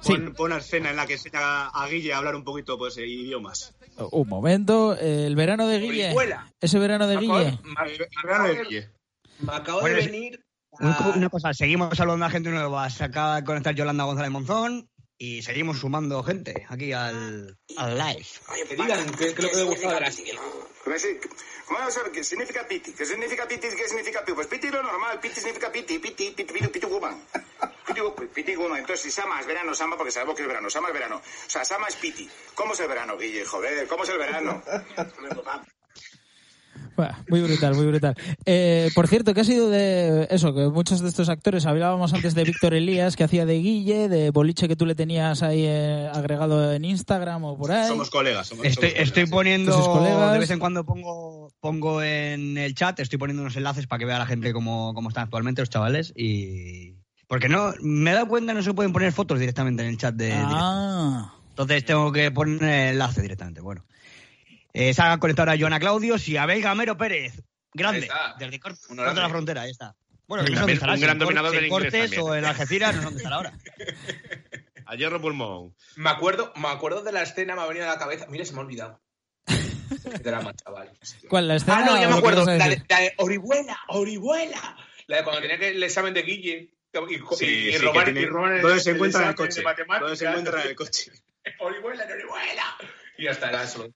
Sí. 0.00 0.12
pon, 0.14 0.34
pon 0.34 0.46
una 0.52 0.58
escena 0.58 0.90
en 0.90 0.96
la 0.96 1.06
que 1.06 1.14
enseña 1.14 1.68
a 1.68 1.86
Guille 1.88 2.12
a 2.12 2.18
hablar 2.18 2.34
un 2.36 2.44
poquito 2.44 2.78
pues 2.78 2.96
eh, 2.98 3.06
idiomas. 3.06 3.74
Un 4.12 4.28
momento, 4.28 4.96
el 4.96 5.34
verano 5.36 5.66
de 5.66 5.78
Guille. 5.78 6.14
Ese 6.60 6.78
verano 6.78 7.06
de 7.06 7.16
Guille. 7.18 7.58
me- 7.62 7.92
El 7.92 7.98
verano 8.24 8.44
de 8.48 8.64
Guille. 8.64 8.90
Me 9.40 9.52
acabo 9.54 9.82
de 9.82 9.94
venir. 9.94 10.44
A- 10.78 11.12
Una 11.16 11.28
cosa, 11.28 11.52
seguimos 11.52 11.96
saludando 11.96 12.26
a 12.26 12.30
gente 12.30 12.48
nueva. 12.50 12.88
Se 12.90 13.04
acaba 13.04 13.36
de 13.36 13.44
conectar 13.44 13.74
Yolanda 13.74 14.04
González 14.04 14.30
Monzón 14.30 14.88
y 15.18 15.42
seguimos 15.42 15.80
sumando 15.80 16.22
gente 16.22 16.64
aquí 16.68 16.92
al, 16.92 17.58
al 17.76 17.98
live. 17.98 18.26
Que 18.68 18.76
digan 18.76 19.10
qué 19.18 19.26
es 19.28 19.38
lo 19.38 19.50
que 19.50 19.56
le 19.56 19.64
de 19.94 20.00
la 20.00 20.10
sí, 20.98 21.18
Vamos 21.70 21.88
a 21.88 21.90
saber 21.92 22.10
qué 22.10 22.24
significa 22.24 22.66
piti. 22.66 22.92
¿Qué 22.92 23.06
significa 23.06 23.46
piti? 23.46 23.68
¿Qué 23.68 23.88
significa 23.88 24.20
piti? 24.20 24.32
Pues 24.34 24.48
piti 24.48 24.68
lo 24.68 24.82
normal. 24.82 25.20
Piti 25.20 25.36
significa 25.36 25.70
piti, 25.70 26.00
piti, 26.00 26.32
piti, 26.32 26.52
piti, 26.52 26.68
piti, 26.68 26.86
woman. 26.86 27.24
Piti, 27.86 28.00
piti, 28.34 28.56
woman. 28.56 28.78
Entonces, 28.80 29.02
si 29.02 29.10
sama 29.10 29.40
es 29.40 29.46
verano, 29.46 29.72
sama, 29.72 29.96
porque 29.96 30.10
sabemos 30.10 30.34
que 30.34 30.42
es 30.42 30.48
verano. 30.48 30.68
Sama 30.68 30.88
es 30.88 30.94
verano. 30.94 31.16
O 31.16 31.50
sea, 31.50 31.64
sama 31.64 31.86
es 31.86 31.96
piti. 31.96 32.28
¿Cómo 32.54 32.72
es 32.72 32.80
el 32.80 32.88
verano, 32.88 33.16
Guille? 33.16 33.44
Joder, 33.44 33.86
¿cómo 33.86 34.02
es 34.02 34.08
el 34.08 34.18
verano? 34.18 34.62
Muy 37.28 37.40
brutal, 37.40 37.74
muy 37.74 37.86
brutal. 37.86 38.14
Eh, 38.44 38.90
por 38.94 39.08
cierto, 39.08 39.32
que 39.32 39.40
ha 39.40 39.44
sido 39.44 39.70
de 39.70 40.26
eso, 40.30 40.54
que 40.54 40.68
muchos 40.68 41.00
de 41.00 41.08
estos 41.08 41.28
actores, 41.28 41.66
hablábamos 41.66 42.12
antes 42.12 42.34
de 42.34 42.44
Víctor 42.44 42.74
Elías, 42.74 43.16
que 43.16 43.24
hacía 43.24 43.46
de 43.46 43.58
Guille, 43.58 44.08
de 44.08 44.30
Boliche 44.30 44.68
que 44.68 44.76
tú 44.76 44.86
le 44.86 44.94
tenías 44.94 45.42
ahí 45.42 45.64
eh, 45.64 46.10
agregado 46.12 46.72
en 46.72 46.84
Instagram 46.84 47.44
o 47.44 47.56
por 47.56 47.72
ahí. 47.72 47.88
Somos 47.88 48.10
colegas. 48.10 48.48
Somos, 48.48 48.66
Estoy, 48.66 48.90
somos 48.90 49.02
estoy 49.02 49.30
colegas. 49.30 49.66
poniendo, 49.76 50.32
de 50.32 50.38
vez 50.38 50.50
en 50.50 50.58
cuando 50.58 50.84
pongo, 50.84 51.52
pongo 51.60 52.02
en 52.02 52.58
el 52.58 52.74
chat, 52.74 53.00
estoy 53.00 53.18
poniendo 53.18 53.42
unos 53.42 53.56
enlaces 53.56 53.86
para 53.86 53.98
que 53.98 54.06
vea 54.06 54.18
la 54.18 54.26
gente 54.26 54.52
cómo, 54.52 54.92
cómo 54.94 55.08
están 55.08 55.24
actualmente 55.24 55.62
los 55.62 55.70
chavales 55.70 56.12
y... 56.16 56.96
Porque 57.26 57.48
no, 57.48 57.72
me 57.80 58.10
he 58.10 58.14
dado 58.14 58.26
cuenta 58.26 58.52
no 58.54 58.62
se 58.62 58.74
pueden 58.74 58.92
poner 58.92 59.12
fotos 59.12 59.38
directamente 59.38 59.82
en 59.84 59.88
el 59.90 59.96
chat 59.96 60.14
de... 60.14 60.32
Ah, 60.34 61.32
Entonces 61.50 61.84
tengo 61.84 62.10
que 62.10 62.32
poner 62.32 62.62
el 62.62 62.92
enlace 62.94 63.22
directamente, 63.22 63.60
bueno. 63.60 63.84
Eh, 64.72 64.94
se 64.94 65.02
ha 65.02 65.18
conectado 65.18 65.50
ahora 65.50 65.60
Joana 65.60 65.80
Claudios 65.80 66.26
y 66.28 66.36
Abel 66.36 66.62
Gamero 66.62 66.96
Pérez. 66.96 67.42
Grande. 67.72 68.08
Desde 68.38 68.60
Cor- 68.60 68.72
Un 68.72 68.78
Corta 68.96 69.02
grande. 69.02 69.20
la 69.22 69.28
frontera, 69.28 69.62
ahí 69.62 69.70
está. 69.70 69.94
Bueno, 70.26 70.44
Un 70.44 70.54
no 70.54 70.66
sé 70.66 70.72
estará, 70.74 70.94
un 70.94 71.00
gran 71.00 71.12
en 71.12 71.18
dominador 71.18 71.54
en 71.54 71.60
del 71.60 71.66
inglés 71.70 71.82
Cortes 71.90 72.00
también. 72.10 72.22
o 72.22 72.34
en 72.36 72.44
Algeciras, 72.44 72.94
no 72.94 73.00
sé 73.00 73.04
dónde 73.04 73.18
estará 73.18 73.36
ahora. 73.36 73.52
A 74.86 74.94
hierro 74.96 75.20
pulmón. 75.20 75.74
Me 75.96 76.10
acuerdo, 76.10 76.52
me 76.56 76.68
acuerdo 76.68 77.02
de 77.02 77.12
la 77.12 77.22
escena, 77.22 77.54
me 77.54 77.62
ha 77.62 77.66
venido 77.66 77.84
a 77.86 77.92
la 77.92 77.98
cabeza. 77.98 78.26
Mira, 78.28 78.44
se 78.44 78.52
me 78.52 78.58
ha 78.58 78.62
olvidado. 78.62 79.00
drama, 80.22 80.52
chaval. 80.54 80.90
¿Cuál? 81.28 81.48
¿La 81.48 81.56
escena 81.56 81.78
Ah, 81.78 81.84
no, 81.84 82.00
ya 82.00 82.08
me 82.08 82.16
acuerdo. 82.16 82.42
a 82.42 82.54
La 82.56 82.68
de, 82.68 82.82
la 82.88 83.00
de 83.00 83.14
Orihuela, 83.18 83.78
Orihuela. 83.88 84.76
La 85.06 85.18
de 85.18 85.24
cuando 85.24 85.42
tenía 85.42 85.58
que 85.58 85.68
el 85.68 85.82
examen 85.82 86.12
de 86.14 86.22
Guille. 86.22 86.70
Y, 86.92 87.14
y, 87.14 87.18
Sí, 87.36 87.44
y 87.68 87.72
sí, 87.72 87.78
robar, 87.78 88.04
tiene- 88.06 88.22
y 88.22 88.26
robar 88.26 88.52
el, 88.54 88.62
¿Dónde 88.62 88.80
se 88.80 88.90
el 88.90 88.96
encuentran 88.96 89.22
en 89.22 89.28
el 89.28 89.34
examen 89.34 89.74
coche? 89.76 89.84
de. 89.92 89.98
¿Dónde 90.00 90.16
se 90.16 90.24
encuentran 90.26 90.60
en 90.62 90.66
el 90.68 90.74
coche? 90.74 91.12
Orihuela, 91.60 92.04
Orihuela. 92.04 92.76
Y 93.20 93.24
ya 93.24 93.32
está, 93.32 93.50
era 93.50 93.64
eso. 93.64 93.86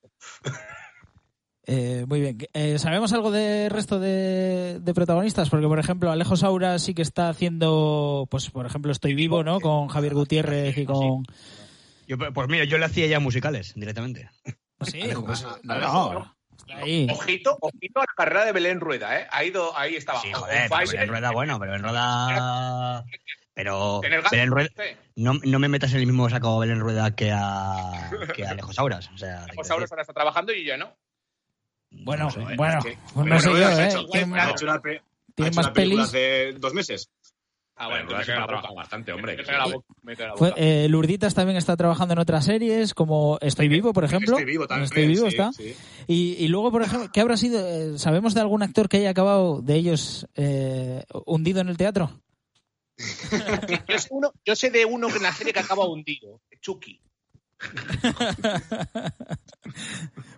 Eh, 1.67 2.05
muy 2.07 2.21
bien. 2.21 2.37
Eh, 2.53 2.79
¿Sabemos 2.79 3.15
algo 3.15 3.31
del 3.31 3.71
resto 3.71 3.99
de, 3.99 4.81
de 4.81 4.95
protagonistas? 4.95 5.49
Porque, 5.49 5.67
por 5.67 5.79
ejemplo, 5.79 6.11
Alejo 6.11 6.37
Saura 6.37 6.79
sí 6.79 6.93
que 6.93 7.01
está 7.01 7.31
haciendo, 7.31 8.29
pues, 8.31 8.51
por 8.51 8.67
ejemplo, 8.67 8.93
Estoy 8.93 9.15
Vivo, 9.15 9.43
¿no? 9.43 9.61
Con 9.61 9.89
Javier 9.89 10.13
Gutiérrez 10.13 10.77
y 10.77 10.85
con... 10.85 11.25
Yo, 12.07 12.19
pues 12.19 12.49
mira, 12.49 12.65
yo 12.65 12.77
le 12.77 12.85
hacía 12.85 13.07
ya 13.07 13.19
musicales 13.19 13.73
directamente. 13.75 14.29
Sí, 14.83 15.01
Alejo, 15.01 15.25
pues, 15.25 15.43
ah, 15.43 15.59
no, 15.63 16.13
no, 16.13 16.37
ahí. 16.75 17.07
Ojito, 17.11 17.57
ojito 17.63 18.01
a 18.01 18.03
la 18.03 18.15
carrera 18.15 18.45
de 18.45 18.53
Belén 18.53 18.79
Rueda, 18.79 19.19
¿eh? 19.19 19.27
Ha 19.31 19.43
ido, 19.43 19.75
ahí 19.75 19.95
estaba. 19.95 20.21
Sí, 20.21 20.35
joder, 20.35 20.69
Belén 20.69 21.09
Rueda, 21.09 21.31
bueno, 21.31 21.59
pero 21.59 21.73
Belén 21.73 21.87
Rueda... 21.87 23.07
Pero 23.55 24.01
Belén 24.31 24.51
Rueda... 24.51 24.69
No, 25.17 25.35
no 25.45 25.59
me 25.61 25.69
metas 25.69 25.93
en 25.95 26.01
el 26.01 26.07
mismo 26.07 26.29
saco 26.29 26.57
a 26.57 26.59
Belén 26.61 26.81
Rueda 26.81 27.15
que 27.15 27.31
a, 27.33 28.11
que 28.35 28.45
a 28.45 28.51
Alejo 28.51 28.73
Sauras. 28.73 29.09
O 29.15 29.17
sea, 29.19 29.47
Pues 29.55 29.71
ahora 29.71 29.87
ahora 29.89 30.03
está 30.03 30.13
trabajando 30.13 30.53
y 30.53 30.65
yo 30.65 30.77
no. 30.77 30.93
Bueno, 31.91 32.29
bueno, 32.57 32.81
pues 32.83 33.27
no 33.27 33.39
sé 33.39 33.49
Bueno, 33.51 33.61
yo, 33.61 33.67
ha 33.69 33.85
¿eh? 33.85 33.89
hecho- 33.89 34.07
¿Quién- 34.11 34.35
ha 34.35 34.51
hecho 34.51 34.65
una 34.65 34.81
pe- 34.81 35.03
tiene 35.37 35.53
más 35.53 35.71
pelis? 35.71 36.01
hace 36.01 36.53
dos 36.55 36.75
meses. 36.75 37.09
Ah, 37.77 37.87
Bueno, 37.89 38.07
bueno, 38.07 38.07
Rueda 38.07 38.19
me 38.19 38.25
se 38.25 38.47
trabajado 38.47 38.75
bastante, 38.75 39.13
hombre. 39.13 39.37
Eh, 40.57 40.87
Lurditas 40.89 41.35
también 41.35 41.57
está 41.57 41.77
trabajando 41.77 42.13
en 42.15 42.21
otras 42.21 42.45
series, 42.45 42.95
como 42.95 43.39
Estoy 43.41 43.69
Vivo, 43.69 43.93
por 43.93 44.05
ejemplo. 44.05 44.37
Estoy 44.37 44.45
vivo 44.53 44.67
también. 44.67 44.85
Estoy 44.85 45.07
Vivo 45.07 45.23
sí, 45.23 45.37
está. 45.37 45.53
sí. 45.53 45.75
Y, 46.07 46.35
y 46.39 46.49
luego, 46.49 46.71
por 46.71 46.83
ejemplo, 46.83 47.11
¿qué 47.13 47.21
habrá 47.21 47.37
sido? 47.37 47.67
eh, 47.67 47.99
¿Sabemos 47.99 48.35
de 48.35 48.41
algún 48.43 48.63
actor 48.63 48.89
que 48.89 48.99
haya 48.99 49.11
acabado 49.11 49.61
de 49.61 49.75
ellos 49.75 50.27
eh, 50.37 51.05
hundido 51.27 51.61
en 51.61 51.69
el 51.69 51.77
teatro? 51.77 52.21
Yo 53.89 53.99
sé, 53.99 54.09
uno, 54.11 54.33
yo 54.45 54.55
sé 54.57 54.71
de 54.71 54.85
uno 54.85 55.09
que 55.09 55.17
en 55.17 55.23
la 55.25 55.33
serie 55.33 55.53
que 55.53 55.61
acaba 55.61 55.87
hundido. 55.89 56.41
Chucky. 56.61 57.01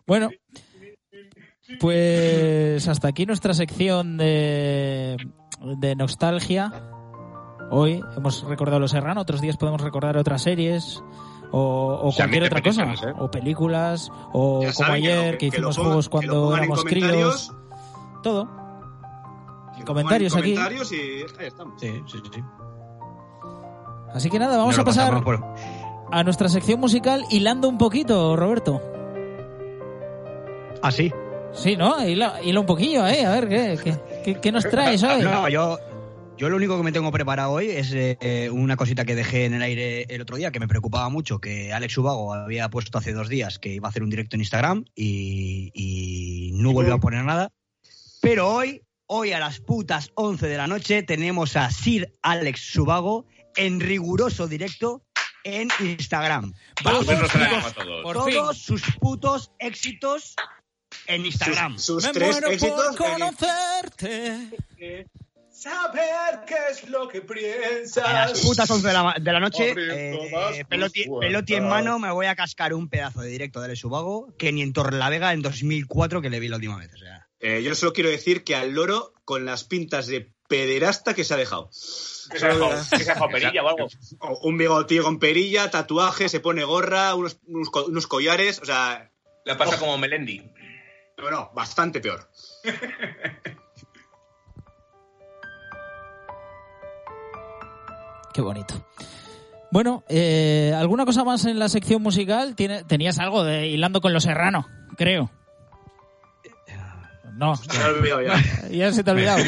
Bueno, 0.07 0.31
pues 1.81 2.87
hasta 2.89 3.09
aquí 3.09 3.27
nuestra 3.27 3.55
sección 3.55 4.17
de, 4.17 5.17
de 5.79 5.97
nostalgia. 5.97 6.73
Hoy 7.71 8.01
hemos 8.17 8.45
recordado 8.45 8.79
Los 8.79 8.93
Serrano, 8.93 9.21
otros 9.23 9.41
días 9.41 9.57
podemos 9.57 9.81
recordar 9.81 10.17
otras 10.17 10.43
series 10.43 11.03
o, 11.51 12.13
cualquier 12.17 12.45
otra 12.45 12.63
cosa, 12.63 12.93
¿eh? 12.93 13.13
o 13.19 13.31
películas, 13.31 14.09
o 14.33 14.63
Ya 14.63 14.73
como 14.73 14.87
saben 14.87 14.95
ayer 14.95 15.39
que, 15.39 15.47
hicimos 15.47 15.77
pongan- 15.77 15.85
juegos 15.87 16.09
cuando 16.09 16.57
éramos 16.57 16.85
críos. 16.85 17.53
Todo. 18.23 18.66
Comentarios 19.87 20.33
en 20.35 20.39
aquí. 20.41 20.55
comentarios 20.55 20.93
y 20.93 20.97
ahí 21.41 21.47
estamos. 21.47 21.81
Sí, 21.81 21.91
sí, 22.07 22.19
sí. 22.35 22.41
Así 24.13 24.31
que 24.31 24.39
nada, 24.39 24.57
vamos 24.59 24.79
a 24.79 24.85
pasar 24.85 25.23
por- 25.23 25.43
a 26.13 26.23
nuestra 26.23 26.49
sección 26.49 26.81
musical 26.81 27.25
hilando 27.31 27.69
un 27.69 27.79
poquito, 27.79 28.37
Roberto. 28.37 28.81
Ah, 30.83 30.93
sí. 30.93 31.13
Sí, 31.53 31.77
¿no? 31.77 32.03
Hila, 32.07 32.41
hila 32.43 32.61
un 32.61 32.67
poquillo, 32.67 33.07
¿eh? 33.07 33.25
A 33.25 33.33
ver, 33.33 33.49
¿qué, 33.49 33.79
qué, 33.83 33.97
qué- 34.25 34.41
qué 34.41 34.53
nos 34.53 34.69
traes 34.69 35.03
hoy? 35.03 35.23
No, 35.23 35.49
yo, 35.49 35.79
yo 36.37 36.49
lo 36.51 36.57
único 36.57 36.77
que 36.77 36.83
me 36.83 36.93
tengo 36.93 37.11
preparado 37.11 37.51
hoy 37.53 37.71
es 37.71 37.93
eh, 37.95 38.51
una 38.53 38.77
cosita 38.77 39.05
que 39.05 39.15
dejé 39.15 39.47
en 39.47 39.55
el 39.55 39.63
aire 39.63 40.03
el 40.15 40.21
otro 40.21 40.37
día 40.37 40.51
que 40.51 40.61
me 40.61 40.69
preocupaba 40.69 41.09
mucho, 41.09 41.41
que 41.41 41.73
Alex 41.73 41.97
Ubago 41.99 42.35
había 42.35 42.69
puesto 42.69 42.99
hace 42.99 43.13
dos 43.13 43.29
días 43.29 43.59
que 43.59 43.71
iba 43.73 43.89
a 43.89 43.91
hacer 43.91 44.03
un 44.03 44.11
directo 44.11 44.37
en 44.37 44.41
Instagram 44.43 44.85
y, 44.95 45.71
y 45.75 46.53
no 46.55 46.73
volvió 46.73 46.95
a 46.95 46.99
poner 46.99 47.25
nada. 47.25 47.53
Pero 48.21 48.49
hoy, 48.53 48.83
hoy 49.07 49.33
a 49.33 49.39
las 49.39 49.61
putas 49.61 50.11
11 50.15 50.47
de 50.49 50.57
la 50.57 50.67
noche 50.67 51.03
tenemos 51.03 51.57
a 51.57 51.71
Sir 51.71 52.13
Alex 52.23 52.61
Subago 52.61 53.27
en 53.57 53.81
riguroso 53.81 54.47
directo 54.49 55.03
en 55.45 55.69
Instagram. 55.81 56.53
Vamos, 56.83 57.05
coma 57.07 57.59
a 57.67 57.73
todos. 57.73 58.03
Por 58.03 58.15
Todos 58.17 58.59
sus 58.59 58.83
putos 59.01 59.53
éxitos 59.59 60.35
en 61.07 61.25
Instagram. 61.27 61.75
Sus, 61.79 62.03
sus 62.03 62.05
Me 62.05 62.13
tres 62.13 62.31
muero 62.33 62.49
éxitos. 62.49 62.97
por 62.97 63.07
en- 63.07 63.13
conocerte. 63.13 65.07
Saber 65.51 66.41
qué 66.47 66.55
es 66.71 66.87
lo 66.91 67.09
que 67.09 67.19
A 67.19 67.23
las 68.13 68.33
piensas. 68.33 68.41
putas 68.43 68.71
11 68.71 68.87
de 68.89 68.93
la, 68.93 69.15
de 69.19 69.33
la 69.33 69.41
noche, 69.41 69.75
eh, 69.75 70.65
peloti, 70.69 71.07
peloti 71.19 71.55
en 71.55 71.67
mano, 71.67 71.99
me 71.99 72.11
voy 72.13 72.27
a 72.27 72.37
cascar 72.37 72.75
un 72.75 72.91
pedazo 72.91 73.23
de 73.23 73.31
directo 73.31 73.61
de 73.61 73.67
Alex 73.67 73.83
Ubago 73.85 74.35
que 74.37 74.53
ni 74.53 74.61
en 74.61 74.75
Torrelavega 74.75 75.33
en 75.33 75.41
2004 75.41 76.21
que 76.21 76.29
le 76.29 76.41
vi 76.41 76.49
la 76.49 76.57
última 76.57 76.77
vez. 76.77 76.93
O 76.93 76.99
sea, 76.99 77.26
Eh, 77.41 77.63
yo 77.63 77.75
solo 77.75 77.93
quiero 77.93 78.11
decir 78.11 78.45
que 78.45 78.57
al 78.57 78.73
loro 78.73 79.13
con 79.25 79.45
las 79.45 79.65
pintas 79.65 80.07
de 80.07 80.33
pederasta 80.49 81.15
que 81.15 81.25
se 81.25 81.35
ha 81.35 81.37
dejado. 81.37 81.69
Que 82.31 82.39
se 82.39 82.47
ha 82.47 82.55
dejado- 82.55 82.71
que 82.91 82.99
se 83.05 83.11
ha 83.11 83.15
dejado 83.15 83.29
perilla 83.31 83.63
o 83.63 83.69
algo. 83.69 83.89
O 84.21 84.39
Un 84.49 84.57
bigotillo 84.59 85.03
con 85.05 85.19
perilla, 85.19 85.71
tatuaje, 85.71 86.29
se 86.29 86.41
pone 86.41 86.65
gorra, 86.65 87.15
unos, 87.15 87.39
unos, 87.47 87.71
co- 87.71 87.87
unos 87.87 88.07
collares, 88.07 88.61
o 88.61 88.65
sea, 88.65 89.11
La 89.45 89.57
pasa 89.59 89.79
como 89.79 89.97
Melendi. 89.99 90.43
bueno, 91.21 91.51
bastante 91.55 92.01
peor. 92.01 92.29
Qué 98.33 98.41
bonito. 98.43 98.75
Bueno, 99.71 100.05
eh, 100.09 100.73
¿alguna 100.77 101.05
cosa 101.05 101.25
más 101.25 101.45
en 101.47 101.59
la 101.59 101.69
sección 101.69 102.03
musical? 102.03 102.55
Tenías 102.55 103.19
algo 103.19 103.45
de 103.45 103.69
hilando 103.69 104.01
con 104.01 104.13
los 104.13 104.25
serrano, 104.25 104.67
creo. 104.97 105.31
No, 107.37 107.57
Se 107.57 107.79
me 107.79 107.85
ha 107.85 107.89
olvidado 107.89 108.23
ya. 108.23 108.69
ya 108.71 108.93
se 108.93 109.05
te 109.05 109.11
ha 109.11 109.13
olvidado. 109.15 109.43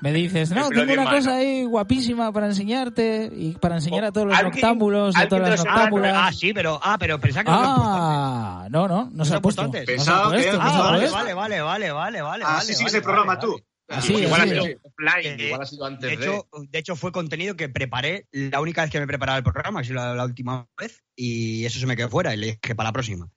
Me 0.00 0.12
dices, 0.12 0.50
no, 0.50 0.68
tengo 0.68 0.92
una 0.92 1.08
cosa 1.10 1.36
ahí 1.36 1.64
guapísima 1.64 2.30
para 2.30 2.46
enseñarte 2.48 3.30
y 3.34 3.52
para 3.52 3.76
enseñar 3.76 4.04
a 4.04 4.12
todos 4.12 4.26
los 4.26 4.36
¿Alguien- 4.36 4.52
noctámbulos 4.56 5.14
y 5.16 5.20
a 5.20 5.28
todas 5.28 5.48
las 5.48 5.60
serrano? 5.60 5.76
ah, 5.78 5.84
noctámbulas. 5.90 6.36
sí, 6.38 6.52
pero, 6.52 6.78
ah, 6.82 6.96
pero 6.98 7.18
pensaba 7.18 7.44
que. 7.44 7.50
Ah, 7.54 8.68
no, 8.70 8.86
no, 8.88 9.08
no 9.10 9.24
se 9.24 9.34
ha 9.34 9.40
puesto. 9.40 9.62
antes. 9.62 9.86
Pensaba 9.86 10.30
que- 10.30 10.36
puesto, 10.42 10.58
no 10.58 10.62
Ah, 10.62 10.90
vale, 10.90 11.08
vale, 11.10 11.34
vale, 11.34 11.60
vale, 11.62 11.92
vale, 11.92 12.22
vale. 12.22 12.44
Así 12.44 12.52
vale, 12.54 12.74
sigues 12.74 12.92
vale, 12.92 12.96
el 12.98 13.02
programa 13.04 13.34
vale, 13.36 13.40
tú. 13.46 13.52
vale. 13.52 13.64
Así, 13.88 14.14
igual 14.14 14.40
ha 14.40 14.44
sido 14.48 14.64
offline, 14.82 15.40
igual 15.40 15.62
ha 15.62 15.66
sido 15.66 15.86
antes 15.86 16.10
De 16.10 16.14
hecho, 16.16 16.46
de 16.68 16.78
hecho, 16.78 16.96
fue 16.96 17.12
contenido 17.12 17.56
que 17.56 17.68
preparé 17.70 18.26
la 18.32 18.60
única 18.60 18.82
vez 18.82 18.90
que 18.90 19.00
me 19.00 19.06
preparaba 19.06 19.38
el 19.38 19.44
programa, 19.44 19.80
que 19.80 19.88
es 19.88 19.94
la, 19.94 20.12
la 20.14 20.24
última 20.24 20.66
vez, 20.78 21.02
y 21.14 21.64
eso 21.64 21.78
se 21.78 21.86
me 21.86 21.96
quedó 21.96 22.10
fuera 22.10 22.34
y 22.34 22.36
le 22.36 22.46
dije 22.60 22.74
para 22.74 22.88
la 22.90 22.92
próxima. 22.92 23.28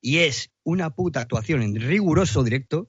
Y 0.00 0.18
es 0.18 0.50
una 0.62 0.90
puta 0.90 1.20
actuación 1.22 1.62
en 1.62 1.74
riguroso 1.80 2.44
directo 2.44 2.88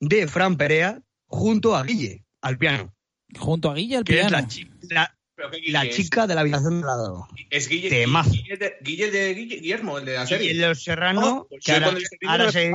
de 0.00 0.26
Fran 0.28 0.56
Perea 0.56 1.00
junto 1.26 1.76
a 1.76 1.82
Guille, 1.82 2.24
al 2.42 2.58
piano. 2.58 2.92
Junto 3.38 3.70
a 3.70 3.74
Guille, 3.74 3.96
el 3.96 4.04
Que 4.04 4.20
es 4.20 4.26
piano. 4.26 4.36
la, 4.42 4.48
chi- 4.48 4.70
la- 4.90 5.14
que 5.50 5.58
Guille 5.58 5.72
la 5.72 5.84
es- 5.84 5.96
chica 5.96 6.26
de 6.26 6.34
la 6.34 6.40
habitación 6.42 6.80
de 6.80 6.86
lado. 6.86 7.28
Es 7.50 7.68
Guille, 7.68 7.88
Temazo. 7.90 8.30
Guille, 8.30 8.56
de, 8.56 8.76
Guille 8.82 9.10
de 9.10 9.34
Guille- 9.36 9.60
Guillermo, 9.60 9.98
el 9.98 10.04
de 10.04 10.14
la 10.14 10.26
serie. 10.26 10.50
El 10.52 10.58
de 10.58 10.68
los 10.68 10.82
Serrano, 10.82 11.20
Oh, 11.42 11.46
pues 11.48 11.64
que 11.64 11.72
ahora, 11.72 11.92
ahora 12.26 12.52
se. 12.52 12.72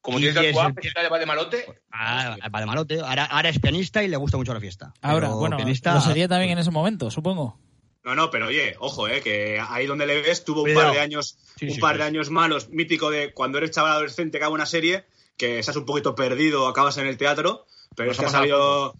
Como 0.00 0.18
Guille 0.18 0.30
es 0.30 0.36
el 0.36 0.74
pi- 0.74 0.86
está 0.88 1.02
de 1.02 1.18
de 1.18 1.26
malote. 1.26 1.66
Ah, 1.90 2.36
vale, 2.50 2.66
malote. 2.66 3.00
Ahora, 3.00 3.24
ahora 3.24 3.48
es 3.48 3.58
pianista 3.58 4.04
y 4.04 4.08
le 4.08 4.16
gusta 4.16 4.36
mucho 4.36 4.54
la 4.54 4.60
fiesta. 4.60 4.92
Ahora, 5.02 5.28
Pero 5.28 5.38
bueno, 5.38 5.56
pianista- 5.56 5.94
lo 5.94 6.00
sería 6.00 6.28
también 6.28 6.52
en 6.52 6.58
ese 6.58 6.70
momento, 6.70 7.10
supongo. 7.10 7.58
No, 8.04 8.14
no, 8.14 8.30
pero 8.30 8.46
oye, 8.46 8.76
ojo, 8.78 9.08
eh, 9.08 9.20
que 9.20 9.58
ahí 9.68 9.86
donde 9.86 10.06
le 10.06 10.20
ves 10.22 10.44
tuvo 10.44 10.60
un 10.60 10.66
Cuidado. 10.66 10.86
par 10.88 10.94
de 10.94 11.00
años, 11.00 11.38
Sí, 11.58 11.66
un 11.66 11.72
sí, 11.72 11.80
par 11.80 11.94
sí. 11.96 11.98
de 12.02 12.04
años 12.04 12.30
malos, 12.30 12.68
mítico 12.68 13.10
de 13.10 13.32
cuando 13.32 13.58
eres 13.58 13.72
chaval 13.72 13.92
adolescente 13.92 14.38
que 14.38 14.44
haga 14.44 14.54
una 14.54 14.66
serie, 14.66 15.06
que 15.36 15.58
estás 15.58 15.76
un 15.76 15.84
poquito 15.84 16.14
perdido, 16.14 16.66
acabas 16.68 16.96
en 16.98 17.06
el 17.06 17.16
teatro, 17.16 17.66
pero 17.94 18.08
Nos 18.08 18.16
es 18.16 18.20
que 18.20 18.26
ha 18.26 18.30
sabido, 18.30 18.94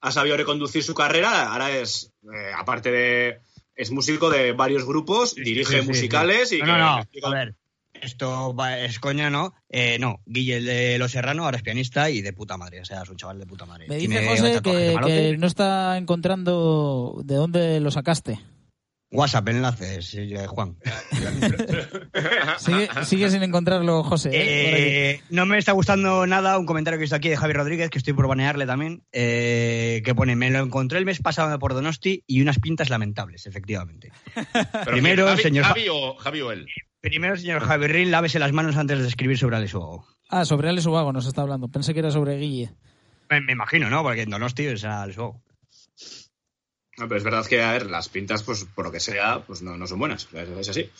ha 0.00 0.12
sabido 0.12 0.36
reconducir 0.36 0.82
su 0.82 0.94
carrera, 0.94 1.52
ahora 1.52 1.70
es, 1.76 2.12
eh, 2.24 2.52
aparte 2.56 2.90
de, 2.90 3.40
es 3.74 3.90
músico 3.90 4.30
de 4.30 4.52
varios 4.52 4.84
grupos, 4.84 5.34
dirige 5.34 5.76
Sí, 5.76 5.80
sí, 5.82 5.86
musicales 5.88 6.52
y 6.52 6.58
No, 6.58 6.64
que- 6.66 6.72
no, 6.72 6.78
no. 7.22 7.26
A 7.26 7.30
ver, 7.30 7.54
esto 7.94 8.54
va- 8.54 8.78
es 8.78 8.98
coña, 8.98 9.30
¿no? 9.30 9.52
Eh, 9.68 9.98
no, 9.98 10.20
Guille 10.26 10.60
de 10.60 10.98
Los 10.98 11.12
Serrano 11.12 11.44
ahora 11.44 11.56
es 11.58 11.62
pianista 11.62 12.08
y 12.08 12.22
de 12.22 12.32
puta 12.32 12.56
madre. 12.56 12.80
O 12.80 12.84
sea, 12.84 13.02
es 13.02 13.08
un 13.10 13.16
chaval 13.16 13.38
de 13.38 13.46
puta 13.46 13.66
madre. 13.66 13.86
Me 13.88 13.96
dice 13.96 14.26
José 14.26 14.60
que 14.62 15.36
no 15.38 15.46
está 15.46 15.96
encontrando 15.98 17.20
de 17.24 17.34
dónde 17.34 17.80
lo 17.80 17.90
sacaste. 17.90 18.38
WhatsApp, 19.12 19.48
enlaces, 19.48 20.14
eh, 20.14 20.46
Juan. 20.46 20.76
Sigue, 22.58 22.88
sigue 23.04 23.30
sin 23.30 23.42
encontrarlo, 23.42 24.02
José. 24.04 24.30
¿eh? 24.32 25.10
Eh, 25.14 25.20
no 25.30 25.46
me 25.46 25.58
está 25.58 25.72
gustando 25.72 26.26
nada 26.26 26.58
un 26.58 26.66
comentario 26.66 26.98
que 26.98 27.04
está 27.04 27.16
aquí 27.16 27.28
de 27.28 27.36
Javi 27.36 27.52
Rodríguez, 27.52 27.90
que 27.90 27.98
estoy 27.98 28.12
por 28.12 28.28
banearle 28.28 28.66
también, 28.66 29.02
eh, 29.12 30.02
que 30.04 30.14
pone, 30.14 30.36
me 30.36 30.50
lo 30.50 30.60
encontré 30.60 30.98
el 30.98 31.06
mes 31.06 31.20
pasado 31.20 31.58
por 31.58 31.74
Donosti 31.74 32.22
y 32.26 32.40
unas 32.42 32.58
pintas 32.58 32.90
lamentables, 32.90 33.46
efectivamente. 33.46 34.12
Pero 34.52 34.90
primero, 34.92 35.24
¿quién, 35.24 35.36
Javi, 35.36 35.42
señor- 35.42 35.64
Javi 35.64 35.86
o, 35.90 36.14
Javi 36.16 36.40
o 36.42 36.52
él. 36.52 36.66
Primero, 37.00 37.36
señor 37.36 37.60
Javi 37.62 37.86
Rin, 37.86 38.10
lávese 38.10 38.38
las 38.38 38.52
manos 38.52 38.76
antes 38.76 39.00
de 39.00 39.08
escribir 39.08 39.38
sobre 39.38 39.56
Alex 39.56 39.72
Ubago. 39.74 40.06
Ah, 40.28 40.44
sobre 40.44 40.68
Alex 40.68 40.84
Ubago 40.86 41.12
nos 41.12 41.26
está 41.26 41.42
hablando. 41.42 41.68
Pensé 41.68 41.94
que 41.94 42.00
era 42.00 42.10
sobre 42.10 42.36
Guille. 42.38 42.70
Me, 43.30 43.40
me 43.40 43.52
imagino, 43.52 43.88
¿no? 43.88 44.02
Porque 44.02 44.22
en 44.22 44.30
Donosti 44.30 44.66
es 44.66 44.84
Alex 44.84 45.16
Ubago. 45.16 45.42
No, 46.98 47.08
pero 47.08 47.18
es 47.18 47.24
verdad 47.24 47.46
que, 47.46 47.62
a 47.62 47.72
ver, 47.72 47.90
las 47.90 48.08
pintas, 48.08 48.42
pues 48.42 48.66
por 48.74 48.84
lo 48.84 48.92
que 48.92 49.00
sea, 49.00 49.42
pues 49.46 49.62
no, 49.62 49.76
no 49.76 49.86
son 49.86 49.98
buenas, 49.98 50.28
es, 50.32 50.68
así. 50.68 50.90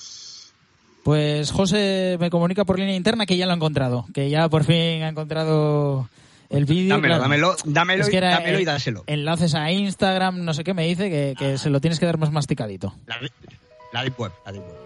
Pues 1.02 1.50
José 1.50 2.16
me 2.20 2.30
comunica 2.30 2.64
por 2.64 2.78
línea 2.78 2.94
interna 2.94 3.26
que 3.26 3.36
ya 3.36 3.46
lo 3.46 3.52
ha 3.52 3.56
encontrado, 3.56 4.06
que 4.14 4.30
ya 4.30 4.48
por 4.48 4.64
fin 4.64 5.02
ha 5.02 5.08
encontrado 5.08 6.08
el 6.48 6.64
vídeo. 6.64 6.94
Dámelo, 6.94 7.14
claro. 7.14 7.22
dámelo, 7.22 7.56
dámelo, 7.64 8.02
Es 8.02 8.10
que 8.10 8.16
era, 8.18 8.30
dámelo 8.30 8.60
y 8.60 8.64
dáselo. 8.64 9.04
Enlaces 9.06 9.54
a 9.54 9.70
Instagram, 9.70 10.44
no 10.44 10.54
sé 10.54 10.64
qué 10.64 10.74
me 10.74 10.86
dice, 10.86 11.10
que, 11.10 11.34
que 11.38 11.58
se 11.58 11.70
lo 11.70 11.80
tienes 11.80 11.98
que 11.98 12.06
dar 12.06 12.18
más 12.18 12.30
masticadito. 12.30 12.94
La, 13.06 13.18
la 13.92 14.02
deep 14.02 14.18
web, 14.18 14.32
la 14.44 14.52
deep 14.52 14.62
web. 14.62 14.76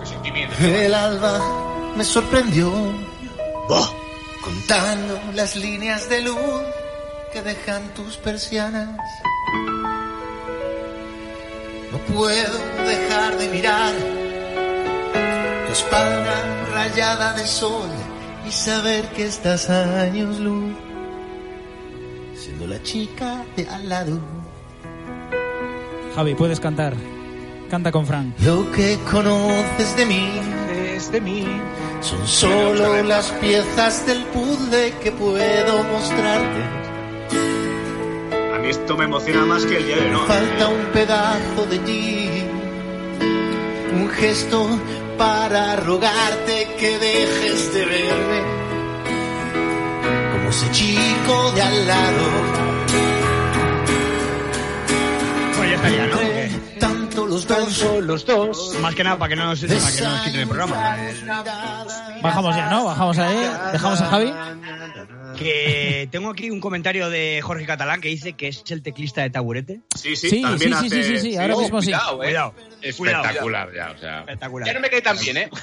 Qué 0.00 0.06
sentimiento. 0.06 0.56
El 0.58 0.94
alba 0.94 1.94
me 1.96 2.04
sorprendió, 2.04 2.72
contando 4.42 5.20
las 5.34 5.56
líneas 5.56 6.08
de 6.08 6.22
luz 6.22 6.62
que 7.34 7.42
dejan 7.42 7.92
tus 7.94 8.16
persianas. 8.16 8.90
No 11.90 11.98
puedo 12.14 12.58
dejar 12.86 13.36
de 13.38 13.48
mirar 13.48 13.92
tu 15.66 15.72
espalda 15.72 16.36
rayada 16.72 17.32
de 17.32 17.44
sol 17.44 17.88
y 18.48 18.52
saber 18.52 19.08
que 19.16 19.26
estás 19.26 19.68
a 19.68 20.02
años 20.02 20.38
luz, 20.38 20.76
siendo 22.36 22.68
la 22.68 22.80
chica 22.84 23.44
de 23.56 23.68
al 23.68 23.88
lado. 23.88 24.20
Javi, 26.14 26.36
puedes 26.36 26.60
cantar. 26.60 26.94
Canta 27.68 27.90
con 27.90 28.06
Fran. 28.06 28.32
Lo 28.44 28.70
que 28.70 28.96
conoces 29.10 29.96
de 29.96 30.06
mí 30.06 30.30
Es 30.94 31.10
de 31.10 31.20
mí. 31.20 31.44
son 32.00 32.28
solo 32.28 33.02
las 33.02 33.32
piezas 33.40 34.06
del 34.06 34.22
puzzle 34.26 34.92
que 35.02 35.10
puedo 35.10 35.82
mostrarte. 35.82 36.83
Mí 38.64 38.70
esto 38.70 38.96
me 38.96 39.04
emociona 39.04 39.44
más 39.44 39.66
que 39.66 39.76
el 39.76 39.84
diario, 39.84 40.12
¿no? 40.12 40.20
Falta 40.20 40.68
un 40.68 40.86
pedazo 40.86 41.66
de 41.68 41.78
ti, 41.80 42.28
un 43.92 44.08
gesto 44.08 44.80
para 45.18 45.76
rogarte 45.76 46.68
que 46.78 46.98
dejes 46.98 47.74
de 47.74 47.84
verme 47.84 48.42
como 50.32 50.48
ese 50.48 50.70
chico 50.70 51.52
de 51.52 51.62
al 51.62 51.86
lado. 51.86 52.24
Bueno, 55.58 55.70
ya 55.70 55.76
estaría, 55.76 56.06
¿no? 56.06 56.78
Tanto 56.80 57.26
los 57.26 57.46
dos, 57.46 57.84
los 58.00 58.24
dos. 58.24 58.78
Más 58.80 58.94
que 58.94 59.04
nada 59.04 59.18
para 59.18 59.28
que 59.28 59.36
no 59.36 59.44
nos, 59.44 59.60
para 59.60 59.92
que 59.92 60.00
no 60.00 60.10
nos 60.10 60.20
quiten 60.22 60.40
el 60.40 60.48
programa. 60.48 60.96
Bajamos 62.22 62.56
ya, 62.56 62.70
¿no? 62.70 62.86
Bajamos 62.86 63.18
ahí. 63.18 63.50
Dejamos 63.72 64.00
a 64.00 64.06
Javi. 64.06 64.32
Que 65.36 66.08
tengo 66.10 66.30
aquí 66.30 66.50
un 66.50 66.60
comentario 66.60 67.10
de 67.10 67.40
Jorge 67.42 67.66
Catalán 67.66 68.00
que 68.00 68.08
dice 68.08 68.34
que 68.34 68.48
es 68.48 68.62
el 68.70 68.82
teclista 68.82 69.22
de 69.22 69.30
Taburete. 69.30 69.80
Sí, 69.96 70.16
sí, 70.16 70.30
Sí, 70.30 70.42
también 70.42 70.74
sí, 70.74 70.80
sí, 70.80 70.86
hace... 70.86 71.02
sí, 71.04 71.18
sí, 71.18 71.30
sí, 71.32 71.36
ahora 71.36 71.56
Oh, 71.56 71.60
mismo 71.60 71.80
sí. 71.80 71.86
cuidado, 71.88 72.22
eh. 72.22 72.26
Cuidado. 72.26 72.54
Espectacular 72.82 73.72
ya, 73.74 73.90
o 73.90 73.98
sea. 73.98 74.20
Espectacular. 74.20 74.66
Ya 74.66 74.74
no 74.74 74.80
me 74.80 74.90
cae 74.90 75.02
tan 75.02 75.18
bien, 75.18 75.36
¿eh? 75.36 75.50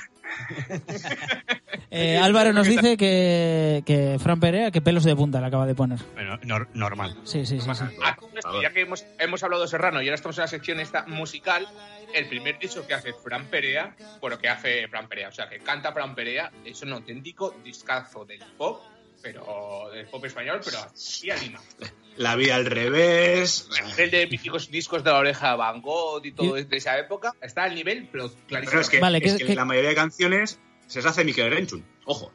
Eh, 1.94 2.18
Álvaro 2.18 2.54
nos 2.54 2.68
dice 2.68 2.96
que, 2.96 3.84
que 3.86 4.18
Fran 4.18 4.40
Perea, 4.40 4.72
que 4.72 4.80
pelos 4.82 5.04
de 5.04 5.14
punta 5.14 5.42
le 5.42 5.48
acaba 5.48 5.66
de 5.66 5.76
poner. 5.76 6.00
Bueno, 6.14 6.38
nor- 6.40 6.70
normal. 6.74 7.18
Sí, 7.26 7.46
sí, 7.46 7.60
sí. 7.60 7.68
sí. 7.76 7.84
Ah, 8.02 8.16
ya 8.62 8.72
que 8.72 8.82
hemos, 8.82 9.06
hemos 9.20 9.44
hablado 9.44 9.64
de 9.64 9.68
Serrano 9.68 10.02
y 10.02 10.06
ahora 10.06 10.16
estamos 10.16 10.38
en 10.38 10.44
la 10.44 10.48
sección 10.48 10.80
esta 10.80 11.06
musical, 11.08 11.68
el 12.14 12.28
primer 12.30 12.58
disco 12.60 12.88
que 12.88 12.94
hace 12.94 13.12
Fran 13.12 13.48
Perea, 13.48 13.94
bueno, 14.22 14.38
que 14.38 14.48
hace 14.48 14.88
Fran 14.88 15.10
Perea, 15.10 15.28
o 15.28 15.32
sea, 15.34 15.50
que 15.50 15.60
canta 15.60 15.92
Fran 15.92 16.16
Perea, 16.16 16.50
es 16.64 16.82
un 16.82 16.94
auténtico 16.94 17.58
discazo 17.62 18.24
del 18.24 18.40
pop, 18.58 18.82
pero 19.22 19.90
del 19.94 20.06
pop 20.08 20.24
español, 20.26 20.60
pero 20.64 20.78
así 20.80 21.30
a 21.32 21.36
Lima. 21.38 21.60
La 22.18 22.36
vida 22.36 22.56
al 22.56 22.66
revés. 22.66 23.70
El 23.98 24.12
de 24.12 24.28
míticos 24.28 24.70
discos 24.70 25.04
de 25.04 25.12
la 25.12 25.18
oreja 25.20 25.56
Van 25.56 25.82
Gogh 25.82 26.26
y 26.26 26.32
todo 26.34 26.56
de 26.56 26.68
esa 26.78 26.98
época, 27.00 27.34
está 27.42 27.64
al 27.64 27.76
nivel, 27.76 28.08
pero 28.12 28.30
clarísimo. 28.48 28.72
Pero 28.72 28.82
es 28.82 28.90
que, 28.90 29.00
Vale, 29.00 29.18
es 29.20 29.34
¿qué- 29.34 29.38
que 29.40 29.46
qué- 29.48 29.56
la 29.56 29.66
mayoría 29.66 29.90
de 29.90 29.96
canciones 29.96 30.60
se 30.88 31.00
las 31.02 31.12
hace 31.12 31.24
Mikel 31.24 31.50
Renchun. 31.52 31.84
Ojo. 32.06 32.32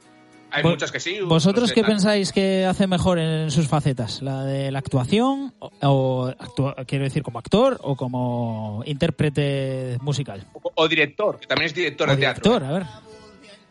Hay 0.51 0.63
Vo- 0.63 0.71
muchas 0.71 0.93
que 0.93 1.01
sí. 1.01 1.19
¿Vosotros 1.21 1.65
otros 1.65 1.69
qué 1.71 1.75
que 1.75 1.81
tal. 1.83 1.91
pensáis 1.91 2.33
que 2.33 2.65
hace 2.65 2.87
mejor 2.87 3.19
en 3.19 3.51
sus 3.51 3.67
facetas? 3.69 4.23
¿La 4.23 4.45
de 4.45 4.71
la 4.71 4.79
actuación? 4.79 5.53
¿O, 5.59 5.71
o 5.83 6.29
actua- 6.29 6.77
quiero 6.87 7.05
decir, 7.05 7.23
como 7.25 7.41
actor 7.41 7.79
o 7.83 7.97
como 7.97 8.83
intérprete 8.87 9.99
musical? 10.01 10.47
O, 10.55 10.71
o 10.75 10.89
director, 10.89 11.41
que 11.41 11.47
también 11.49 11.67
es 11.67 11.75
director 11.75 12.09
O 12.09 12.13
de 12.13 12.19
teatro. 12.19 12.43
director, 12.59 12.65
a 12.65 12.73
ver. 12.79 12.87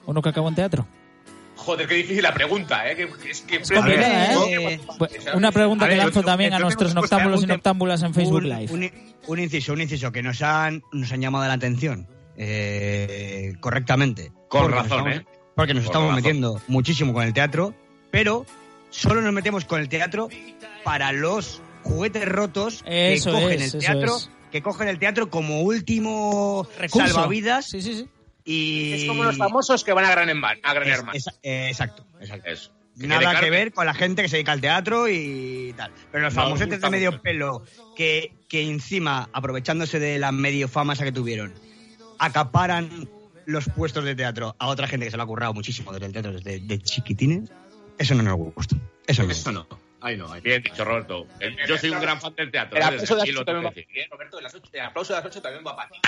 Uno 0.06 0.22
que 0.22 0.30
acabó 0.30 0.50
en 0.50 0.56
teatro. 0.56 0.86
Joder, 1.56 1.88
qué 1.88 1.96
difícil 1.96 2.22
la 2.22 2.34
pregunta, 2.34 2.90
¿eh? 2.90 2.96
Que, 2.96 3.08
que 3.08 3.32
es 3.32 3.42
que 3.42 3.56
Es 3.58 3.72
complicada, 3.72 4.36
Eh, 4.48 4.74
¿eh? 4.76 4.80
Una 5.36 5.52
pregunta 5.52 5.86
A 5.86 5.88
que 5.90 5.96
ver, 5.96 6.04
lanzo 6.04 6.22
yo- 6.22 6.26
también 6.26 6.54
a 6.54 6.58
yo 6.58 6.64
nuestros 6.64 6.94
noctámbulos 6.94 7.44
y 7.44 7.48
noctámbulas 7.48 8.04
en 8.04 8.14
Facebook 8.14 8.44
un, 8.44 8.50
Live. 8.50 8.68
Un, 8.74 8.92
un 9.28 9.40
inciso, 9.40 9.74
un 9.74 9.82
inciso 9.82 10.12
que 10.12 10.22
nos 10.22 10.42
han, 10.42 10.84
nos 10.92 11.12
han 11.12 11.22
llamado 11.22 11.48
la 11.48 11.54
atención 11.54 12.08
eh, 12.38 13.54
correctamente. 13.60 14.32
Con 14.48 14.62
Porque 14.64 14.76
nos 14.76 14.84
razón, 14.90 15.08
estamos- 15.08 15.16
¿eh? 15.22 15.26
Porque 15.56 15.74
nos 15.74 15.84
Con 15.84 15.88
estamos 15.88 16.08
razón. 16.10 16.16
metiendo 16.24 16.62
muchísimo 16.68 17.14
con 17.14 17.24
el 17.24 17.34
teatro, 17.34 17.74
pero 18.12 18.46
solo 18.90 19.22
nos 19.22 19.32
metemos 19.34 19.64
con 19.66 19.80
el 19.80 19.88
teatro 19.90 20.28
para 20.84 21.12
los 21.14 21.62
juguetes 21.84 22.26
rotos 22.28 22.84
Eso 22.86 23.32
que 23.32 23.42
cogen 23.42 23.62
es, 23.62 23.74
el 23.74 23.80
teatro, 23.80 24.18
es. 24.18 24.30
que 24.52 24.62
cogen 24.62 24.88
el 24.90 25.00
teatro 25.00 25.30
como 25.30 25.62
último 25.62 26.68
Recurso. 26.78 27.08
salvavidas 27.08 27.68
Sí, 27.70 27.82
sí, 27.82 27.94
sí. 27.96 28.10
Y 28.46 28.94
Es 28.94 29.06
como 29.06 29.24
los 29.24 29.36
famosos 29.38 29.84
que 29.84 29.92
van 29.92 30.06
a 30.06 30.12
Gran 30.12 30.30
Hermano. 30.30 30.60
A 30.64 30.74
Gran 30.74 30.88
Es- 30.88 30.98
Hermano. 31.00 31.18
es- 31.18 31.28
eh, 31.44 31.68
exacto, 31.70 32.06
exacto. 32.22 32.50
Eso. 32.50 32.72
Que 32.98 33.08
Nada 33.08 33.42
que 33.42 33.50
ver 33.50 33.74
con 33.74 33.86
la 33.86 33.94
gente 33.94 34.22
que 34.22 34.30
se 34.30 34.38
dedica 34.38 34.54
al 34.54 34.62
teatro 34.62 35.10
y 35.10 35.74
tal. 35.76 35.92
Pero 36.14 36.24
los 36.24 36.34
No, 36.34 36.44
famosetes 36.44 36.80
de 36.80 36.90
medio 36.90 37.22
pelo 37.22 37.64
que, 37.98 38.34
que 38.48 38.62
encima, 38.62 39.28
aprovechándose 39.34 40.00
de 40.00 40.18
la 40.18 40.32
medio 40.32 40.70
fama 40.70 40.94
esa 40.94 41.04
que 41.04 41.12
tuvieron, 41.12 41.54
acaparan 42.20 43.10
los 43.46 43.66
puestos 43.70 44.06
de 44.06 44.16
teatro 44.16 44.56
a 44.60 44.68
otra 44.68 44.88
gente 44.88 45.06
que 45.06 45.12
se 45.12 45.18
lo 45.18 45.24
ha 45.24 45.28
currado 45.28 45.54
muchísimo 45.54 45.92
desde 45.92 46.06
el 46.06 46.14
teatro, 46.14 46.32
desde 46.32 46.60
de 46.62 46.80
chiquitines, 46.80 47.50
eso 47.98 48.16
no 48.16 48.24
nos 48.24 48.38
gusta. 48.38 48.78
Eso 49.08 49.24
no. 49.24 49.32
Eso 49.32 49.52
no. 49.52 49.68
Ahí 50.00 50.16
no, 50.16 50.34
no. 50.34 50.40
Bien 50.42 50.62
dicho, 50.64 50.86
Roberto. 50.86 51.28
Yo 51.68 51.78
soy 51.78 51.90
un 51.90 52.00
gran 52.00 52.22
fan 52.22 52.34
del 52.36 52.50
teatro. 52.50 52.78
El 52.78 52.84
¿eh? 52.84 52.86
aplauso 52.86 53.16
de 53.16 53.20
las 53.20 53.24
aquí 53.24 53.32
8 53.32 53.40
lo 53.40 53.46
también 53.46 53.62
tengo 53.64 53.68
va 53.70 53.74
que 53.74 53.82
para 53.82 53.94
ti, 53.94 54.00
¿eh, 54.00 54.08
Roberto. 54.10 54.38
de 54.38 54.44
las 54.44 54.56
ocho- 54.56 54.70
El 54.72 54.82
aplauso 54.82 55.14
de 55.14 55.20
las 55.20 55.26
8 55.26 55.42
también 55.42 55.64
va 55.68 55.76
para 55.76 55.90
ti. 55.90 56.00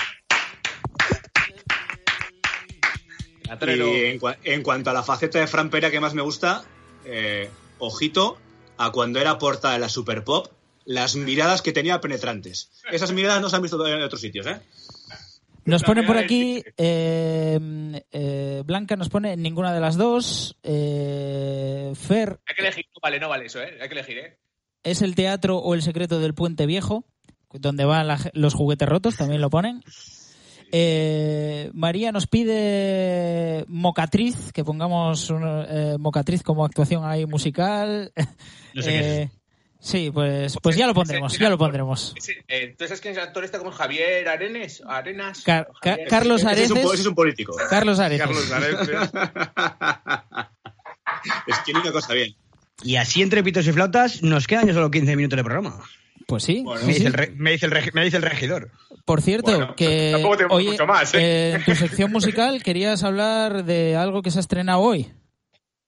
Y 3.48 4.04
en, 4.06 4.20
cua- 4.20 4.36
en 4.44 4.62
cuanto 4.62 4.90
a 4.90 4.92
la 4.92 5.02
faceta 5.02 5.38
de 5.40 5.46
Fran 5.46 5.70
Pera 5.70 5.90
que 5.90 6.00
más 6.00 6.14
me 6.14 6.22
gusta, 6.22 6.64
eh, 7.04 7.48
ojito 7.78 8.38
a 8.76 8.90
cuando 8.92 9.20
era 9.20 9.38
portada 9.38 9.74
de 9.74 9.80
la 9.80 9.88
Super 9.88 10.24
Pop, 10.24 10.48
las 10.84 11.16
miradas 11.16 11.62
que 11.62 11.72
tenía 11.72 12.00
penetrantes. 12.00 12.70
Esas 12.90 13.12
miradas 13.12 13.40
no 13.42 13.48
se 13.50 13.56
han 13.56 13.62
visto 13.62 13.76
todavía 13.76 13.98
en 13.98 14.04
otros 14.04 14.20
sitios, 14.20 14.46
¿eh? 14.46 14.60
Nos 15.64 15.82
La 15.82 15.86
ponen 15.86 16.06
por 16.06 16.16
aquí, 16.16 16.62
eh, 16.78 18.02
eh, 18.10 18.62
Blanca 18.64 18.96
nos 18.96 19.10
pone 19.10 19.36
ninguna 19.36 19.74
de 19.74 19.80
las 19.80 19.96
dos. 19.98 20.56
Eh, 20.62 21.92
Fer, 21.94 22.40
Hay 22.46 22.54
que 22.54 22.62
elegir. 22.62 22.86
No 22.94 23.00
vale, 23.02 23.20
no 23.20 23.28
vale 23.28 23.46
eso, 23.46 23.60
¿eh? 23.60 23.76
Hay 23.80 23.88
que 23.88 23.94
elegir, 23.94 24.18
¿eh? 24.18 24.38
¿es 24.82 25.02
el 25.02 25.14
teatro 25.14 25.58
o 25.58 25.74
el 25.74 25.82
secreto 25.82 26.20
del 26.20 26.32
puente 26.34 26.64
viejo? 26.64 27.04
Donde 27.52 27.84
van 27.84 28.06
la 28.06 28.18
los 28.32 28.54
juguetes 28.54 28.88
rotos, 28.88 29.16
también 29.16 29.42
lo 29.42 29.50
ponen. 29.50 29.82
Eh, 30.70 31.70
María 31.72 32.12
nos 32.12 32.26
pide 32.26 33.64
Mocatriz, 33.68 34.52
que 34.52 34.64
pongamos 34.64 35.30
una, 35.30 35.64
eh, 35.68 35.96
Mocatriz 35.98 36.42
como 36.42 36.64
actuación 36.64 37.04
ahí 37.04 37.26
musical. 37.26 38.12
No 38.74 38.82
sé 38.82 38.90
qué 38.90 38.98
es 38.98 39.04
Eh, 39.06 39.30
Sí, 39.80 40.10
pues, 40.12 40.56
pues 40.60 40.76
ya 40.76 40.88
lo 40.88 40.92
pondremos, 40.94 41.38
ya 41.38 41.48
lo 41.48 41.56
pondremos. 41.56 42.12
Ese, 42.16 42.32
eh, 42.48 42.64
¿Entonces 42.70 43.00
quién 43.00 43.12
es 43.12 43.18
el 43.18 43.24
actor 43.28 43.44
este? 43.44 43.58
como 43.58 43.70
Javier 43.70 44.28
Arenes? 44.28 44.82
Arenas. 44.84 45.42
Car- 45.42 45.68
Ca- 45.80 45.92
Javier- 45.92 46.08
Carlos 46.08 46.42
Ese 46.42 46.64
es, 46.64 46.70
un, 46.72 46.78
Areces. 46.78 46.92
ese 46.94 47.02
es 47.02 47.06
un 47.08 47.14
político. 47.14 47.56
Carlos 47.70 48.00
Areces. 48.00 48.26
Carlos 48.26 48.50
Areces. 48.52 48.88
es 51.46 51.58
que 51.64 51.72
ni 51.72 51.78
una 51.80 51.92
cosa 51.92 52.12
bien. 52.12 52.34
Y 52.82 52.96
así 52.96 53.22
entre 53.22 53.42
pitos 53.44 53.66
y 53.68 53.72
flautas 53.72 54.20
nos 54.22 54.46
quedan 54.48 54.66
ya 54.66 54.74
solo 54.74 54.90
15 54.90 55.14
minutos 55.16 55.36
de 55.36 55.44
programa. 55.44 55.80
Pues 56.28 56.42
sí, 56.44 56.60
Bueno, 56.62 56.84
Me 56.86 56.92
sí. 56.92 56.98
dice, 56.98 57.06
el, 57.06 57.14
re- 57.14 57.32
me 57.38 57.52
dice 57.52 57.64
el 57.64 57.72
regi- 57.72 57.90
me 57.94 58.04
dice 58.04 58.18
el 58.18 58.22
regidor. 58.22 58.70
Por 59.06 59.22
cierto, 59.22 59.50
Bueno, 59.50 59.74
que 59.74 60.22
oye, 60.50 60.68
mucho 60.72 60.84
más, 60.86 61.14
¿eh? 61.14 61.18
eh, 61.22 61.52
en 61.54 61.64
tu 61.64 61.74
sección 61.74 62.12
musical 62.12 62.62
querías 62.62 63.02
hablar 63.02 63.64
de 63.64 63.96
algo 63.96 64.20
que 64.20 64.30
se 64.30 64.38
ha 64.38 64.40
estrenado 64.40 64.80
hoy. 64.80 65.08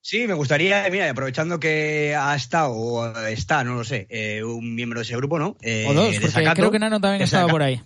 Sí, 0.01 0.26
me 0.26 0.32
gustaría, 0.32 0.88
mira, 0.91 1.11
aprovechando 1.11 1.61
que 1.61 2.16
ha 2.18 2.34
estado, 2.34 2.72
o 2.72 3.18
está, 3.26 3.64
no 3.64 3.74
lo 3.74 3.84
sé, 3.84 4.07
eh, 4.09 4.43
un 4.43 4.74
miembro 4.74 5.01
de 5.01 5.05
ese 5.05 5.14
grupo, 5.14 5.38
¿no? 5.38 5.59
Eh, 5.61 5.84
o 5.86 5.93
dos, 5.93 6.16
porque 6.18 6.51
creo 6.55 6.70
que 6.70 6.78
Nano 6.78 6.99
también 7.03 7.20
estaba 7.20 7.47
por 7.49 7.62
ahí. 7.62 7.82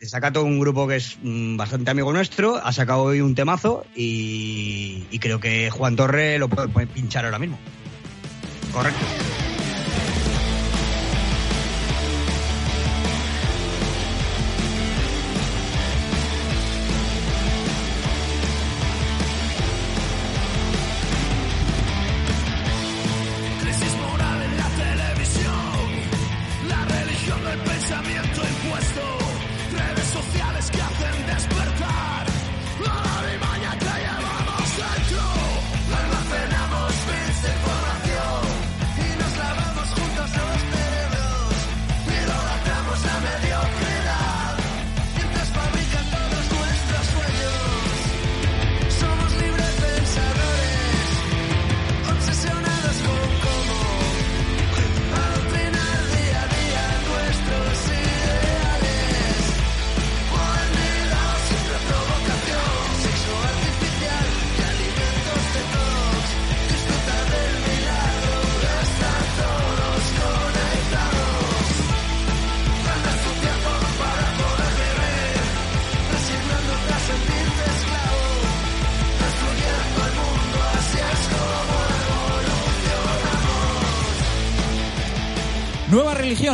de 0.00 0.08
Sacato, 0.08 0.42
un 0.42 0.58
grupo 0.58 0.88
que 0.88 0.96
es 0.96 1.16
mm, 1.22 1.56
bastante 1.56 1.92
amigo 1.92 2.12
nuestro, 2.12 2.56
ha 2.56 2.72
sacado 2.72 3.04
hoy 3.04 3.20
un 3.20 3.36
temazo 3.36 3.86
y, 3.94 5.04
y 5.12 5.20
creo 5.20 5.38
que 5.38 5.70
Juan 5.70 5.94
Torre 5.94 6.36
lo 6.40 6.48
puede, 6.48 6.66
puede 6.66 6.88
pinchar 6.88 7.24
ahora 7.26 7.38
mismo. 7.38 7.56
Correcto. 8.72 9.06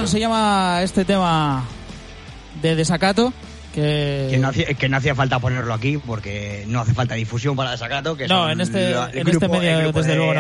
Se 0.06 0.20
llama 0.20 0.80
este 0.82 1.04
tema 1.04 1.64
de 2.60 2.74
desacato. 2.76 3.32
Que, 3.74 4.28
Que 4.30 4.36
no, 4.38 4.48
hacía, 4.48 4.66
que 4.74 4.88
no 4.88 4.96
hacía 4.98 5.14
falta 5.14 5.38
ponerlo 5.38 5.72
aquí 5.72 5.96
porque 5.96 6.64
no 6.68 6.80
hace 6.80 6.92
falta 6.92 7.14
difusión 7.14 7.56
para 7.56 7.70
desacato. 7.70 8.16
Que 8.16 8.28
No, 8.28 8.50
en 8.50 8.60
este- 8.60 8.90
la- 8.90 9.10
en 9.10 9.26
este 9.26 9.30
grupo- 9.46 9.58
medio, 9.58 9.92
desde 9.92 10.10
de 10.10 10.16
luego, 10.16 10.34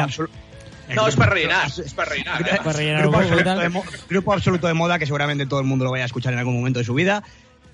no. 0.94 1.06
es 1.08 1.16
para 1.16 1.30
rellenar, 1.32 1.66
es 1.68 1.94
para 1.94 2.10
rellenar. 2.10 2.42
¿eh? 2.42 2.44
Para 2.64 2.72
rellenar 2.76 3.00
grupo, 3.02 3.18
absoluto 3.18 3.54
de 3.58 3.68
mo- 3.70 3.84
grupo 4.10 4.32
absoluto 4.34 4.66
de 4.66 4.74
moda 4.74 4.98
que 4.98 5.06
seguramente 5.06 5.46
todo 5.46 5.60
el 5.60 5.66
mundo 5.66 5.86
lo 5.86 5.90
vaya 5.92 6.02
a 6.04 6.06
escuchar 6.06 6.34
en 6.34 6.40
algún 6.40 6.54
momento 6.56 6.78
de 6.80 6.84
su 6.84 6.92
vida. 6.92 7.22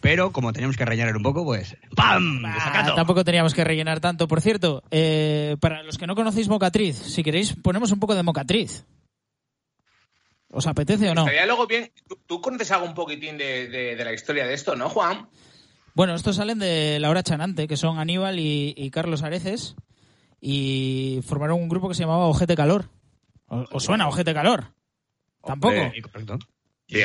Pero 0.00 0.30
como 0.30 0.52
tenemos 0.52 0.76
que 0.76 0.84
rellenar 0.84 1.16
un 1.16 1.24
poco, 1.24 1.44
pues 1.44 1.76
¡pam! 1.96 2.44
Ah, 2.46 2.54
Desacato. 2.54 2.94
tampoco 2.94 3.24
teníamos 3.24 3.52
que 3.52 3.64
rellenar 3.64 3.98
tanto. 3.98 4.28
Por 4.28 4.40
cierto, 4.40 4.84
eh, 4.92 5.56
para 5.58 5.82
los 5.82 5.98
que 5.98 6.06
no 6.06 6.14
conocéis 6.14 6.48
Mocatriz, 6.48 6.94
si 6.96 7.24
queréis, 7.24 7.54
ponemos 7.60 7.90
un 7.90 7.98
poco 7.98 8.14
de 8.14 8.22
Mocatriz. 8.22 8.84
¿Os 10.50 10.66
apetece 10.66 11.10
o 11.10 11.14
no? 11.14 11.22
Estaría 11.22 11.46
luego 11.46 11.66
bien. 11.66 11.90
¿Tú, 12.08 12.18
tú 12.26 12.40
conoces 12.40 12.70
algo 12.72 12.86
un 12.86 12.94
poquitín 12.94 13.36
de, 13.36 13.68
de- 13.68 13.96
de 13.96 14.04
la 14.04 14.12
historia 14.12 14.46
de 14.46 14.54
esto, 14.54 14.74
¿no, 14.76 14.88
Juan? 14.88 15.28
Bueno, 15.94 16.14
estos 16.14 16.36
salen 16.36 16.58
de 16.58 16.98
La 17.00 17.10
Hora 17.10 17.22
Chanante, 17.22 17.66
que 17.68 17.76
son 17.76 17.98
Aníbal 17.98 18.38
y, 18.38 18.72
y 18.76 18.90
Carlos 18.90 19.22
Areces, 19.22 19.74
y 20.40 21.20
formaron 21.26 21.60
un 21.60 21.68
grupo 21.68 21.88
que 21.88 21.94
se 21.94 22.02
llamaba 22.02 22.26
Ojete 22.28 22.54
Calor. 22.54 22.88
¿O- 23.48 23.64
¿Os 23.72 23.82
suena 23.84 24.06
Ojete 24.08 24.32
Calor? 24.32 24.72
¿Tampoco? 25.44 25.74
Hombre, 25.74 26.02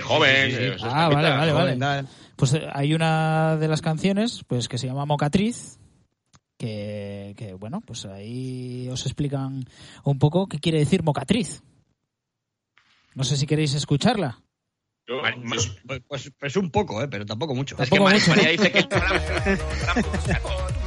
joven. 0.02 0.52
Sí, 0.52 0.52
sí, 0.52 0.58
sí. 0.58 0.64
eh, 0.64 0.78
Ah, 0.84 1.10
vale, 1.10 1.30
vale, 1.32 1.52
Joven, 1.52 1.80
vale. 1.80 2.08
Pues 2.38 2.54
eh, 2.54 2.68
hay 2.72 2.94
una 2.94 3.58
de 3.58 3.68
las 3.68 3.82
canciones 3.82 4.44
pues 4.48 4.68
que 4.70 4.78
se 4.78 4.88
llama 4.88 5.06
Mocatriz, 5.06 5.78
que, 6.58 7.34
que, 7.38 7.54
bueno, 7.54 7.82
pues 7.86 8.06
ahí 8.06 8.88
os 8.90 9.06
explican 9.06 9.66
un 10.04 10.20
poco 10.20 10.48
qué 10.48 10.60
quiere 10.60 10.80
decir 10.80 11.04
Mocatriz. 11.04 11.62
No 13.16 13.24
sé 13.24 13.38
si 13.38 13.46
queréis 13.46 13.74
escucharla. 13.74 14.40
Yo- 15.08 15.22
Pues, 15.50 15.72
pues- 16.08 16.32
pues 16.40 16.56
un 16.56 16.72
poco, 16.72 17.02
¿eh? 17.04 17.08
pero 17.10 17.26
tampoco 17.26 17.54
mucho. 17.54 17.76
es 17.78 17.90
que 17.90 17.96
Tampoco 17.98 18.10
mucho. 18.12 18.30
María 18.30 18.50
dice 18.52 18.72
que 18.72 18.84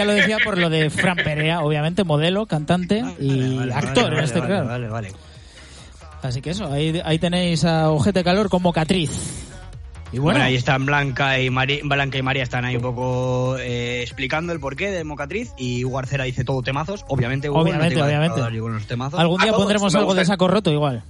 María 0.00 0.04
lo 0.04 0.12
decía 0.12 0.38
por 0.44 0.58
lo 0.58 0.70
de 0.70 0.90
Fran 0.90 1.16
Perea, 1.16 1.60
obviamente, 1.60 2.04
modelo, 2.04 2.46
cantante 2.46 3.02
y 3.18 3.56
Vale, 3.56 3.74
actor 3.74 4.04
vale, 4.04 4.18
en 4.18 4.24
este 4.24 4.40
vale, 4.40 4.52
caso. 4.54 4.68
Vale, 4.68 4.88
vale. 4.88 5.12
Así 6.22 6.40
que 6.40 6.50
eso, 6.50 6.72
ahí, 6.72 7.00
ahí 7.04 7.18
tenéis 7.18 7.64
a 7.64 7.90
Ojete 7.90 8.22
Calor 8.22 8.48
con 8.48 8.62
Mocatriz. 8.62 9.10
Y 10.12 10.18
Bueno, 10.18 10.34
bueno, 10.38 10.44
ahí 10.44 10.56
están 10.56 10.84
Blanca 10.84 11.40
y, 11.40 11.48
Mari- 11.48 11.80
Blanca 11.84 12.18
y 12.18 12.22
María 12.22 12.42
están 12.42 12.64
ahí 12.66 12.76
un 12.76 12.82
poco 12.82 13.56
eh, 13.58 14.02
explicando 14.02 14.52
el 14.52 14.60
porqué 14.60 14.90
de 14.90 15.04
Mocatriz 15.04 15.52
y 15.56 15.84
Hugo 15.86 15.98
Arcera 15.98 16.24
dice 16.24 16.44
todo 16.44 16.60
temazos, 16.62 17.04
obviamente. 17.08 17.48
Hugo, 17.48 17.60
Obviamente, 17.60 17.96
no 17.96 18.04
obviamente. 18.04 18.40
algún 19.16 19.40
día 19.40 19.52
pondremos 19.52 19.94
algo 19.94 20.14
de 20.14 20.24
saco 20.26 20.48
roto 20.48 20.70
igual. 20.70 21.02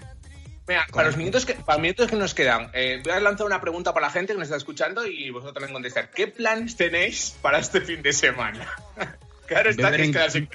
Mira, 0.73 0.87
para 0.91 1.09
los 1.09 1.19
minutos 1.19 1.45
que, 1.45 1.53
para 1.55 1.79
minutos 1.79 2.09
que 2.09 2.17
nos 2.17 2.33
quedan, 2.33 2.71
eh, 2.73 3.03
voy 3.05 3.13
a 3.13 3.21
lanzar 3.21 3.45
una 3.47 3.61
pregunta 3.61 3.93
para 3.93 4.07
la 4.07 4.13
gente 4.13 4.33
que 4.33 4.39
nos 4.39 4.47
está 4.47 4.57
escuchando 4.57 5.05
y 5.07 5.29
vosotros 5.29 5.53
también 5.53 5.75
contestar. 5.75 6.11
¿Qué 6.11 6.29
planes 6.29 6.77
tenéis 6.77 7.37
para 7.43 7.59
este 7.59 7.83
fin 7.83 8.01
de 8.01 8.15
semana? 8.15 8.67
claro 9.47 9.69
está 9.69 9.91
Beber 9.91 10.11
que 10.11 10.25
es 10.25 10.35
en- 10.35 10.49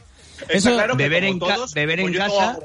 Eso, 0.49 0.74
claro 0.74 0.97
que 0.97 1.03
beber 1.03 1.24
en 1.26 1.38
todos, 1.38 1.72
beber 1.76 1.99
pues 1.99 2.07
en 2.07 2.13
yo 2.13 2.20
casa- 2.20 2.57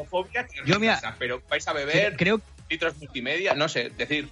Yo, 0.65 0.81
mira, 0.81 0.95
casa, 0.95 1.15
pero 1.19 1.43
vais 1.51 1.69
a 1.69 1.75
beber 1.75 2.17
Creo, 2.17 2.41
litros 2.71 2.97
multimedia, 2.97 3.53
no 3.53 3.69
sé, 3.69 3.91
decir. 3.99 4.31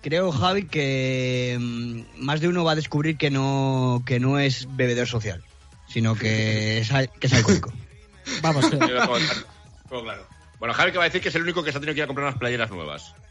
creo, 0.00 0.30
Javi, 0.30 0.66
que 0.68 1.56
mm, 1.58 2.02
más 2.24 2.40
de 2.40 2.46
uno 2.46 2.62
va 2.62 2.72
a 2.72 2.76
descubrir 2.76 3.16
que 3.16 3.30
no, 3.30 4.04
que 4.06 4.20
no 4.20 4.38
es 4.38 4.68
bebedor 4.76 5.08
social, 5.08 5.42
sino 5.88 6.14
que 6.14 6.78
es, 6.78 6.88
que 7.18 7.26
es 7.26 7.32
alcohólico. 7.32 7.72
Vamos, 8.42 8.70
claro. 8.70 9.18
Tengo 9.88 10.02
claro. 10.04 10.39
Bueno, 10.60 10.72
Javi 10.74 10.92
que 10.92 10.98
va 10.98 11.04
a 11.04 11.08
decir 11.08 11.20
que 11.20 11.30
es 11.30 11.34
el 11.34 11.42
único 11.42 11.64
que 11.64 11.72
se 11.72 11.78
ha 11.78 11.80
tenido 11.80 11.94
que 11.94 11.98
ir 12.00 12.04
a 12.04 12.06
comprar 12.06 12.28
unas 12.28 12.38
playeras 12.38 12.70
nuevas. 12.70 13.12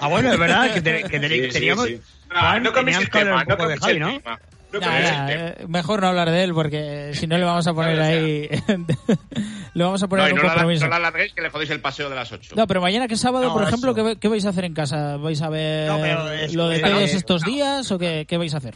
Ah, 0.00 0.08
bueno, 0.08 0.32
es 0.32 0.38
verdad 0.38 0.72
que, 0.72 0.80
te- 0.80 1.04
que 1.04 1.20
te- 1.20 1.28
Sí, 1.28 1.42
sí, 1.44 1.48
teníamos... 1.52 1.86
sí. 1.86 2.00
No, 2.28 2.40
Juan, 2.40 2.62
no 2.62 2.72
cambiéis 2.72 2.98
teníamos 3.10 3.38
el 3.38 3.46
tema, 3.46 3.56
no 3.56 3.68
de 3.68 3.76
Javi, 3.78 3.92
el 3.92 4.00
¿no? 4.00 4.18
tema. 4.20 4.40
No 4.72 4.80
tema. 4.80 5.32
eh, 5.32 5.64
mejor 5.68 6.00
no 6.00 6.08
hablar 6.08 6.30
de 6.30 6.42
él 6.44 6.54
porque 6.54 7.10
si 7.14 7.26
no 7.26 7.36
le 7.38 7.44
vamos 7.44 7.66
a 7.66 7.74
poner 7.74 8.00
ahí. 8.00 8.48
le 9.74 9.84
vamos 9.84 10.02
a 10.02 10.08
poner 10.08 10.28
No, 10.28 10.30
un 10.34 10.36
no 10.38 10.42
la, 10.44 10.48
compromiso. 10.54 10.88
no 10.88 10.98
la 10.98 11.12
que 11.12 11.40
le 11.40 11.50
jodéis 11.50 11.70
el 11.70 11.80
paseo 11.80 12.08
de 12.08 12.16
las 12.16 12.32
8. 12.32 12.54
No, 12.56 12.66
pero 12.66 12.80
mañana 12.80 13.06
que 13.06 13.14
es 13.14 13.20
sábado, 13.20 13.46
No, 13.46 13.52
por 13.52 13.62
ejemplo. 13.64 13.94
¿qué, 13.94 14.16
qué 14.20 14.28
vais 14.28 14.44
a 14.44 14.48
hacer 14.50 14.64
en 14.64 14.74
casa? 14.74 15.16
¿Vais 15.18 15.40
a 15.42 15.48
ver 15.50 15.88
No, 15.88 16.00
pero 16.00 16.30
es- 16.32 16.54
lo 16.54 16.68
de 16.68 16.76
es- 16.76 16.82
todos 16.82 17.14
estos 17.14 17.42
días 17.42 17.90
o 17.92 17.98
qué, 17.98 18.24
qué 18.28 18.36
vais 18.38 18.54
a 18.54 18.58
hacer? 18.58 18.74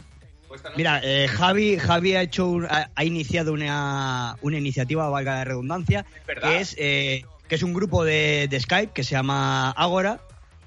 ¿no? 0.49 0.59
Mira, 0.77 1.01
eh, 1.03 1.27
Javi, 1.27 1.77
Javi 1.77 2.15
ha 2.15 2.21
hecho 2.21 2.47
un- 2.47 2.65
ha, 2.65 2.89
ha 2.95 3.03
iniciado 3.03 3.53
una, 3.53 4.35
una 4.41 4.57
iniciativa, 4.57 5.09
valga 5.09 5.35
la 5.35 5.43
redundancia, 5.45 6.05
verdad. 6.27 6.49
que 6.49 6.59
es, 6.59 6.75
eh, 6.77 7.25
que 7.51 7.55
es 7.55 7.63
un 7.63 7.73
grupo 7.73 8.05
de, 8.05 8.47
de 8.49 8.59
Skype 8.61 8.93
que 8.93 9.03
se 9.03 9.11
llama 9.11 9.71
Agora. 9.71 10.21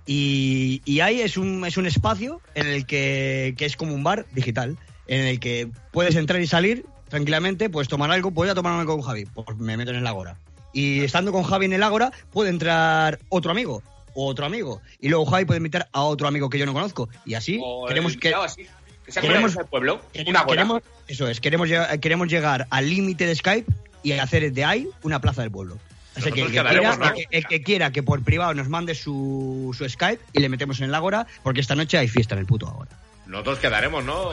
Y, 0.04 0.82
y 0.84 1.00
ahí 1.00 1.22
es 1.22 1.38
un, 1.38 1.64
es 1.64 1.78
un 1.78 1.86
espacio 1.86 2.42
en 2.54 2.66
el 2.66 2.84
que, 2.84 3.54
que 3.56 3.64
es 3.64 3.74
como 3.74 3.94
un 3.94 4.04
bar 4.04 4.26
digital, 4.32 4.76
en 5.06 5.22
el 5.24 5.40
que 5.40 5.70
puedes 5.92 6.14
entrar 6.14 6.42
y 6.42 6.46
salir 6.46 6.84
tranquilamente, 7.08 7.70
puedes 7.70 7.88
tomar 7.88 8.10
algo, 8.10 8.30
voy 8.32 8.50
a 8.50 8.54
tomarme 8.54 8.84
con 8.84 9.00
Javi, 9.00 9.24
pues 9.24 9.56
me 9.56 9.78
meto 9.78 9.92
en 9.92 9.96
el 9.96 10.06
Agora. 10.06 10.36
Y 10.74 11.00
estando 11.04 11.32
con 11.32 11.42
Javi 11.44 11.64
en 11.64 11.72
el 11.72 11.82
Agora, 11.82 12.12
puede 12.34 12.50
entrar 12.50 13.18
otro 13.30 13.50
amigo, 13.50 13.82
o 14.12 14.26
otro 14.26 14.44
amigo, 14.44 14.82
y 15.00 15.08
luego 15.08 15.24
Javi 15.24 15.46
puede 15.46 15.56
invitar 15.56 15.88
a 15.90 16.02
otro 16.02 16.28
amigo 16.28 16.50
que 16.50 16.58
yo 16.58 16.66
no 16.66 16.74
conozco. 16.74 17.08
Y 17.24 17.32
así 17.32 17.58
O 17.64 17.86
queremos 17.86 18.14
que, 18.18 18.34
así, 18.34 18.66
que 19.06 19.20
queremos- 19.22 19.56
el 19.56 19.64
pueblo, 19.64 20.02
Queremos- 20.12 20.44
queremos- 20.46 20.82
eso 21.08 21.28
es, 21.28 21.40
queremos 21.40 21.70
queremos 22.02 22.28
llegar 22.28 22.66
al 22.68 22.90
límite 22.90 23.24
de 23.26 23.34
Skype 23.36 23.72
y 24.02 24.12
hacer 24.12 24.52
de 24.52 24.64
ahí 24.66 24.86
una 25.02 25.18
plaza 25.22 25.40
del 25.40 25.50
pueblo. 25.50 25.78
Así 26.16 26.30
que 26.32 26.40
el 26.42 26.46
que, 26.46 26.52
quiera, 26.52 26.96
¿no? 26.96 27.04
el 27.06 27.12
que- 27.14 27.26
el 27.30 27.46
que 27.46 27.62
quiera 27.62 27.90
que 27.92 28.02
por 28.02 28.22
privado 28.22 28.54
nos 28.54 28.68
mande 28.68 28.94
su, 28.94 29.74
su 29.76 29.88
Skype 29.88 30.22
y 30.32 30.40
le 30.40 30.48
metemos 30.48 30.78
en 30.80 30.86
el 30.86 30.94
Ágora, 30.94 31.26
porque 31.42 31.60
esta 31.60 31.74
noche 31.74 31.98
hay 31.98 32.08
fiesta 32.08 32.34
en 32.34 32.40
el 32.40 32.46
puto 32.46 32.68
Ágora. 32.68 32.90
Nosotros 33.26 33.58
quedaremos, 33.58 34.04
¿no? 34.04 34.30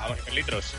A 0.00 0.08
ver, 0.08 0.34
litros. 0.34 0.72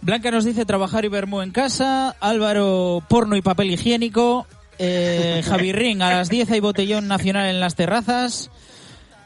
Blanca 0.00 0.30
nos 0.30 0.44
dice 0.44 0.64
trabajar 0.64 1.04
y 1.04 1.08
vermú 1.08 1.40
en 1.42 1.50
casa. 1.50 2.16
Álvaro, 2.20 3.02
porno 3.08 3.36
y 3.36 3.42
papel 3.42 3.70
higiénico. 3.70 4.46
Eh, 4.78 5.42
Javi 5.48 5.72
Ring, 5.72 6.02
a 6.02 6.10
las 6.10 6.28
10 6.30 6.50
hay 6.50 6.60
botellón 6.60 7.06
nacional 7.08 7.48
en 7.48 7.60
las 7.60 7.74
terrazas. 7.76 8.50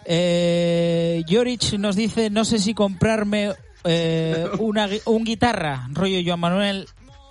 Eh, 0.04 1.22
Yorich 1.26 1.74
nos 1.78 1.94
dice, 1.96 2.30
no 2.30 2.44
sé 2.44 2.58
si 2.58 2.74
comprarme 2.74 3.52
eh, 3.84 4.46
una, 4.58 4.88
un 5.06 5.24
guitarra, 5.24 5.88
rollo 5.92 6.18
Joan 6.24 6.40
Manuel, 6.40 6.88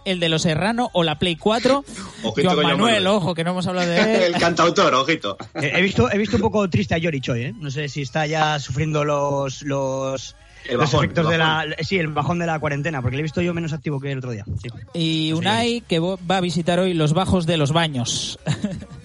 el 0.09 0.19
de 0.19 0.29
los 0.29 0.41
Serrano 0.43 0.89
o 0.93 1.03
la 1.03 1.19
Play 1.19 1.35
4. 1.35 1.83
Ojito 2.23 2.49
Joan 2.49 2.57
Manuel, 2.63 2.77
Manuel. 2.77 3.07
ojo, 3.07 3.33
que 3.33 3.43
no 3.43 3.51
hemos 3.51 3.67
hablado 3.67 3.89
de 3.89 4.15
él. 4.27 4.33
El 4.33 4.39
cantautor, 4.39 4.93
ojito. 4.93 5.37
Eh, 5.55 5.71
he, 5.75 5.81
visto, 5.81 6.11
he 6.11 6.17
visto 6.17 6.35
un 6.37 6.41
poco 6.41 6.69
triste 6.69 6.95
a 6.95 6.97
Yorich 6.97 7.29
hoy, 7.29 7.43
¿eh? 7.43 7.53
No 7.57 7.71
sé 7.71 7.87
si 7.89 8.01
está 8.01 8.25
ya 8.25 8.59
sufriendo 8.59 9.03
los, 9.03 9.61
los, 9.61 10.35
El 10.67 10.77
los 10.77 10.93
efectos 10.93 11.25
el 11.25 11.31
de 11.31 11.37
la... 11.37 11.45
bajón. 11.45 11.73
Sí, 11.81 11.97
el 11.97 12.07
bajón 12.07 12.39
de 12.39 12.45
la 12.45 12.59
cuarentena, 12.59 13.01
porque 13.01 13.17
le 13.17 13.21
he 13.21 13.23
visto 13.23 13.41
yo 13.41 13.53
menos 13.53 13.73
activo 13.73 13.99
que 13.99 14.11
el 14.11 14.17
otro 14.17 14.31
día. 14.31 14.45
Sí. 14.61 14.69
Y 14.93 15.33
Unai, 15.33 15.81
que 15.81 15.99
va 15.99 16.37
a 16.37 16.41
visitar 16.41 16.79
hoy 16.79 16.93
los 16.93 17.13
bajos 17.13 17.45
de 17.45 17.57
los 17.57 17.71
baños. 17.71 18.39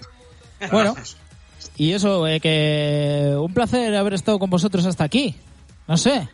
bueno, 0.71 0.95
y 1.77 1.91
eso, 1.91 2.27
eh, 2.27 2.39
que 2.39 3.35
un 3.37 3.53
placer 3.53 3.95
haber 3.95 4.13
estado 4.13 4.39
con 4.39 4.49
vosotros 4.49 4.85
hasta 4.85 5.03
aquí. 5.03 5.35
No 5.87 5.97
sé. 5.97 6.27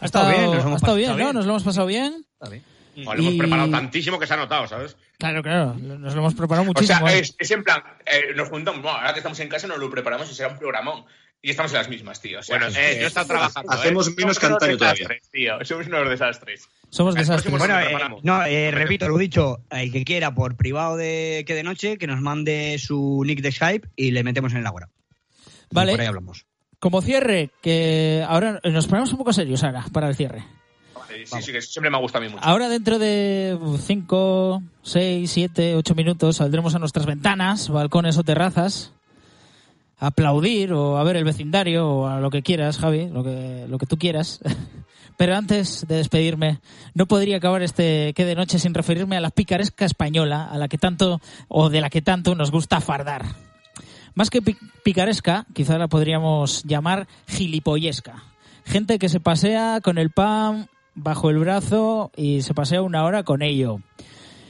Ha 0.00 0.04
estado 0.04 0.28
bien, 0.30 0.44
nos 0.44 0.60
hemos 0.60 0.72
ha 0.72 0.76
estado 0.76 0.96
bien, 0.96 1.10
¿no? 1.10 1.16
bien. 1.16 1.32
Nos 1.32 1.46
lo 1.46 1.52
hemos 1.52 1.62
pasado 1.62 1.86
bien. 1.86 2.24
Joder, 3.04 3.20
hemos 3.20 3.34
Y- 3.34 3.38
preparado 3.38 3.70
tantísimo 3.70 4.18
que 4.18 4.26
se 4.26 4.34
ha 4.34 4.36
notado, 4.38 4.66
¿sabes? 4.66 4.96
Claro, 5.18 5.42
claro, 5.42 5.74
nos 5.74 6.14
lo 6.14 6.20
hemos 6.20 6.34
preparado 6.34 6.62
O 6.62 6.66
muchísimo. 6.72 7.06
sea, 7.06 7.16
¿eh? 7.16 7.20
es, 7.20 7.34
es 7.38 7.50
en 7.50 7.62
plan, 7.64 7.82
eh, 8.06 8.32
nos 8.34 8.48
juntamos, 8.48 8.82
bueno, 8.82 8.96
ahora 8.98 9.12
que 9.12 9.18
estamos 9.20 9.38
en 9.40 9.48
casa 9.48 9.66
nos 9.66 9.78
lo 9.78 9.90
preparamos 9.90 10.30
y 10.30 10.34
será 10.34 10.48
un 10.50 10.58
programón. 10.58 11.04
Y 11.42 11.50
estamos 11.50 11.70
en 11.72 11.78
las 11.78 11.88
mismas, 11.88 12.20
tío. 12.20 12.40
O 12.40 12.42
sea, 12.42 12.58
Bueno, 12.58 12.72
eh, 12.76 12.96
yo 12.98 13.04
he 13.04 13.06
estado 13.06 13.26
trabajando. 13.26 13.70
Hacemos 13.70 14.08
¿eh? 14.08 14.14
menos 14.16 14.36
Somos 14.36 14.48
unos 14.50 14.62
antaño 14.62 14.78
todavía. 14.78 14.94
desastres, 15.08 15.30
tío. 15.30 15.58
Somos 15.64 15.86
unos 15.86 16.08
desastres. 16.08 16.68
Somos 16.90 17.14
desastres. 17.14 17.56
Bueno, 17.58 17.78
eh, 17.78 17.96
no, 18.22 18.42
eh, 18.44 18.70
repito, 18.72 19.06
lo 19.08 19.16
dicho, 19.18 19.58
el 19.70 19.92
que 19.92 20.04
quiera 20.04 20.34
por 20.34 20.56
privado 20.56 20.96
de 20.96 21.44
que 21.46 21.54
de 21.54 21.62
noche, 21.62 21.98
que 21.98 22.06
nos 22.08 22.20
mande 22.20 22.78
su 22.78 23.22
nick 23.24 23.42
de 23.42 23.52
Skype 23.52 23.88
y 23.94 24.10
le 24.10 24.24
metemos 24.24 24.52
en 24.54 24.58
el 24.60 24.66
Ágora. 24.66 24.88
Vale. 25.70 25.92
Por 25.92 26.00
ahí 26.00 26.06
hablamos. 26.06 26.46
Como 26.80 27.00
cierre, 27.02 27.50
que 27.62 28.24
ahora 28.26 28.58
nos 28.64 28.86
ponemos 28.88 29.12
un 29.12 29.18
poco 29.18 29.32
serios 29.32 29.62
ahora 29.62 29.84
para 29.92 30.08
el 30.08 30.16
cierre. 30.16 30.42
Sí, 31.24 31.26
sí, 31.26 31.42
sí, 31.42 31.52
que 31.52 31.62
siempre 31.62 31.90
me 31.90 31.96
ha 31.96 32.00
gustado 32.00 32.24
a 32.24 32.28
mí 32.28 32.32
mucho. 32.34 32.44
Ahora 32.46 32.68
dentro 32.68 32.98
de 32.98 33.58
5, 33.82 34.62
6, 34.82 35.30
7, 35.30 35.76
8 35.76 35.94
minutos 35.94 36.36
saldremos 36.36 36.74
a 36.74 36.78
nuestras 36.78 37.06
ventanas, 37.06 37.68
balcones 37.68 38.18
o 38.18 38.22
terrazas 38.24 38.92
aplaudir 39.98 40.72
o 40.72 40.98
a 40.98 41.04
ver 41.04 41.16
el 41.16 41.24
vecindario 41.24 41.88
o 41.88 42.06
a 42.06 42.20
lo 42.20 42.30
que 42.30 42.42
quieras, 42.42 42.78
Javi, 42.78 43.08
lo 43.08 43.24
que, 43.24 43.64
lo 43.68 43.78
que 43.78 43.86
tú 43.86 43.96
quieras. 43.96 44.40
Pero 45.16 45.34
antes 45.34 45.86
de 45.88 45.96
despedirme, 45.96 46.58
no 46.92 47.06
podría 47.06 47.38
acabar 47.38 47.62
este 47.62 48.12
que 48.12 48.26
de 48.26 48.34
noche 48.34 48.58
sin 48.58 48.74
referirme 48.74 49.16
a 49.16 49.20
la 49.22 49.30
picaresca 49.30 49.86
española, 49.86 50.44
a 50.44 50.58
la 50.58 50.68
que 50.68 50.76
tanto 50.76 51.20
o 51.48 51.70
de 51.70 51.80
la 51.80 51.88
que 51.88 52.02
tanto 52.02 52.34
nos 52.34 52.50
gusta 52.50 52.82
fardar. 52.82 53.24
Más 54.14 54.28
que 54.28 54.42
pi- 54.42 54.58
picaresca, 54.82 55.46
quizá 55.54 55.78
la 55.78 55.88
podríamos 55.88 56.64
llamar 56.64 57.06
gilipollesca. 57.28 58.22
Gente 58.66 58.98
que 58.98 59.08
se 59.08 59.20
pasea 59.20 59.80
con 59.82 59.96
el 59.96 60.10
pan 60.10 60.68
bajo 60.96 61.30
el 61.30 61.38
brazo 61.38 62.10
y 62.16 62.42
se 62.42 62.54
pasea 62.54 62.82
una 62.82 63.04
hora 63.04 63.22
con 63.22 63.42
ello. 63.42 63.78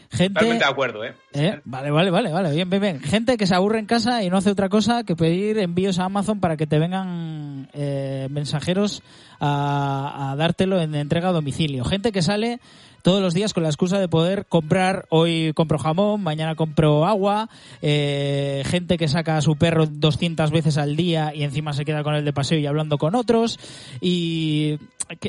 Gente, 0.09 0.35
Totalmente 0.35 0.65
de 0.65 0.71
acuerdo, 0.71 1.05
¿eh? 1.05 1.15
¿Eh? 1.33 1.61
Vale, 1.65 1.91
vale, 1.91 2.11
vale, 2.11 2.33
vale, 2.33 2.53
bien, 2.53 2.71
bien, 2.71 2.81
bien. 2.81 3.01
Gente 3.01 3.37
que 3.37 3.47
se 3.47 3.55
aburre 3.55 3.81
en 3.81 3.87
casa 3.87 4.23
y 4.23 4.31
no 4.31 4.39
hace 4.39 4.51
otra 4.51 4.69
cosa 4.69 5.03
que 5.03 5.17
pedir 5.17 5.59
envíos 5.59 5.99
a 5.99 6.05
Amazon 6.05 6.41
para 6.41 6.57
que 6.57 6.67
te 6.67 6.79
vengan 6.79 7.69
eh, 7.75 8.29
mensajeros 8.31 9.03
a, 9.41 10.31
a 10.31 10.37
dártelo 10.37 10.81
en 10.81 10.95
entrega 10.95 11.31
a 11.31 11.33
domicilio. 11.33 11.85
Gente 11.85 12.13
que 12.13 12.23
sale 12.23 12.61
todos 13.07 13.23
los 13.23 13.35
días 13.35 13.55
con 13.55 13.63
la 13.63 13.69
excusa 13.69 14.01
de 14.01 14.09
poder 14.09 14.47
comprar, 14.47 15.07
hoy 15.11 15.53
compro 15.55 15.79
jamón, 15.79 16.25
mañana 16.25 16.57
compro 16.57 17.07
agua, 17.07 17.49
eh, 17.81 18.65
gente 18.67 18.99
que 18.99 19.07
saca 19.07 19.37
a 19.37 19.43
su 19.43 19.55
perro 19.55 19.87
200 19.87 20.51
veces 20.51 20.77
al 20.77 20.97
día 20.97 21.33
y 21.33 21.45
encima 21.45 21.73
se 21.73 21.85
queda 21.85 22.03
con 22.03 22.17
él 22.17 22.25
de 22.25 22.33
paseo 22.33 22.59
y 22.59 22.67
hablando 22.67 22.99
con 22.99 23.15
otros. 23.15 23.61
Y 24.01 24.81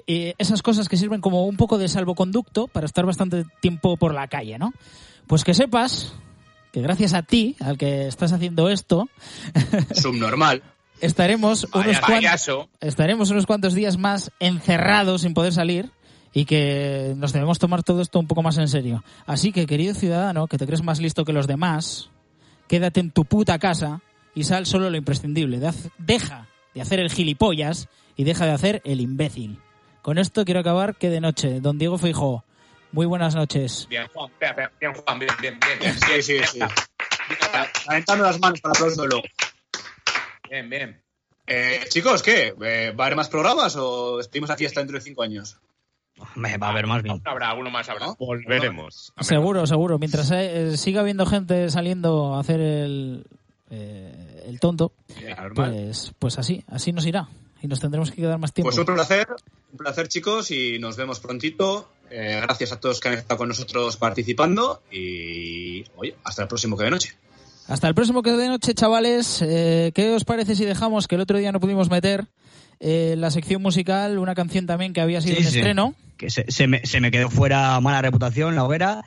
eh, 0.08 0.34
esas 0.40 0.64
cosas 0.64 0.90
que 0.90 0.98
sirven 0.98 1.22
como 1.22 1.46
un 1.46 1.56
poco 1.56 1.78
de 1.78 1.88
salvoconducto 1.88 2.68
para 2.68 2.88
estar 2.88 3.06
bastante 3.06 3.46
tiempo 3.62 3.96
por 3.96 4.16
la 4.16 4.28
calle, 4.28 4.58
¿no? 4.58 4.74
Pues 5.28 5.44
que 5.44 5.54
sepas 5.54 6.16
que 6.72 6.82
gracias 6.82 7.14
a 7.14 7.22
ti, 7.22 7.58
al 7.60 7.78
que 7.78 8.08
estás 8.08 8.34
haciendo 8.34 8.70
esto, 8.70 9.08
Subnormal. 9.94 10.64
estaremos 11.00 11.68
unos, 11.76 12.00
cuantos, 12.00 12.68
estaremos 12.82 13.30
unos 13.30 13.46
cuantos 13.46 13.76
días 13.76 14.00
más 14.00 14.32
encerrados 14.40 15.22
sin 15.22 15.36
poder 15.36 15.54
salir 15.54 15.92
y 16.38 16.46
que 16.46 17.16
nos 17.18 17.34
debemos 17.34 17.58
tomar 17.58 17.82
todo 17.82 18.00
esto 18.00 18.20
un 18.20 18.28
poco 18.28 18.44
más 18.44 18.60
en 18.60 18.68
serio. 18.68 19.04
Así 19.26 19.52
que, 19.52 19.66
querido 19.66 19.96
ciudadano, 19.96 20.46
que 20.46 20.60
te 20.60 20.68
crees 20.68 20.84
más 20.84 21.00
listo 21.00 21.26
que 21.26 21.34
los 21.34 21.48
demás, 21.48 22.12
quédate 22.68 23.00
en 23.00 23.10
tu 23.10 23.26
puta 23.26 23.58
casa 23.58 24.02
y 24.36 24.44
sal 24.44 24.68
solo 24.68 24.92
lo 24.92 24.98
imprescindible. 24.98 25.60
Deja 25.98 26.48
de 26.76 26.82
hacer 26.82 27.00
el 27.00 27.10
gilipollas 27.10 27.90
y 28.16 28.24
deja 28.24 28.46
de 28.46 28.52
hacer 28.52 28.84
el 28.86 29.02
imbécil. 29.02 29.60
Con 30.04 30.20
esto 30.20 30.46
quiero 30.46 30.60
acabar 30.60 30.96
que 30.96 31.10
de 31.10 31.22
noche. 31.22 31.60
Don 31.60 31.80
Diego 31.80 31.98
Feijóo, 31.98 32.44
muy 32.92 33.08
buenas 33.08 33.34
noches. 33.34 33.88
Bien, 33.90 34.06
Juan, 34.14 34.30
bien, 34.40 34.54
bien, 34.56 34.70
bien, 34.80 34.94
Juan, 34.94 35.18
bien, 35.18 35.32
bien, 35.42 35.60
bien, 35.60 35.80
bien, 35.80 35.96
Sí, 35.96 36.22
sí, 36.22 36.40
sí. 36.54 36.60
Calentando 37.84 38.26
las 38.26 38.40
manos 38.40 38.62
para 38.62 38.74
aplaudirlo. 38.74 39.24
bien, 40.52 40.70
bien. 40.70 41.02
Eh, 41.48 41.80
chicos, 41.90 42.22
¿qué? 42.22 42.54
Eh, 42.62 42.92
¿Va 42.92 43.06
a 43.06 43.08
haber 43.08 43.16
más 43.16 43.28
programas 43.28 43.76
o 43.76 44.18
despedimos 44.18 44.52
la 44.52 44.56
fiesta 44.56 44.82
dentro 44.82 45.00
de 45.00 45.04
cinco 45.04 45.24
años? 45.24 45.58
Me 46.36 46.58
va 46.58 46.68
a 46.68 46.70
haber 46.72 46.88
más 46.88 47.04
bien. 47.04 47.22
Habrá, 47.26 47.50
alguno 47.50 47.70
más 47.70 47.90
habrá. 47.90 48.14
Volveremos. 48.18 49.14
Seguro, 49.20 49.66
seguro. 49.68 50.00
Mientras 50.00 50.32
eh, 50.32 50.78
siga 50.78 51.02
habiendo 51.02 51.26
gente 51.26 51.70
saliendo 51.70 52.36
a 52.36 52.40
hacer 52.40 52.60
el, 52.60 53.26
eh, 53.70 54.44
el 54.46 54.60
tonto, 54.60 54.94
pues, 55.56 56.14
pues 56.20 56.40
así, 56.40 56.64
así 56.68 56.92
nos 56.92 57.06
irá. 57.06 57.28
Y 57.62 57.68
nos 57.68 57.80
tendremos 57.80 58.12
que 58.12 58.18
quedar 58.18 58.38
más 58.38 58.54
tiempo. 58.54 58.70
Pues 58.70 58.78
un 58.78 58.86
placer, 58.86 59.28
un 59.72 59.78
placer 59.78 60.08
chicos 60.08 60.52
y 60.52 60.80
nos 60.80 60.96
vemos 60.96 61.20
prontito. 61.20 61.90
Eh, 62.10 62.40
gracias 62.42 62.72
a 62.72 62.80
todos 62.80 63.00
que 63.00 63.10
han 63.10 63.16
estado 63.16 63.40
con 63.40 63.50
nosotros 63.50 63.98
participando 63.98 64.82
y 64.92 65.84
oye, 65.98 66.16
hasta 66.24 66.44
el 66.44 66.48
próximo 66.48 66.78
que 66.78 66.86
de 66.86 66.92
noche. 66.92 67.18
Hasta 67.68 67.90
el 67.90 67.96
próximo 67.96 68.22
que 68.22 68.32
de 68.32 68.48
noche, 68.48 68.74
chavales. 68.74 69.42
Eh, 69.42 69.92
¿Qué 69.94 70.14
os 70.14 70.24
parece 70.24 70.56
si 70.56 70.64
dejamos 70.64 71.08
que 71.08 71.16
el 71.16 71.22
otro 71.22 71.38
día 71.38 71.52
no 71.52 71.60
pudimos 71.60 71.90
meter 71.90 72.28
eh, 72.80 73.16
la 73.18 73.32
sección 73.32 73.62
musical, 73.62 74.18
una 74.20 74.36
canción 74.36 74.66
también 74.66 74.94
que 74.94 75.02
había 75.02 75.22
sido 75.22 75.36
Sí, 75.38 75.44
un 75.46 75.52
sí. 75.52 75.58
estreno? 75.60 75.96
Que 76.18 76.30
se, 76.30 76.46
se 76.50 76.68
me, 76.68 76.86
se 76.86 77.00
me 77.02 77.12
quedó 77.12 77.30
fuera 77.30 77.80
mala 77.80 78.02
reputación, 78.02 78.56
la 78.56 78.64
hoguera, 78.64 79.04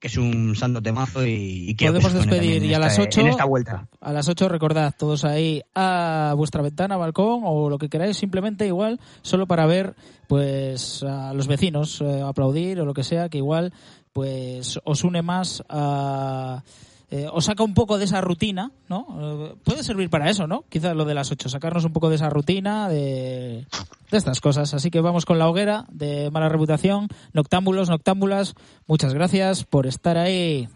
que 0.00 0.06
es 0.08 0.16
un 0.16 0.54
santo 0.54 0.80
temazo 0.80 1.26
y, 1.26 1.70
y 1.70 1.74
que 1.74 1.86
Podemos 1.86 2.12
despedir 2.12 2.64
y 2.64 2.72
a 2.74 2.78
las 2.78 2.92
esta- 2.92 3.02
8 3.04 3.20
En 3.22 3.26
esta 3.28 3.44
vuelta. 3.44 3.88
A 4.00 4.12
las 4.12 4.28
8 4.28 4.48
recordad 4.48 4.94
todos 4.96 5.24
ahí 5.24 5.62
a 5.74 6.34
vuestra 6.36 6.62
ventana, 6.62 6.96
balcón 6.96 7.42
o 7.44 7.68
lo 7.68 7.78
que 7.78 7.88
queráis, 7.88 8.16
simplemente 8.16 8.66
igual, 8.66 9.00
solo 9.22 9.46
para 9.46 9.66
ver 9.66 9.94
pues 10.28 11.02
a 11.02 11.32
los 11.34 11.46
vecinos 11.48 12.00
eh, 12.00 12.22
aplaudir 12.24 12.80
o 12.80 12.84
lo 12.84 12.94
que 12.94 13.02
sea, 13.02 13.28
que 13.28 13.38
igual 13.38 13.72
pues 14.12 14.78
os 14.84 15.02
une 15.04 15.22
más 15.22 15.62
a 15.68 16.62
eh, 17.10 17.26
os 17.32 17.46
saca 17.46 17.62
un 17.62 17.72
poco 17.72 17.96
de 17.96 18.04
esa 18.04 18.20
rutina, 18.20 18.70
¿no? 18.88 19.06
Eh, 19.18 19.54
puede 19.64 19.82
servir 19.82 20.10
para 20.10 20.28
eso, 20.28 20.46
¿no? 20.46 20.64
Quizás 20.68 20.94
lo 20.94 21.04
de 21.06 21.14
las 21.14 21.30
8, 21.30 21.48
sacarnos 21.48 21.84
un 21.84 21.92
poco 21.92 22.10
de 22.10 22.16
esa 22.16 22.28
rutina 22.28 22.88
de, 22.88 23.66
de 24.10 24.18
estas 24.18 24.40
cosas. 24.40 24.74
Así 24.74 24.90
que 24.90 25.00
vamos 25.00 25.24
con 25.24 25.38
la 25.38 25.48
hoguera 25.48 25.86
de 25.90 26.30
mala 26.30 26.48
reputación. 26.48 27.08
Noctámbulos, 27.32 27.88
noctámbulas, 27.88 28.54
muchas 28.86 29.14
gracias 29.14 29.64
por 29.64 29.86
estar 29.86 30.18
ahí. 30.18 30.68